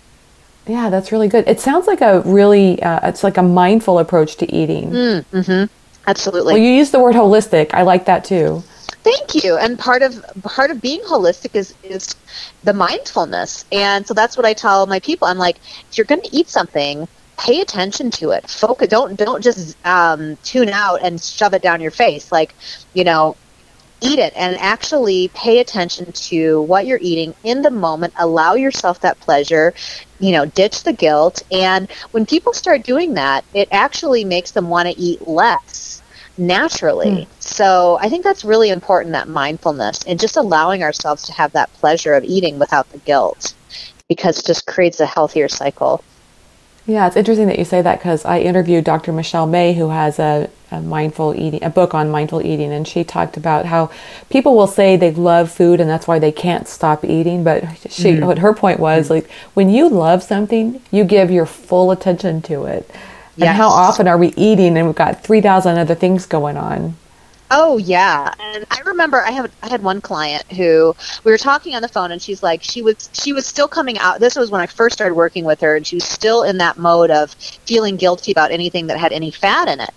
Yeah, 0.66 0.90
that's 0.90 1.12
really 1.12 1.28
good. 1.28 1.48
It 1.48 1.60
sounds 1.60 1.88
like 1.88 2.02
a 2.02 2.22
really, 2.22 2.82
uh, 2.82 3.08
it's 3.08 3.24
like 3.24 3.38
a 3.38 3.44
mindful 3.44 4.00
approach 4.00 4.36
to 4.38 4.54
eating. 4.54 4.90
Mm, 4.92 5.26
mm-hmm. 5.26 5.74
Absolutely. 6.08 6.54
Well, 6.54 6.64
you 6.64 6.72
use 6.72 6.92
the 6.92 7.00
word 7.00 7.16
holistic. 7.16 7.74
I 7.74 7.84
like 7.84 8.06
that 8.06 8.24
too. 8.24 8.64
Thank 9.04 9.44
you. 9.44 9.58
And 9.58 9.78
part 9.78 10.02
of 10.02 10.24
part 10.44 10.72
of 10.72 10.82
being 10.82 11.02
holistic 11.02 11.56
is 11.56 11.74
is 11.84 12.16
the 12.64 12.74
mindfulness. 12.74 13.66
And 13.72 14.08
so 14.08 14.14
that's 14.14 14.38
what 14.38 14.46
I 14.46 14.54
tell 14.54 14.86
my 14.88 15.00
people. 15.00 15.28
I'm 15.28 15.38
like, 15.38 15.58
if 15.90 15.98
you're 15.98 16.06
going 16.06 16.22
to 16.22 16.36
eat 16.36 16.50
something, 16.50 17.08
pay 17.38 17.62
attention 17.62 18.10
to 18.12 18.32
it. 18.32 18.50
Focus. 18.50 18.88
Don't 18.88 19.18
don't 19.18 19.44
just 19.44 19.78
um, 19.86 20.38
tune 20.44 20.70
out 20.70 21.02
and 21.04 21.22
shove 21.22 21.54
it 21.54 21.62
down 21.62 21.82
your 21.82 21.92
face. 21.92 22.32
Like, 22.32 22.54
you 22.94 23.04
know, 23.04 23.36
eat 24.02 24.20
it 24.20 24.34
and 24.36 24.58
actually 24.58 25.30
pay 25.30 25.60
attention 25.60 26.12
to 26.12 26.62
what 26.62 26.86
you're 26.86 27.00
eating 27.02 27.34
in 27.44 27.62
the 27.62 27.72
moment. 27.72 28.14
Allow 28.18 28.56
yourself 28.56 29.02
that 29.02 29.20
pleasure. 29.20 29.74
You 30.20 30.32
know, 30.32 30.46
ditch 30.46 30.84
the 30.84 30.94
guilt. 30.94 31.44
And 31.52 31.92
when 32.12 32.26
people 32.26 32.54
start 32.54 32.84
doing 32.84 33.14
that, 33.16 33.44
it 33.54 33.68
actually 33.72 34.24
makes 34.24 34.52
them 34.52 34.70
want 34.70 34.88
to 34.88 34.98
eat 34.98 35.28
less 35.28 35.87
naturally. 36.38 37.08
Mm. 37.08 37.28
So 37.40 37.98
I 38.02 38.10
think 38.10 38.24
that's 38.24 38.46
really 38.46 38.70
important 38.70 39.14
that 39.14 39.28
mindfulness 39.28 40.04
and 40.04 40.20
just 40.20 40.38
allowing 40.38 40.84
ourselves 40.84 41.24
to 41.24 41.34
have 41.34 41.52
that 41.54 41.72
pleasure 41.74 42.14
of 42.14 42.24
eating 42.24 42.60
without 42.60 42.90
the 42.92 43.00
guilt 43.00 43.54
because 44.08 44.40
it 44.40 44.46
just 44.46 44.66
creates 44.66 45.00
a 45.00 45.06
healthier 45.06 45.48
cycle. 45.48 46.04
Yeah, 46.88 47.06
it's 47.06 47.18
interesting 47.18 47.48
that 47.48 47.60
you 47.60 47.66
say 47.66 47.82
that 47.82 48.00
because 48.00 48.24
I 48.24 48.40
interviewed 48.40 48.86
Dr. 48.86 49.12
Michelle 49.12 49.46
May, 49.46 49.74
who 49.74 49.90
has 49.90 50.20
a, 50.20 50.50
a, 50.72 50.80
mindful 50.80 51.36
eating, 51.36 51.62
a 51.62 51.70
book 51.70 51.94
on 51.94 52.10
mindful 52.10 52.42
eating, 52.42 52.72
and 52.72 52.88
she 52.88 53.04
talked 53.04 53.36
about 53.36 53.66
how 53.66 53.92
people 54.30 54.56
will 54.56 54.68
say 54.68 54.96
they 54.96 55.12
love 55.12 55.52
food 55.52 55.82
and 55.82 55.90
that's 55.90 56.08
why 56.08 56.18
they 56.18 56.32
can't 56.32 56.66
stop 56.66 57.04
eating. 57.04 57.44
But 57.44 57.66
she, 57.90 58.12
mm-hmm. 58.12 58.26
what 58.26 58.40
her 58.40 58.54
point 58.54 58.80
was, 58.80 59.10
like 59.10 59.30
when 59.54 59.70
you 59.70 59.90
love 59.90 60.24
something, 60.24 60.82
you 60.90 61.04
give 61.04 61.30
your 61.30 61.46
full 61.46 61.92
attention 61.92 62.42
to 62.44 62.64
it. 62.64 62.90
Yes. 63.38 63.50
And 63.50 63.58
how 63.58 63.70
often 63.70 64.08
are 64.08 64.18
we 64.18 64.34
eating 64.36 64.78
and 64.78 64.88
we've 64.88 64.96
got 64.96 65.24
3,000 65.24 65.78
other 65.78 65.96
things 65.96 66.26
going 66.26 66.58
on? 66.58 66.96
Oh 67.50 67.78
yeah, 67.78 68.34
and 68.40 68.66
I 68.70 68.82
remember 68.82 69.22
I 69.22 69.32
have 69.32 69.50
I 69.64 69.70
had 69.70 69.82
one 69.82 70.02
client 70.02 70.44
who 70.52 70.94
we 71.24 71.32
were 71.32 71.38
talking 71.38 71.76
on 71.76 71.82
the 71.82 71.88
phone, 71.88 72.12
and 72.12 72.22
she's 72.22 72.44
like 72.44 72.62
she 72.62 72.82
was 72.82 73.10
she 73.14 73.32
was 73.32 73.46
still 73.46 73.70
coming 73.70 73.98
out. 74.00 74.20
This 74.20 74.36
was 74.36 74.52
when 74.52 74.60
I 74.60 74.66
first 74.66 74.96
started 74.96 75.16
working 75.16 75.46
with 75.46 75.62
her, 75.62 75.78
and 75.78 75.88
she 75.88 75.96
was 75.96 76.04
still 76.04 76.44
in 76.44 76.58
that 76.58 76.78
mode 76.78 77.10
of 77.10 77.32
feeling 77.32 77.96
guilty 77.96 78.34
about 78.34 78.52
anything 78.52 78.88
that 78.88 78.98
had 78.98 79.14
any 79.14 79.32
fat 79.32 79.70
in 79.70 79.80
it. 79.80 79.92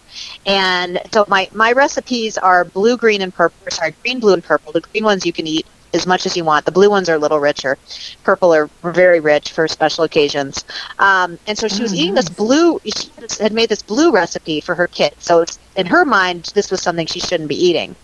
And 0.46 1.00
so 1.12 1.24
my 1.26 1.48
my 1.52 1.72
recipes 1.72 2.38
are 2.38 2.64
blue, 2.64 2.96
green, 2.96 3.20
and 3.20 3.34
purple. 3.34 3.58
Sorry, 3.70 3.94
green, 4.02 4.20
blue, 4.20 4.34
and 4.34 4.44
purple. 4.44 4.70
The 4.70 4.82
green 4.82 5.02
ones 5.02 5.26
you 5.26 5.32
can 5.32 5.48
eat 5.48 5.66
as 5.92 6.06
much 6.06 6.26
as 6.26 6.36
you 6.36 6.44
want. 6.44 6.64
The 6.64 6.72
blue 6.72 6.90
ones 6.90 7.08
are 7.08 7.14
a 7.14 7.18
little 7.18 7.40
richer. 7.40 7.78
Purple 8.24 8.54
are 8.54 8.68
very 8.82 9.20
rich 9.20 9.52
for 9.52 9.66
special 9.68 10.04
occasions. 10.04 10.64
Um, 10.98 11.38
and 11.46 11.56
so 11.56 11.68
she 11.68 11.82
was 11.82 11.92
oh, 11.92 11.96
eating 11.96 12.14
this 12.14 12.28
blue. 12.28 12.80
She 12.84 13.10
had 13.40 13.52
made 13.52 13.68
this 13.68 13.82
blue 13.82 14.12
recipe 14.12 14.60
for 14.60 14.74
her 14.74 14.86
kid. 14.86 15.14
So 15.18 15.44
in 15.76 15.86
her 15.86 16.04
mind, 16.04 16.50
this 16.54 16.70
was 16.70 16.82
something 16.82 17.06
she 17.06 17.20
shouldn't 17.20 17.48
be 17.48 17.66
eating. 17.66 17.94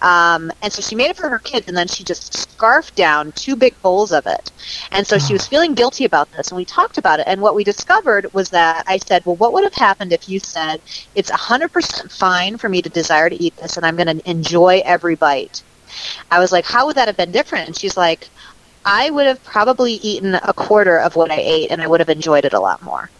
Um, 0.00 0.52
and 0.62 0.72
so 0.72 0.82
she 0.82 0.94
made 0.94 1.10
it 1.10 1.16
for 1.16 1.28
her 1.28 1.38
kids, 1.38 1.68
and 1.68 1.76
then 1.76 1.88
she 1.88 2.04
just 2.04 2.34
scarfed 2.34 2.94
down 2.94 3.32
two 3.32 3.56
big 3.56 3.80
bowls 3.82 4.12
of 4.12 4.26
it. 4.26 4.50
And 4.92 5.06
so 5.06 5.16
oh. 5.16 5.18
she 5.18 5.32
was 5.32 5.46
feeling 5.46 5.74
guilty 5.74 6.04
about 6.04 6.30
this, 6.32 6.48
and 6.48 6.56
we 6.56 6.64
talked 6.64 6.98
about 6.98 7.20
it. 7.20 7.26
And 7.26 7.40
what 7.40 7.54
we 7.54 7.64
discovered 7.64 8.32
was 8.32 8.50
that 8.50 8.84
I 8.86 8.98
said, 8.98 9.24
"Well, 9.24 9.36
what 9.36 9.52
would 9.52 9.64
have 9.64 9.74
happened 9.74 10.12
if 10.12 10.28
you 10.28 10.38
said 10.38 10.80
it's 11.14 11.30
100% 11.30 12.12
fine 12.12 12.56
for 12.58 12.68
me 12.68 12.82
to 12.82 12.88
desire 12.88 13.30
to 13.30 13.42
eat 13.42 13.56
this, 13.56 13.76
and 13.76 13.86
I'm 13.86 13.96
going 13.96 14.18
to 14.18 14.30
enjoy 14.30 14.82
every 14.84 15.14
bite." 15.14 15.62
I 16.30 16.38
was 16.38 16.52
like, 16.52 16.64
how 16.64 16.86
would 16.86 16.96
that 16.96 17.08
have 17.08 17.16
been 17.16 17.32
different? 17.32 17.68
And 17.68 17.76
she's 17.78 17.96
like, 17.96 18.28
I 18.84 19.10
would 19.10 19.26
have 19.26 19.42
probably 19.44 19.94
eaten 19.94 20.34
a 20.34 20.52
quarter 20.52 20.98
of 20.98 21.16
what 21.16 21.30
I 21.30 21.38
ate 21.38 21.70
and 21.70 21.80
I 21.80 21.86
would 21.86 22.00
have 22.00 22.10
enjoyed 22.10 22.44
it 22.44 22.52
a 22.52 22.60
lot 22.60 22.82
more. 22.82 23.10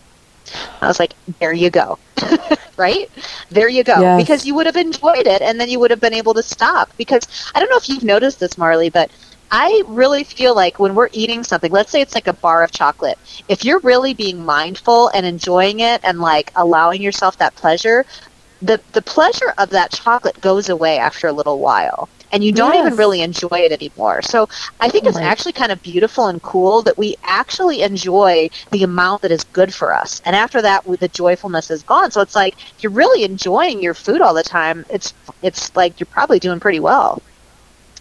I 0.80 0.86
was 0.86 0.98
like, 0.98 1.14
there 1.40 1.52
you 1.52 1.70
go. 1.70 1.98
right? 2.76 3.10
There 3.50 3.68
you 3.68 3.82
go. 3.82 4.00
Yes. 4.00 4.22
Because 4.22 4.46
you 4.46 4.54
would 4.54 4.66
have 4.66 4.76
enjoyed 4.76 5.26
it 5.26 5.40
and 5.42 5.58
then 5.58 5.68
you 5.68 5.80
would 5.80 5.90
have 5.90 6.00
been 6.00 6.14
able 6.14 6.34
to 6.34 6.42
stop. 6.42 6.90
Because 6.96 7.26
I 7.54 7.60
don't 7.60 7.70
know 7.70 7.78
if 7.78 7.88
you've 7.88 8.04
noticed 8.04 8.40
this, 8.40 8.58
Marley, 8.58 8.90
but 8.90 9.10
I 9.50 9.82
really 9.86 10.24
feel 10.24 10.54
like 10.54 10.78
when 10.78 10.94
we're 10.94 11.08
eating 11.12 11.44
something, 11.44 11.70
let's 11.70 11.90
say 11.90 12.00
it's 12.00 12.14
like 12.14 12.26
a 12.26 12.32
bar 12.32 12.62
of 12.62 12.72
chocolate, 12.72 13.18
if 13.48 13.64
you're 13.64 13.80
really 13.80 14.12
being 14.12 14.44
mindful 14.44 15.08
and 15.08 15.24
enjoying 15.24 15.80
it 15.80 16.00
and 16.04 16.20
like 16.20 16.52
allowing 16.56 17.00
yourself 17.00 17.38
that 17.38 17.54
pleasure, 17.54 18.04
the, 18.60 18.80
the 18.92 19.02
pleasure 19.02 19.54
of 19.58 19.70
that 19.70 19.92
chocolate 19.92 20.40
goes 20.40 20.68
away 20.68 20.98
after 20.98 21.28
a 21.28 21.32
little 21.32 21.58
while 21.58 22.08
and 22.34 22.42
you 22.42 22.50
don't 22.50 22.74
yes. 22.74 22.84
even 22.84 22.98
really 22.98 23.22
enjoy 23.22 23.60
it 23.60 23.70
anymore. 23.70 24.20
So 24.20 24.48
I 24.80 24.88
think 24.88 25.06
it's 25.06 25.16
right. 25.16 25.24
actually 25.24 25.52
kind 25.52 25.70
of 25.70 25.80
beautiful 25.84 26.26
and 26.26 26.42
cool 26.42 26.82
that 26.82 26.98
we 26.98 27.14
actually 27.22 27.82
enjoy 27.82 28.50
the 28.72 28.82
amount 28.82 29.22
that 29.22 29.30
is 29.30 29.44
good 29.44 29.72
for 29.72 29.94
us. 29.94 30.20
And 30.24 30.34
after 30.34 30.60
that, 30.60 30.84
the 30.84 31.06
joyfulness 31.06 31.70
is 31.70 31.84
gone. 31.84 32.10
So 32.10 32.20
it's 32.20 32.34
like 32.34 32.56
you're 32.82 32.90
really 32.90 33.22
enjoying 33.22 33.80
your 33.80 33.94
food 33.94 34.20
all 34.20 34.34
the 34.34 34.42
time, 34.42 34.84
it's 34.90 35.14
it's 35.42 35.74
like 35.76 36.00
you're 36.00 36.08
probably 36.08 36.40
doing 36.40 36.58
pretty 36.58 36.80
well. 36.80 37.22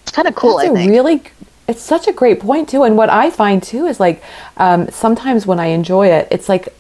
It's 0.02 0.12
kind 0.12 0.28
of 0.28 0.34
cool. 0.34 0.58
That's 0.58 0.72
I 0.72 0.74
think. 0.74 0.90
really 0.90 1.22
it's 1.68 1.84
such 1.84 2.08
a 2.08 2.12
great 2.12 2.40
point 2.40 2.70
too. 2.70 2.84
And 2.84 2.98
what 2.98 3.12
I 3.12 3.30
find 3.30 3.62
too 3.62 3.86
is 3.86 4.00
like 4.00 4.24
um, 4.58 4.90
sometimes 4.90 5.46
when 5.46 5.60
I 5.60 5.68
enjoy 5.68 6.08
it, 6.08 6.28
it's 6.32 6.50
like 6.50 6.76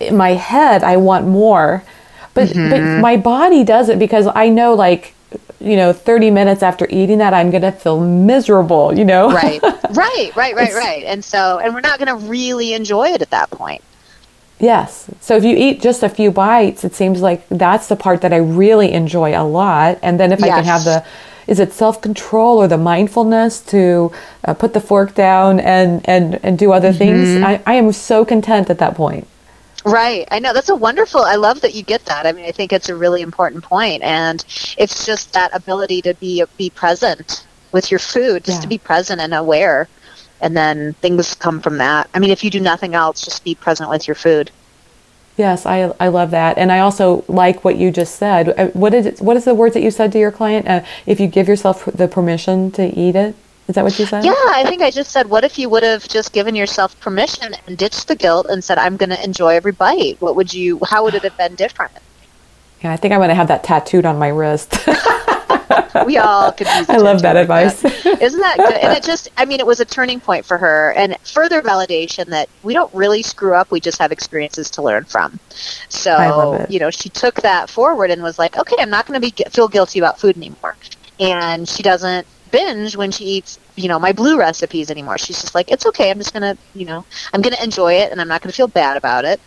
in 0.00 0.16
my 0.16 0.30
head 0.30 0.82
I 0.82 0.96
want 0.96 1.28
more, 1.28 1.84
but 2.34 2.48
mm-hmm. 2.48 2.70
but 2.70 3.00
my 3.00 3.16
body 3.16 3.62
does 3.62 3.88
it 3.88 4.00
because 4.00 4.26
I 4.34 4.48
know 4.48 4.74
like 4.74 5.14
you 5.60 5.76
know 5.76 5.92
30 5.92 6.30
minutes 6.30 6.62
after 6.62 6.86
eating 6.90 7.18
that 7.18 7.32
i'm 7.32 7.50
going 7.50 7.62
to 7.62 7.72
feel 7.72 8.00
miserable 8.00 8.96
you 8.96 9.04
know? 9.04 9.30
Right. 9.30 9.62
Right 9.96 10.32
right 10.36 10.54
right 10.54 10.74
right. 10.74 11.04
And 11.04 11.24
so 11.24 11.58
and 11.58 11.72
we're 11.72 11.80
not 11.80 11.98
going 11.98 12.08
to 12.08 12.26
really 12.26 12.74
enjoy 12.74 13.10
it 13.10 13.22
at 13.22 13.30
that 13.30 13.50
point. 13.50 13.82
Yes. 14.58 15.08
So 15.20 15.36
if 15.36 15.44
you 15.44 15.56
eat 15.56 15.80
just 15.80 16.02
a 16.02 16.08
few 16.08 16.30
bites 16.30 16.84
it 16.84 16.94
seems 16.94 17.22
like 17.22 17.48
that's 17.48 17.86
the 17.86 17.96
part 17.96 18.20
that 18.22 18.32
i 18.32 18.36
really 18.36 18.92
enjoy 18.92 19.38
a 19.38 19.44
lot. 19.44 19.98
And 20.02 20.18
then 20.20 20.32
if 20.32 20.40
yes. 20.40 20.50
i 20.50 20.54
can 20.56 20.64
have 20.64 20.84
the 20.84 21.04
is 21.46 21.60
it 21.60 21.72
self-control 21.72 22.58
or 22.58 22.68
the 22.68 22.76
mindfulness 22.76 23.60
to 23.60 24.12
uh, 24.44 24.54
put 24.54 24.74
the 24.74 24.80
fork 24.80 25.14
down 25.14 25.60
and 25.60 26.06
and 26.08 26.40
and 26.42 26.58
do 26.58 26.72
other 26.72 26.90
mm-hmm. 26.90 26.98
things 26.98 27.42
I, 27.42 27.62
I 27.64 27.74
am 27.74 27.92
so 27.92 28.24
content 28.24 28.68
at 28.68 28.78
that 28.78 28.96
point 28.96 29.26
Right. 29.86 30.26
I 30.32 30.40
know. 30.40 30.52
That's 30.52 30.68
a 30.68 30.74
wonderful. 30.74 31.20
I 31.20 31.36
love 31.36 31.60
that 31.60 31.74
you 31.74 31.84
get 31.84 32.04
that. 32.06 32.26
I 32.26 32.32
mean, 32.32 32.44
I 32.44 32.50
think 32.50 32.72
it's 32.72 32.88
a 32.88 32.96
really 32.96 33.22
important 33.22 33.62
point 33.62 34.02
and 34.02 34.44
it's 34.76 35.06
just 35.06 35.32
that 35.34 35.54
ability 35.54 36.02
to 36.02 36.14
be 36.14 36.42
be 36.56 36.70
present 36.70 37.46
with 37.70 37.92
your 37.92 38.00
food, 38.00 38.42
just 38.42 38.58
yeah. 38.58 38.62
to 38.62 38.68
be 38.68 38.78
present 38.78 39.20
and 39.20 39.32
aware. 39.32 39.88
And 40.40 40.56
then 40.56 40.94
things 40.94 41.36
come 41.36 41.60
from 41.60 41.78
that. 41.78 42.10
I 42.14 42.18
mean, 42.18 42.30
if 42.30 42.42
you 42.42 42.50
do 42.50 42.58
nothing 42.58 42.94
else, 42.94 43.24
just 43.24 43.44
be 43.44 43.54
present 43.54 43.88
with 43.88 44.08
your 44.08 44.16
food. 44.16 44.50
Yes, 45.36 45.66
I, 45.66 45.94
I 46.00 46.08
love 46.08 46.30
that, 46.30 46.56
and 46.56 46.72
I 46.72 46.80
also 46.80 47.24
like 47.28 47.62
what 47.62 47.76
you 47.76 47.90
just 47.90 48.16
said. 48.16 48.48
Uh, 48.58 48.68
what 48.68 48.94
is 48.94 49.04
it, 49.04 49.20
what 49.20 49.36
is 49.36 49.44
the 49.44 49.54
words 49.54 49.74
that 49.74 49.82
you 49.82 49.90
said 49.90 50.10
to 50.12 50.18
your 50.18 50.32
client? 50.32 50.66
Uh, 50.66 50.82
if 51.04 51.20
you 51.20 51.26
give 51.26 51.46
yourself 51.46 51.84
the 51.84 52.08
permission 52.08 52.70
to 52.72 52.86
eat 52.86 53.14
it. 53.14 53.36
Is 53.68 53.74
that 53.74 53.82
what 53.82 53.98
you 53.98 54.06
said? 54.06 54.24
Yeah, 54.24 54.32
I 54.32 54.64
think 54.66 54.82
I 54.82 54.90
just 54.90 55.10
said, 55.10 55.28
what 55.28 55.42
if 55.42 55.58
you 55.58 55.68
would 55.68 55.82
have 55.82 56.06
just 56.06 56.32
given 56.32 56.54
yourself 56.54 56.98
permission 57.00 57.54
and 57.66 57.76
ditched 57.76 58.06
the 58.06 58.14
guilt 58.14 58.46
and 58.48 58.62
said, 58.62 58.78
I'm 58.78 58.96
going 58.96 59.10
to 59.10 59.22
enjoy 59.24 59.56
every 59.56 59.72
bite? 59.72 60.20
What 60.20 60.36
would 60.36 60.54
you, 60.54 60.80
how 60.88 61.02
would 61.02 61.14
it 61.14 61.22
have 61.22 61.36
been 61.36 61.56
different? 61.56 61.92
Yeah, 62.82 62.92
I 62.92 62.96
think 62.96 63.12
I'm 63.12 63.18
going 63.18 63.30
to 63.30 63.34
have 63.34 63.48
that 63.48 63.64
tattooed 63.64 64.06
on 64.06 64.18
my 64.18 64.28
wrist. 64.28 64.76
we 66.06 66.18
all 66.18 66.52
could 66.52 66.68
use. 66.68 66.88
I 66.88 66.98
love 66.98 67.22
that 67.22 67.36
advice. 67.36 67.82
That. 67.82 68.22
Isn't 68.22 68.40
that 68.40 68.56
good? 68.56 68.74
And 68.74 68.96
it 68.96 69.02
just, 69.02 69.28
I 69.36 69.44
mean, 69.44 69.58
it 69.58 69.66
was 69.66 69.80
a 69.80 69.84
turning 69.84 70.20
point 70.20 70.44
for 70.44 70.58
her, 70.58 70.92
and 70.92 71.16
further 71.20 71.62
validation 71.62 72.26
that 72.26 72.48
we 72.62 72.74
don't 72.74 72.92
really 72.94 73.22
screw 73.22 73.54
up. 73.54 73.70
We 73.70 73.80
just 73.80 73.98
have 73.98 74.12
experiences 74.12 74.70
to 74.72 74.82
learn 74.82 75.04
from. 75.04 75.40
So, 75.88 76.66
you 76.68 76.78
know, 76.78 76.90
she 76.90 77.08
took 77.08 77.40
that 77.42 77.70
forward 77.70 78.10
and 78.10 78.22
was 78.22 78.38
like, 78.38 78.56
okay, 78.56 78.76
I'm 78.78 78.90
not 78.90 79.06
going 79.06 79.20
to 79.20 79.30
be 79.30 79.50
feel 79.50 79.68
guilty 79.68 79.98
about 79.98 80.20
food 80.20 80.36
anymore. 80.36 80.76
And 81.18 81.68
she 81.68 81.82
doesn't 81.82 82.26
binge 82.50 82.96
when 82.96 83.10
she 83.10 83.24
eats 83.24 83.58
you 83.76 83.88
know 83.88 83.98
my 83.98 84.12
blue 84.12 84.38
recipes 84.38 84.90
anymore 84.90 85.18
she's 85.18 85.40
just 85.40 85.54
like 85.54 85.70
it's 85.70 85.86
okay 85.86 86.10
i'm 86.10 86.18
just 86.18 86.32
gonna 86.32 86.56
you 86.74 86.84
know 86.84 87.04
i'm 87.32 87.42
gonna 87.42 87.62
enjoy 87.62 87.92
it 87.92 88.12
and 88.12 88.20
i'm 88.20 88.28
not 88.28 88.42
gonna 88.42 88.52
feel 88.52 88.68
bad 88.68 88.96
about 88.96 89.24
it 89.24 89.40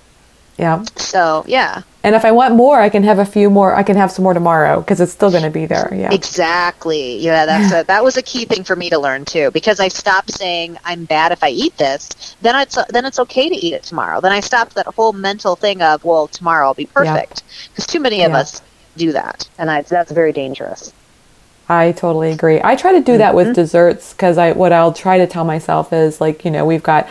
yeah. 0.60 0.84
So 0.98 1.46
yeah. 1.48 1.84
And 2.04 2.16
if 2.16 2.26
I 2.26 2.32
want 2.32 2.54
more, 2.54 2.82
I 2.82 2.90
can 2.90 3.02
have 3.04 3.18
a 3.18 3.26
few 3.26 3.50
more. 3.50 3.74
I 3.74 3.82
can 3.82 3.96
have 3.96 4.12
some 4.12 4.24
more 4.24 4.34
tomorrow 4.34 4.82
because 4.82 5.00
it's 5.00 5.14
still 5.14 5.32
going 5.32 5.44
to 5.44 5.50
be 5.50 5.66
there. 5.66 5.90
Yeah. 5.94 6.14
Exactly. 6.14 7.18
Yeah, 7.18 7.46
that's 7.46 7.74
a, 7.74 7.84
that 7.84 8.04
was 8.04 8.18
a 8.18 8.22
key 8.22 8.44
thing 8.44 8.66
for 8.66 8.76
me 8.76 8.90
to 8.90 9.00
learn 9.00 9.24
too 9.24 9.52
because 9.52 9.80
I 9.80 9.88
stopped 9.88 10.32
saying 10.32 10.78
I'm 10.84 11.06
bad 11.06 11.32
if 11.32 11.44
I 11.44 11.50
eat 11.50 11.78
this. 11.78 12.36
Then 12.42 12.56
it's 12.58 12.78
then 12.90 13.06
it's 13.06 13.20
okay 13.20 13.48
to 13.48 13.56
eat 13.56 13.74
it 13.74 13.84
tomorrow. 13.84 14.20
Then 14.20 14.34
I 14.34 14.42
stopped 14.42 14.76
that 14.76 14.86
whole 14.88 15.14
mental 15.14 15.56
thing 15.56 15.82
of 15.82 16.04
well 16.04 16.28
tomorrow 16.28 16.68
I'll 16.68 16.74
be 16.74 16.88
perfect 16.88 17.44
because 17.70 17.88
too 17.88 18.02
many 18.02 18.24
of 18.24 18.34
us 18.34 18.62
do 18.98 19.14
that, 19.14 19.48
and 19.58 19.72
I, 19.72 19.84
that's 19.84 20.12
very 20.12 20.34
dangerous. 20.34 20.92
I 21.69 21.91
totally 21.91 22.32
agree. 22.32 22.60
I 22.63 22.75
try 22.75 22.93
to 22.93 23.01
do 23.01 23.19
that 23.19 23.29
mm-hmm. 23.29 23.47
with 23.47 23.55
desserts 23.55 24.12
because 24.12 24.39
I 24.39 24.53
what 24.53 24.73
I'll 24.73 24.93
try 24.93 25.19
to 25.19 25.27
tell 25.27 25.45
myself 25.45 25.93
is 25.93 26.19
like 26.19 26.43
you 26.43 26.51
know 26.51 26.65
we've 26.65 26.84
got 26.84 27.08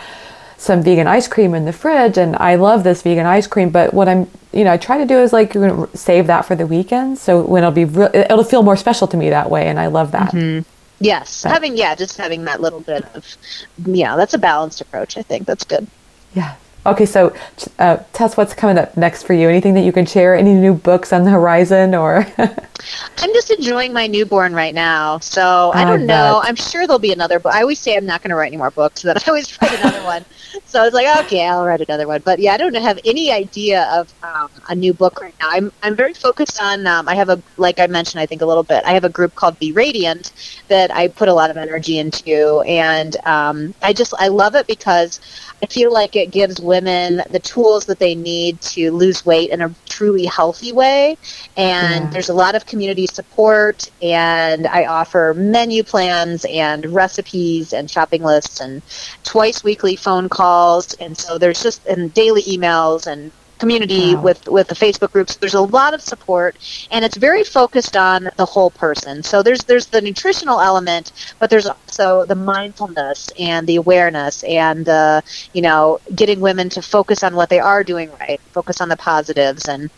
some 0.57 0.83
vegan 0.83 1.07
ice 1.07 1.29
cream 1.29 1.53
in 1.55 1.63
the 1.63 1.71
fridge 1.71 2.17
and 2.17 2.35
I 2.35 2.55
love 2.55 2.83
this 2.83 3.01
vegan 3.01 3.25
ice 3.25 3.47
cream 3.47 3.69
but 3.69 3.93
what 3.93 4.09
I'm 4.09 4.29
you 4.51 4.65
know 4.65 4.73
I 4.73 4.77
try 4.77 4.97
to 4.97 5.05
do 5.05 5.17
is 5.17 5.31
like 5.31 5.53
you 5.53 5.61
know 5.61 5.89
save 5.93 6.27
that 6.27 6.41
for 6.41 6.55
the 6.55 6.67
weekend 6.67 7.17
so 7.17 7.41
when 7.41 7.63
it'll 7.63 7.71
be 7.71 7.85
re- 7.85 8.11
it'll 8.13 8.43
feel 8.43 8.61
more 8.61 8.75
special 8.75 9.07
to 9.07 9.15
me 9.15 9.29
that 9.29 9.49
way 9.49 9.67
and 9.67 9.79
I 9.79 9.87
love 9.87 10.11
that. 10.11 10.33
Mm-hmm. 10.33 10.67
Yes, 11.01 11.43
but, 11.43 11.53
having 11.53 11.77
yeah, 11.77 11.95
just 11.95 12.17
having 12.17 12.43
that 12.43 12.59
little 12.59 12.81
bit 12.81 13.05
of 13.15 13.37
yeah, 13.85 14.17
that's 14.17 14.33
a 14.33 14.37
balanced 14.37 14.81
approach. 14.81 15.17
I 15.17 15.21
think 15.21 15.47
that's 15.47 15.63
good. 15.63 15.87
Yeah. 16.33 16.55
Okay, 16.85 17.05
so 17.05 17.35
uh, 17.77 17.97
Tess, 18.13 18.37
what's 18.37 18.53
coming 18.53 18.77
up 18.77 18.95
next 18.95 19.23
for 19.23 19.33
you? 19.33 19.49
Anything 19.49 19.73
that 19.73 19.81
you 19.81 19.91
can 19.91 20.05
share? 20.05 20.33
Any 20.33 20.53
new 20.53 20.73
books 20.73 21.11
on 21.11 21.23
the 21.23 21.29
horizon, 21.29 21.93
or? 21.93 22.25
I'm 22.37 23.33
just 23.33 23.51
enjoying 23.51 23.91
my 23.91 24.07
newborn 24.07 24.53
right 24.53 24.73
now, 24.73 25.19
so 25.19 25.71
I 25.73 25.83
don't 25.83 26.03
I 26.03 26.05
know. 26.05 26.41
I'm 26.41 26.55
sure 26.55 26.87
there'll 26.87 26.99
be 26.99 27.11
another 27.11 27.39
book. 27.39 27.53
I 27.53 27.61
always 27.61 27.79
say 27.79 27.97
I'm 27.97 28.05
not 28.05 28.21
going 28.21 28.29
to 28.29 28.35
write 28.35 28.47
any 28.47 28.57
more 28.57 28.71
books, 28.71 29.03
but 29.03 29.17
I 29.27 29.29
always 29.29 29.61
write 29.61 29.77
another 29.79 30.03
one. 30.03 30.23
So 30.65 30.81
I 30.81 30.85
was 30.85 30.93
like, 30.93 31.25
okay, 31.25 31.45
I'll 31.45 31.65
write 31.65 31.81
another 31.81 32.07
one. 32.07 32.21
But 32.23 32.39
yeah, 32.39 32.53
I 32.53 32.57
don't 32.57 32.73
have 32.75 32.97
any 33.03 33.31
idea 33.31 33.83
of 33.91 34.13
um, 34.23 34.49
a 34.69 34.75
new 34.75 34.93
book 34.93 35.19
right 35.19 35.35
now. 35.41 35.49
I'm 35.49 35.71
I'm 35.83 35.95
very 35.95 36.13
focused 36.13 36.61
on. 36.61 36.87
Um, 36.87 37.09
I 37.09 37.15
have 37.15 37.27
a 37.27 37.41
like 37.57 37.79
I 37.79 37.87
mentioned, 37.87 38.21
I 38.21 38.25
think 38.25 38.41
a 38.41 38.45
little 38.45 38.63
bit. 38.63 38.83
I 38.85 38.91
have 38.91 39.03
a 39.03 39.09
group 39.09 39.35
called 39.35 39.59
Be 39.59 39.73
Radiant 39.73 40.31
that 40.69 40.91
I 40.91 41.09
put 41.09 41.27
a 41.27 41.33
lot 41.33 41.51
of 41.51 41.57
energy 41.57 41.99
into, 41.99 42.61
and 42.61 43.17
um, 43.25 43.73
I 43.81 43.91
just 43.91 44.13
I 44.17 44.29
love 44.29 44.55
it 44.55 44.65
because 44.65 45.19
I 45.61 45.65
feel 45.65 45.91
like 45.91 46.15
it 46.15 46.31
gives 46.31 46.61
women 46.61 47.21
the 47.29 47.39
tools 47.39 47.85
that 47.85 47.99
they 47.99 48.15
need 48.15 48.61
to 48.61 48.91
lose 48.91 49.25
weight 49.25 49.49
in 49.49 49.61
a 49.61 49.73
truly 49.87 50.25
healthy 50.25 50.71
way. 50.71 51.17
And 51.57 52.05
yeah. 52.05 52.09
there's 52.11 52.29
a 52.29 52.33
lot 52.33 52.55
of 52.55 52.65
community 52.65 53.07
support, 53.07 53.89
and 54.01 54.67
I 54.67 54.85
offer 54.85 55.33
menu 55.35 55.83
plans 55.83 56.45
and 56.45 56.85
recipes 56.87 57.73
and 57.73 57.91
shopping 57.91 58.23
lists 58.23 58.61
and 58.61 58.81
twice 59.23 59.63
weekly 59.63 59.95
phone 59.95 60.29
calls. 60.29 60.93
And 60.95 61.17
so 61.17 61.37
there's 61.37 61.61
just 61.61 61.85
and 61.85 62.13
daily 62.13 62.43
emails 62.43 63.05
and 63.05 63.31
community 63.59 64.15
wow. 64.15 64.21
with 64.21 64.47
with 64.47 64.67
the 64.67 64.75
Facebook 64.75 65.11
groups. 65.11 65.35
There's 65.35 65.53
a 65.53 65.61
lot 65.61 65.93
of 65.93 66.01
support, 66.01 66.57
and 66.91 67.05
it's 67.05 67.17
very 67.17 67.43
focused 67.43 67.95
on 67.95 68.29
the 68.37 68.45
whole 68.45 68.71
person. 68.71 69.21
So 69.23 69.43
there's 69.43 69.63
there's 69.65 69.87
the 69.87 70.01
nutritional 70.01 70.59
element, 70.61 71.11
but 71.39 71.49
there's 71.49 71.67
also 71.67 72.25
the 72.25 72.35
mindfulness 72.35 73.29
and 73.37 73.67
the 73.67 73.75
awareness, 73.75 74.43
and 74.43 74.85
the 74.85 75.23
you 75.53 75.61
know 75.61 75.99
getting 76.15 76.39
women 76.39 76.69
to 76.69 76.81
focus 76.81 77.23
on 77.23 77.35
what 77.35 77.49
they 77.49 77.59
are 77.59 77.83
doing 77.83 78.09
right, 78.19 78.39
focus 78.53 78.81
on 78.81 78.89
the 78.89 78.97
positives, 78.97 79.67
and 79.67 79.89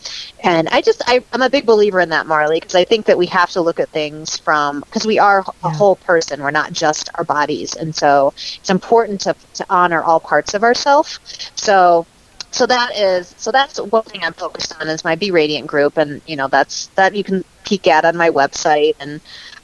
and 0.42 0.68
I 0.68 0.82
just 0.82 1.02
I, 1.06 1.24
I'm 1.32 1.42
a 1.42 1.50
big 1.50 1.64
believer 1.66 2.00
in 2.00 2.10
that, 2.10 2.26
Marley, 2.26 2.60
because 2.60 2.74
I 2.74 2.84
think 2.84 3.06
that 3.06 3.16
we 3.16 3.26
have 3.26 3.50
to 3.50 3.60
look 3.60 3.80
at 3.80 3.88
things 3.90 4.36
from 4.38 4.80
because 4.80 5.06
we 5.06 5.18
are 5.18 5.44
a 5.62 5.70
whole 5.70 5.96
person. 5.96 6.42
We're 6.42 6.50
not 6.50 6.72
just 6.72 7.08
our 7.14 7.24
bodies, 7.24 7.74
and 7.76 7.94
so 7.94 8.34
it's 8.36 8.70
important 8.70 9.20
to 9.22 9.34
to 9.54 9.66
honor 9.70 10.02
all 10.02 10.20
parts 10.20 10.54
of 10.54 10.64
ourselves. 10.64 11.18
So 11.54 12.06
so 12.52 12.66
that 12.66 12.96
is 12.96 13.34
so 13.38 13.50
that's 13.50 13.80
one 13.80 14.02
thing 14.04 14.22
I'm 14.24 14.34
focused 14.34 14.74
on 14.80 14.88
is 14.88 15.04
my 15.04 15.16
Be 15.16 15.30
Radiant 15.30 15.66
group, 15.66 15.96
and 15.98 16.22
you 16.26 16.36
know 16.36 16.48
that's 16.48 16.88
that 16.96 17.14
you 17.16 17.24
can 17.24 17.44
peek 17.64 17.86
at 17.88 18.04
on 18.04 18.16
my 18.16 18.30
website, 18.30 18.94
and 19.00 19.20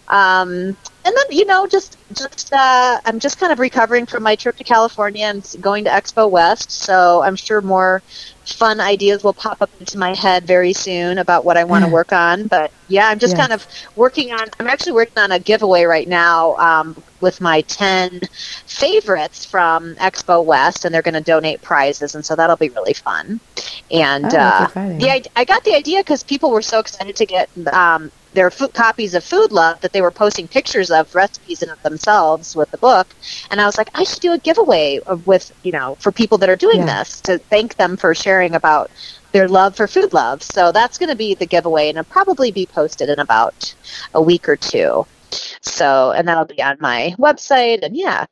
um, 0.08 0.50
and 0.50 0.76
then 1.04 1.24
you 1.30 1.44
know 1.46 1.66
just 1.66 1.98
just 2.12 2.52
uh, 2.52 3.00
I'm 3.04 3.18
just 3.20 3.38
kind 3.38 3.52
of 3.52 3.58
recovering 3.58 4.06
from 4.06 4.22
my 4.22 4.36
trip 4.36 4.56
to 4.56 4.64
California 4.64 5.26
and 5.26 5.46
going 5.60 5.84
to 5.84 5.90
Expo 5.90 6.30
West, 6.30 6.70
so 6.70 7.22
I'm 7.22 7.36
sure 7.36 7.60
more 7.62 8.02
fun 8.52 8.80
ideas 8.80 9.22
will 9.22 9.32
pop 9.32 9.60
up 9.60 9.70
into 9.80 9.98
my 9.98 10.14
head 10.14 10.44
very 10.46 10.72
soon 10.72 11.18
about 11.18 11.44
what 11.44 11.56
I 11.56 11.64
want 11.64 11.84
to 11.84 11.90
work 11.90 12.12
on. 12.12 12.46
But 12.46 12.72
yeah, 12.88 13.08
I'm 13.08 13.18
just 13.18 13.36
kind 13.36 13.52
of 13.52 13.66
working 13.96 14.32
on. 14.32 14.48
I'm 14.58 14.66
actually 14.66 14.92
working 14.92 15.18
on 15.18 15.32
a 15.32 15.38
giveaway 15.38 15.84
right 15.84 16.08
now 16.08 16.56
um, 16.56 17.00
with 17.20 17.40
my 17.40 17.60
10 17.62 18.20
favorites 18.66 19.44
from 19.44 19.94
Expo 19.96 20.44
West, 20.44 20.84
and 20.84 20.94
they're 20.94 21.02
going 21.02 21.14
to 21.14 21.20
donate 21.20 21.62
prizes, 21.62 22.14
and 22.14 22.24
so 22.24 22.36
that'll 22.36 22.56
be 22.56 22.70
really 22.70 22.94
fun. 22.94 23.40
And 23.90 24.26
oh, 24.26 24.38
uh, 24.38 24.96
yeah, 24.98 25.14
I, 25.14 25.22
I, 25.36 25.44
got 25.44 25.64
the 25.64 25.74
idea 25.74 26.00
because 26.00 26.22
people 26.22 26.50
were 26.50 26.62
so 26.62 26.78
excited 26.78 27.16
to 27.16 27.26
get 27.26 27.48
um, 27.72 28.10
their 28.34 28.50
food, 28.50 28.72
copies 28.74 29.14
of 29.14 29.24
Food 29.24 29.50
Love 29.50 29.80
that 29.80 29.92
they 29.92 30.00
were 30.00 30.10
posting 30.10 30.46
pictures 30.46 30.90
of 30.90 31.14
recipes 31.14 31.62
in 31.62 31.70
it 31.70 31.82
themselves 31.82 32.54
with 32.54 32.70
the 32.70 32.78
book, 32.78 33.08
and 33.50 33.60
I 33.60 33.66
was 33.66 33.76
like, 33.76 33.90
I 33.94 34.04
should 34.04 34.20
do 34.20 34.32
a 34.32 34.38
giveaway 34.38 35.00
with 35.24 35.52
you 35.62 35.72
know 35.72 35.96
for 35.96 36.12
people 36.12 36.38
that 36.38 36.48
are 36.48 36.56
doing 36.56 36.78
yeah. 36.78 36.98
this 36.98 37.20
to 37.22 37.38
thank 37.38 37.76
them 37.76 37.96
for 37.96 38.14
sharing 38.14 38.37
about 38.54 38.90
their 39.32 39.48
love 39.48 39.76
for 39.76 39.86
food 39.86 40.12
love. 40.12 40.42
So 40.42 40.72
that's 40.72 40.98
going 40.98 41.10
to 41.10 41.16
be 41.16 41.34
the 41.34 41.46
giveaway, 41.46 41.88
and 41.88 41.98
it'll 41.98 42.10
probably 42.10 42.50
be 42.50 42.66
posted 42.66 43.08
in 43.08 43.18
about 43.18 43.74
a 44.14 44.22
week 44.22 44.48
or 44.48 44.56
two. 44.56 45.06
So, 45.60 46.12
and 46.12 46.26
that'll 46.26 46.44
be 46.44 46.62
on 46.62 46.78
my 46.80 47.14
website, 47.18 47.82
and 47.82 47.96
yeah. 47.96 48.26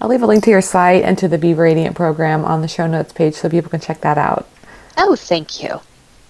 I'll 0.00 0.08
leave 0.08 0.22
a 0.22 0.26
link 0.26 0.44
to 0.44 0.50
your 0.50 0.62
site 0.62 1.04
and 1.04 1.16
to 1.18 1.28
the 1.28 1.38
Be 1.38 1.54
Radiant 1.54 1.94
program 1.94 2.44
on 2.44 2.60
the 2.60 2.68
show 2.68 2.86
notes 2.86 3.12
page 3.12 3.34
so 3.34 3.48
people 3.48 3.70
can 3.70 3.80
check 3.80 4.00
that 4.00 4.18
out. 4.18 4.48
Oh, 4.96 5.16
thank 5.16 5.62
you. 5.62 5.80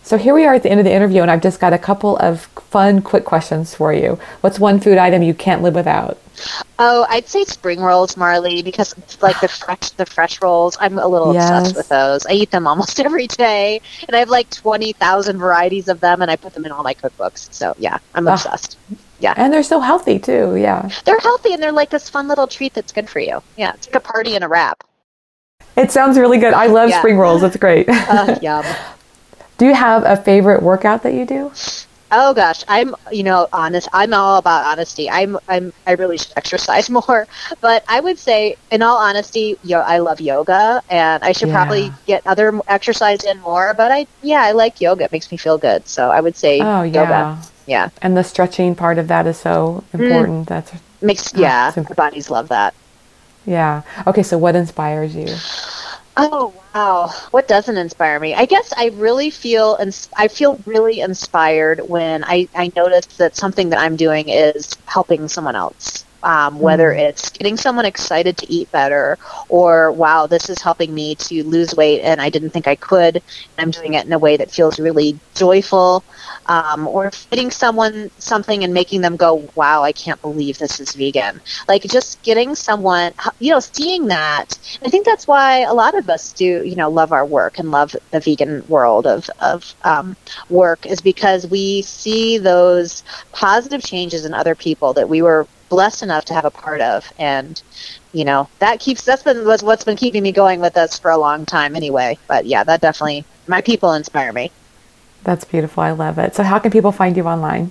So 0.04 0.18
here 0.18 0.34
we 0.34 0.44
are 0.44 0.54
at 0.54 0.62
the 0.62 0.70
end 0.70 0.80
of 0.80 0.84
the 0.84 0.92
interview, 0.92 1.22
and 1.22 1.30
I've 1.30 1.42
just 1.42 1.60
got 1.60 1.72
a 1.72 1.78
couple 1.78 2.16
of 2.18 2.42
fun, 2.70 3.02
quick 3.02 3.24
questions 3.24 3.74
for 3.74 3.92
you. 3.92 4.18
What's 4.40 4.58
one 4.58 4.80
food 4.80 4.98
item 4.98 5.22
you 5.22 5.32
can't 5.32 5.62
live 5.62 5.74
without? 5.74 6.18
Oh, 6.78 7.06
I'd 7.08 7.28
say 7.28 7.44
spring 7.44 7.80
rolls, 7.80 8.16
Marley, 8.16 8.62
because 8.62 8.94
like 9.22 9.40
the 9.40 9.48
fresh, 9.64 9.90
the 9.90 10.06
fresh 10.06 10.42
rolls. 10.42 10.76
I'm 10.80 10.98
a 10.98 11.06
little 11.06 11.32
yes. 11.32 11.48
obsessed 11.48 11.76
with 11.76 11.88
those. 11.88 12.26
I 12.26 12.32
eat 12.32 12.50
them 12.50 12.66
almost 12.72 12.98
every 13.00 13.28
day, 13.28 13.80
and 14.06 14.16
I 14.16 14.18
have 14.18 14.28
like 14.28 14.50
twenty 14.50 14.92
thousand 14.92 15.38
varieties 15.38 15.88
of 15.88 16.00
them, 16.00 16.20
and 16.20 16.30
I 16.30 16.36
put 16.36 16.54
them 16.54 16.64
in 16.64 16.72
all 16.72 16.82
my 16.82 16.94
cookbooks. 16.94 17.52
So 17.52 17.74
yeah, 17.78 17.98
I'm 18.14 18.26
ah. 18.26 18.32
obsessed. 18.32 18.78
Yeah, 19.20 19.34
and 19.36 19.52
they're 19.52 19.62
so 19.62 19.78
healthy 19.78 20.18
too. 20.18 20.56
Yeah, 20.56 20.90
they're 21.04 21.20
healthy, 21.20 21.54
and 21.54 21.62
they're 21.62 21.70
like 21.70 21.90
this 21.90 22.08
fun 22.08 22.26
little 22.26 22.48
treat 22.48 22.74
that's 22.74 22.90
good 22.90 23.08
for 23.08 23.20
you. 23.20 23.40
Yeah, 23.56 23.72
it's 23.74 23.86
like 23.86 23.96
a 23.96 24.00
party 24.00 24.34
in 24.34 24.42
a 24.42 24.48
wrap. 24.48 24.82
It 25.76 25.90
sounds 25.90 26.18
really 26.18 26.38
good. 26.38 26.52
I 26.52 26.66
love 26.66 26.90
yeah. 26.90 26.98
spring 26.98 27.16
rolls. 27.16 27.42
It's 27.42 27.56
great. 27.56 27.88
uh, 27.88 28.38
yum. 28.42 28.64
Do 29.62 29.68
you 29.68 29.74
have 29.74 30.02
a 30.02 30.16
favorite 30.16 30.60
workout 30.60 31.04
that 31.04 31.14
you 31.14 31.24
do? 31.24 31.52
Oh 32.10 32.34
gosh, 32.34 32.64
I'm 32.66 32.96
you 33.12 33.22
know 33.22 33.46
honest. 33.52 33.86
I'm 33.92 34.12
all 34.12 34.38
about 34.38 34.64
honesty. 34.66 35.08
I'm 35.08 35.38
I'm 35.48 35.72
I 35.86 35.92
really 35.92 36.18
should 36.18 36.32
exercise 36.36 36.90
more, 36.98 37.28
but 37.60 37.84
I 37.86 38.00
would 38.00 38.18
say, 38.18 38.56
in 38.72 38.82
all 38.82 38.98
honesty, 38.98 39.56
yo, 39.62 39.78
I 39.78 39.98
love 39.98 40.20
yoga, 40.20 40.82
and 40.90 41.22
I 41.22 41.30
should 41.30 41.46
yeah. 41.46 41.54
probably 41.54 41.92
get 42.08 42.26
other 42.26 42.60
exercise 42.66 43.22
in 43.22 43.38
more. 43.38 43.72
But 43.72 43.92
I 43.92 44.08
yeah, 44.20 44.42
I 44.42 44.50
like 44.50 44.80
yoga. 44.80 45.04
It 45.04 45.12
makes 45.12 45.30
me 45.30 45.36
feel 45.36 45.58
good. 45.58 45.86
So 45.86 46.10
I 46.10 46.20
would 46.20 46.34
say 46.34 46.58
oh, 46.58 46.82
yeah. 46.82 47.02
yoga. 47.04 47.42
Yeah, 47.68 47.90
and 48.02 48.16
the 48.16 48.24
stretching 48.24 48.74
part 48.74 48.98
of 48.98 49.06
that 49.06 49.28
is 49.28 49.38
so 49.38 49.84
mm. 49.92 50.00
important. 50.00 50.46
Mm. 50.46 50.48
That's 50.48 50.72
makes 51.00 51.32
yeah, 51.34 51.72
our 51.76 51.94
bodies 51.94 52.30
love 52.30 52.48
that. 52.48 52.74
Yeah. 53.46 53.82
Okay, 54.08 54.24
so 54.24 54.38
what 54.38 54.56
inspires 54.56 55.14
you? 55.14 55.28
Oh 56.16 56.64
wow! 56.74 57.10
What 57.32 57.48
doesn't 57.48 57.76
inspire 57.76 58.18
me? 58.20 58.34
I 58.34 58.44
guess 58.46 58.72
I 58.76 58.90
really 58.94 59.30
feel 59.30 59.76
ins- 59.80 60.08
I 60.16 60.28
feel 60.28 60.62
really 60.66 61.00
inspired 61.00 61.80
when 61.82 62.22
I 62.24 62.48
I 62.54 62.70
notice 62.76 63.06
that 63.18 63.36
something 63.36 63.70
that 63.70 63.78
I'm 63.80 63.96
doing 63.96 64.28
is 64.28 64.70
helping 64.86 65.28
someone 65.28 65.56
else. 65.56 66.06
Um, 66.22 66.58
whether 66.58 66.90
mm. 66.92 66.98
it's 66.98 67.30
getting 67.30 67.56
someone 67.56 67.84
excited 67.84 68.36
to 68.36 68.50
eat 68.50 68.70
better 68.72 69.18
or 69.48 69.92
wow 69.92 70.26
this 70.26 70.48
is 70.48 70.60
helping 70.60 70.94
me 70.94 71.14
to 71.14 71.42
lose 71.44 71.74
weight 71.74 72.00
and 72.02 72.20
i 72.20 72.28
didn't 72.28 72.50
think 72.50 72.66
i 72.66 72.74
could 72.74 73.16
and 73.16 73.22
i'm 73.58 73.70
doing 73.70 73.94
it 73.94 74.06
in 74.06 74.12
a 74.12 74.18
way 74.18 74.36
that 74.36 74.50
feels 74.50 74.78
really 74.78 75.18
joyful 75.34 76.04
um, 76.46 76.86
or 76.88 77.10
fitting 77.10 77.50
someone 77.50 78.10
something 78.18 78.64
and 78.64 78.72
making 78.74 79.00
them 79.00 79.16
go 79.16 79.48
wow 79.54 79.82
i 79.82 79.92
can't 79.92 80.20
believe 80.22 80.58
this 80.58 80.80
is 80.80 80.92
vegan 80.94 81.40
like 81.68 81.82
just 81.82 82.22
getting 82.22 82.54
someone 82.54 83.12
you 83.38 83.50
know 83.50 83.60
seeing 83.60 84.06
that 84.06 84.58
i 84.84 84.88
think 84.88 85.04
that's 85.04 85.26
why 85.26 85.60
a 85.60 85.72
lot 85.72 85.96
of 85.96 86.08
us 86.08 86.32
do 86.32 86.44
you 86.64 86.74
know 86.76 86.88
love 86.90 87.12
our 87.12 87.26
work 87.26 87.58
and 87.58 87.70
love 87.70 87.94
the 88.10 88.20
vegan 88.20 88.64
world 88.68 89.06
of, 89.06 89.28
of 89.40 89.74
um, 89.84 90.16
work 90.48 90.86
is 90.86 91.00
because 91.00 91.46
we 91.46 91.82
see 91.82 92.38
those 92.38 93.02
positive 93.32 93.82
changes 93.82 94.24
in 94.24 94.34
other 94.34 94.54
people 94.54 94.92
that 94.92 95.08
we 95.08 95.22
were 95.22 95.46
blessed 95.72 96.02
enough 96.02 96.26
to 96.26 96.34
have 96.34 96.44
a 96.44 96.50
part 96.50 96.82
of. 96.82 97.10
And 97.18 97.60
you 98.12 98.26
know 98.26 98.46
that 98.58 98.78
keeps 98.78 99.04
that's 99.04 99.22
been 99.22 99.46
was 99.46 99.62
what's 99.62 99.84
been 99.84 99.96
keeping 99.96 100.22
me 100.22 100.30
going 100.30 100.60
with 100.60 100.76
us 100.76 100.98
for 100.98 101.10
a 101.10 101.16
long 101.16 101.46
time 101.46 101.74
anyway. 101.74 102.18
But 102.28 102.44
yeah 102.44 102.62
that 102.64 102.82
definitely 102.82 103.24
my 103.48 103.62
people 103.62 103.94
inspire 103.94 104.32
me. 104.34 104.52
That's 105.24 105.44
beautiful. 105.44 105.82
I 105.82 105.92
love 105.92 106.18
it. 106.18 106.34
So 106.34 106.42
how 106.42 106.58
can 106.58 106.70
people 106.70 106.92
find 106.92 107.16
you 107.16 107.24
online 107.24 107.70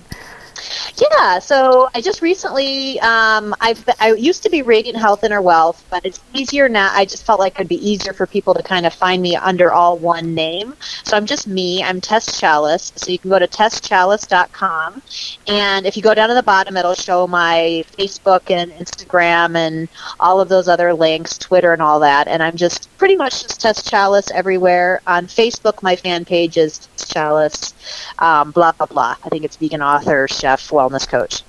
yeah, 0.96 1.38
so 1.38 1.88
I 1.94 2.00
just 2.00 2.22
recently, 2.22 3.00
um, 3.00 3.54
I've 3.60 3.82
I 4.00 4.12
used 4.12 4.42
to 4.42 4.50
be 4.50 4.62
Radiant 4.62 4.98
Health 4.98 5.24
Inner 5.24 5.42
Wealth, 5.42 5.84
but 5.90 6.04
it's 6.04 6.20
easier 6.34 6.68
now. 6.68 6.90
I 6.92 7.04
just 7.04 7.24
felt 7.24 7.40
like 7.40 7.54
it'd 7.54 7.68
be 7.68 7.88
easier 7.88 8.12
for 8.12 8.26
people 8.26 8.54
to 8.54 8.62
kind 8.62 8.86
of 8.86 8.92
find 8.92 9.22
me 9.22 9.36
under 9.36 9.72
all 9.72 9.98
one 9.98 10.34
name. 10.34 10.74
So 11.04 11.16
I'm 11.16 11.26
just 11.26 11.46
me. 11.46 11.82
I'm 11.82 12.00
Tess 12.00 12.40
Challis. 12.40 12.92
So 12.96 13.10
you 13.10 13.18
can 13.18 13.30
go 13.30 13.38
to 13.38 13.46
tesschallis.com, 13.46 15.02
and 15.48 15.86
if 15.86 15.96
you 15.96 16.02
go 16.02 16.14
down 16.14 16.28
to 16.28 16.34
the 16.34 16.42
bottom, 16.42 16.76
it'll 16.76 16.94
show 16.94 17.26
my 17.26 17.84
Facebook 17.96 18.50
and 18.50 18.70
Instagram 18.72 19.56
and 19.56 19.88
all 20.20 20.40
of 20.40 20.48
those 20.48 20.68
other 20.68 20.92
links, 20.94 21.38
Twitter 21.38 21.72
and 21.72 21.82
all 21.82 22.00
that. 22.00 22.28
And 22.28 22.42
I'm 22.42 22.56
just 22.56 22.88
pretty 22.98 23.16
much 23.16 23.42
just 23.42 23.60
Tess 23.60 23.82
Challis 23.82 24.30
everywhere. 24.32 25.00
On 25.06 25.26
Facebook, 25.26 25.82
my 25.82 25.96
fan 25.96 26.24
page 26.24 26.56
is 26.56 26.88
Challis. 27.12 27.72
Um, 28.18 28.50
blah 28.50 28.72
blah 28.72 28.86
blah. 28.86 29.16
I 29.24 29.28
think 29.28 29.44
it's 29.44 29.56
vegan 29.56 29.82
author, 29.82 30.28
chef, 30.28 30.68
wellness 30.70 31.08
coach. 31.08 31.42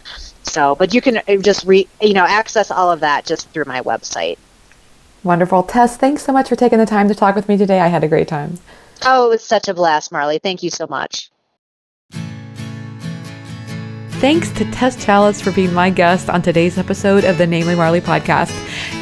So, 0.43 0.76
but 0.76 0.93
you 0.93 1.01
can 1.01 1.18
uh, 1.18 1.38
just 1.38 1.66
re, 1.66 1.88
you 2.01 2.14
know, 2.14 2.26
access 2.26 2.70
all 2.70 2.91
of 2.91 2.99
that 2.99 3.26
just 3.26 3.49
through 3.49 3.66
my 3.66 3.82
website. 3.82 4.38
Wonderful. 5.24 5.64
Tess, 5.64 5.95
thanks 5.97 6.24
so 6.24 6.34
much 6.34 6.49
for 6.49 6.55
taking 6.55 6.80
the 6.80 6.86
time 6.86 7.07
to 7.07 7.16
talk 7.16 7.36
with 7.36 7.47
me 7.47 7.57
today. 7.57 7.80
I 7.80 7.88
had 7.88 8.03
a 8.03 8.09
great 8.09 8.28
time. 8.28 8.59
Oh, 9.05 9.28
it 9.28 9.30
was 9.30 9.43
such 9.43 9.68
a 9.68 9.74
blast, 9.74 10.11
Marley. 10.11 10.39
Thank 10.39 10.64
you 10.64 10.70
so 10.70 10.86
much. 10.88 11.30
Thanks 14.24 14.51
to 14.51 14.64
Tess 14.72 14.95
Challis 15.03 15.41
for 15.41 15.51
being 15.51 15.74
my 15.74 15.89
guest 15.89 16.30
on 16.30 16.41
today's 16.41 16.78
episode 16.78 17.26
of 17.26 17.38
the 17.38 17.45
Namely 17.45 17.76
Marley 17.76 17.99
podcast. 17.99 18.53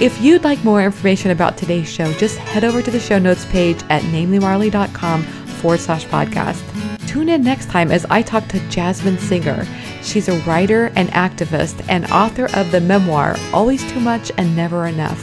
If 0.01 0.19
you'd 0.19 0.43
like 0.43 0.63
more 0.63 0.81
information 0.81 1.29
about 1.29 1.57
today's 1.57 1.87
show, 1.87 2.11
just 2.13 2.39
head 2.39 2.63
over 2.63 2.81
to 2.81 2.89
the 2.89 2.99
show 2.99 3.19
notes 3.19 3.45
page 3.45 3.83
at 3.91 4.01
namelymarley.com 4.03 5.23
forward 5.61 5.79
slash 5.79 6.05
podcast. 6.07 6.61
Tune 7.07 7.29
in 7.29 7.43
next 7.43 7.69
time 7.69 7.91
as 7.91 8.05
I 8.09 8.21
talk 8.21 8.47
to 8.49 8.59
Jasmin 8.69 9.17
Singer. 9.17 9.67
She's 10.01 10.27
a 10.27 10.39
writer 10.39 10.91
and 10.95 11.09
activist 11.09 11.85
and 11.87 12.05
author 12.11 12.45
of 12.55 12.71
the 12.71 12.81
memoir 12.81 13.35
Always 13.53 13.89
Too 13.91 13.99
Much 13.99 14.31
and 14.37 14.55
Never 14.55 14.87
Enough. 14.87 15.21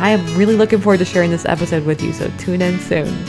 I 0.00 0.10
am 0.10 0.36
really 0.36 0.56
looking 0.56 0.80
forward 0.80 0.98
to 0.98 1.04
sharing 1.04 1.30
this 1.30 1.44
episode 1.44 1.84
with 1.84 2.02
you, 2.02 2.12
so 2.12 2.30
tune 2.38 2.62
in 2.62 2.78
soon. 2.78 3.24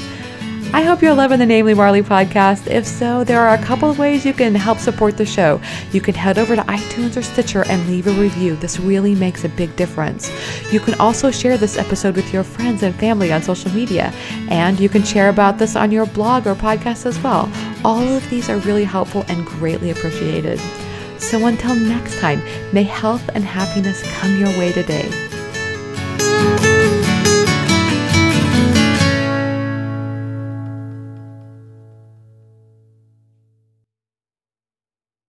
I 0.74 0.84
hope 0.84 1.02
you're 1.02 1.14
loving 1.14 1.40
the 1.40 1.46
Namely 1.46 1.74
Marley 1.74 2.02
podcast. 2.02 2.68
If 2.68 2.88
so, 2.88 3.26
there 3.26 3.42
are 3.42 3.54
a 3.54 3.62
couple 3.62 3.90
of 3.90 4.00
ways 4.00 4.26
you 4.26 4.32
can 4.32 4.56
help 4.56 4.78
support 4.78 5.18
the 5.18 5.26
show. 5.26 5.60
You 5.92 6.00
can 6.00 6.16
head 6.16 6.40
over 6.40 6.56
to 6.56 6.62
iTunes 6.62 7.18
or 7.18 7.22
Stitcher 7.22 7.66
and 7.68 7.86
leave 7.90 8.08
a 8.08 8.12
review. 8.12 8.56
This 8.56 8.80
really 8.80 9.14
makes 9.14 9.44
a 9.44 9.50
big 9.50 9.76
difference. 9.76 10.32
You 10.72 10.80
can 10.80 10.94
also 10.94 11.30
share 11.30 11.58
this 11.58 11.78
episode 11.78 12.16
with 12.16 12.32
your 12.32 12.46
friends 12.46 12.84
and 12.84 12.96
family 12.96 13.34
on 13.34 13.42
social 13.42 13.70
media, 13.72 14.14
and 14.50 14.80
you 14.80 14.88
can 14.88 15.04
share 15.04 15.28
about 15.28 15.58
this 15.58 15.76
on 15.76 15.92
your 15.92 16.06
blog 16.06 16.48
or 16.48 16.56
podcast 16.56 17.06
as 17.06 17.20
well. 17.20 17.52
All 17.84 18.02
of 18.02 18.30
these 18.30 18.50
are 18.50 18.58
really 18.60 18.86
helpful 18.86 19.26
and 19.28 19.46
greatly 19.46 19.92
appreciated. 19.92 20.58
So 21.18 21.48
until 21.48 21.76
next 21.76 22.18
time, 22.22 22.42
may 22.72 22.84
health 22.84 23.30
and 23.36 23.44
happiness 23.44 24.02
come 24.20 24.40
your 24.40 24.58
way 24.58 24.72
today. 24.72 25.41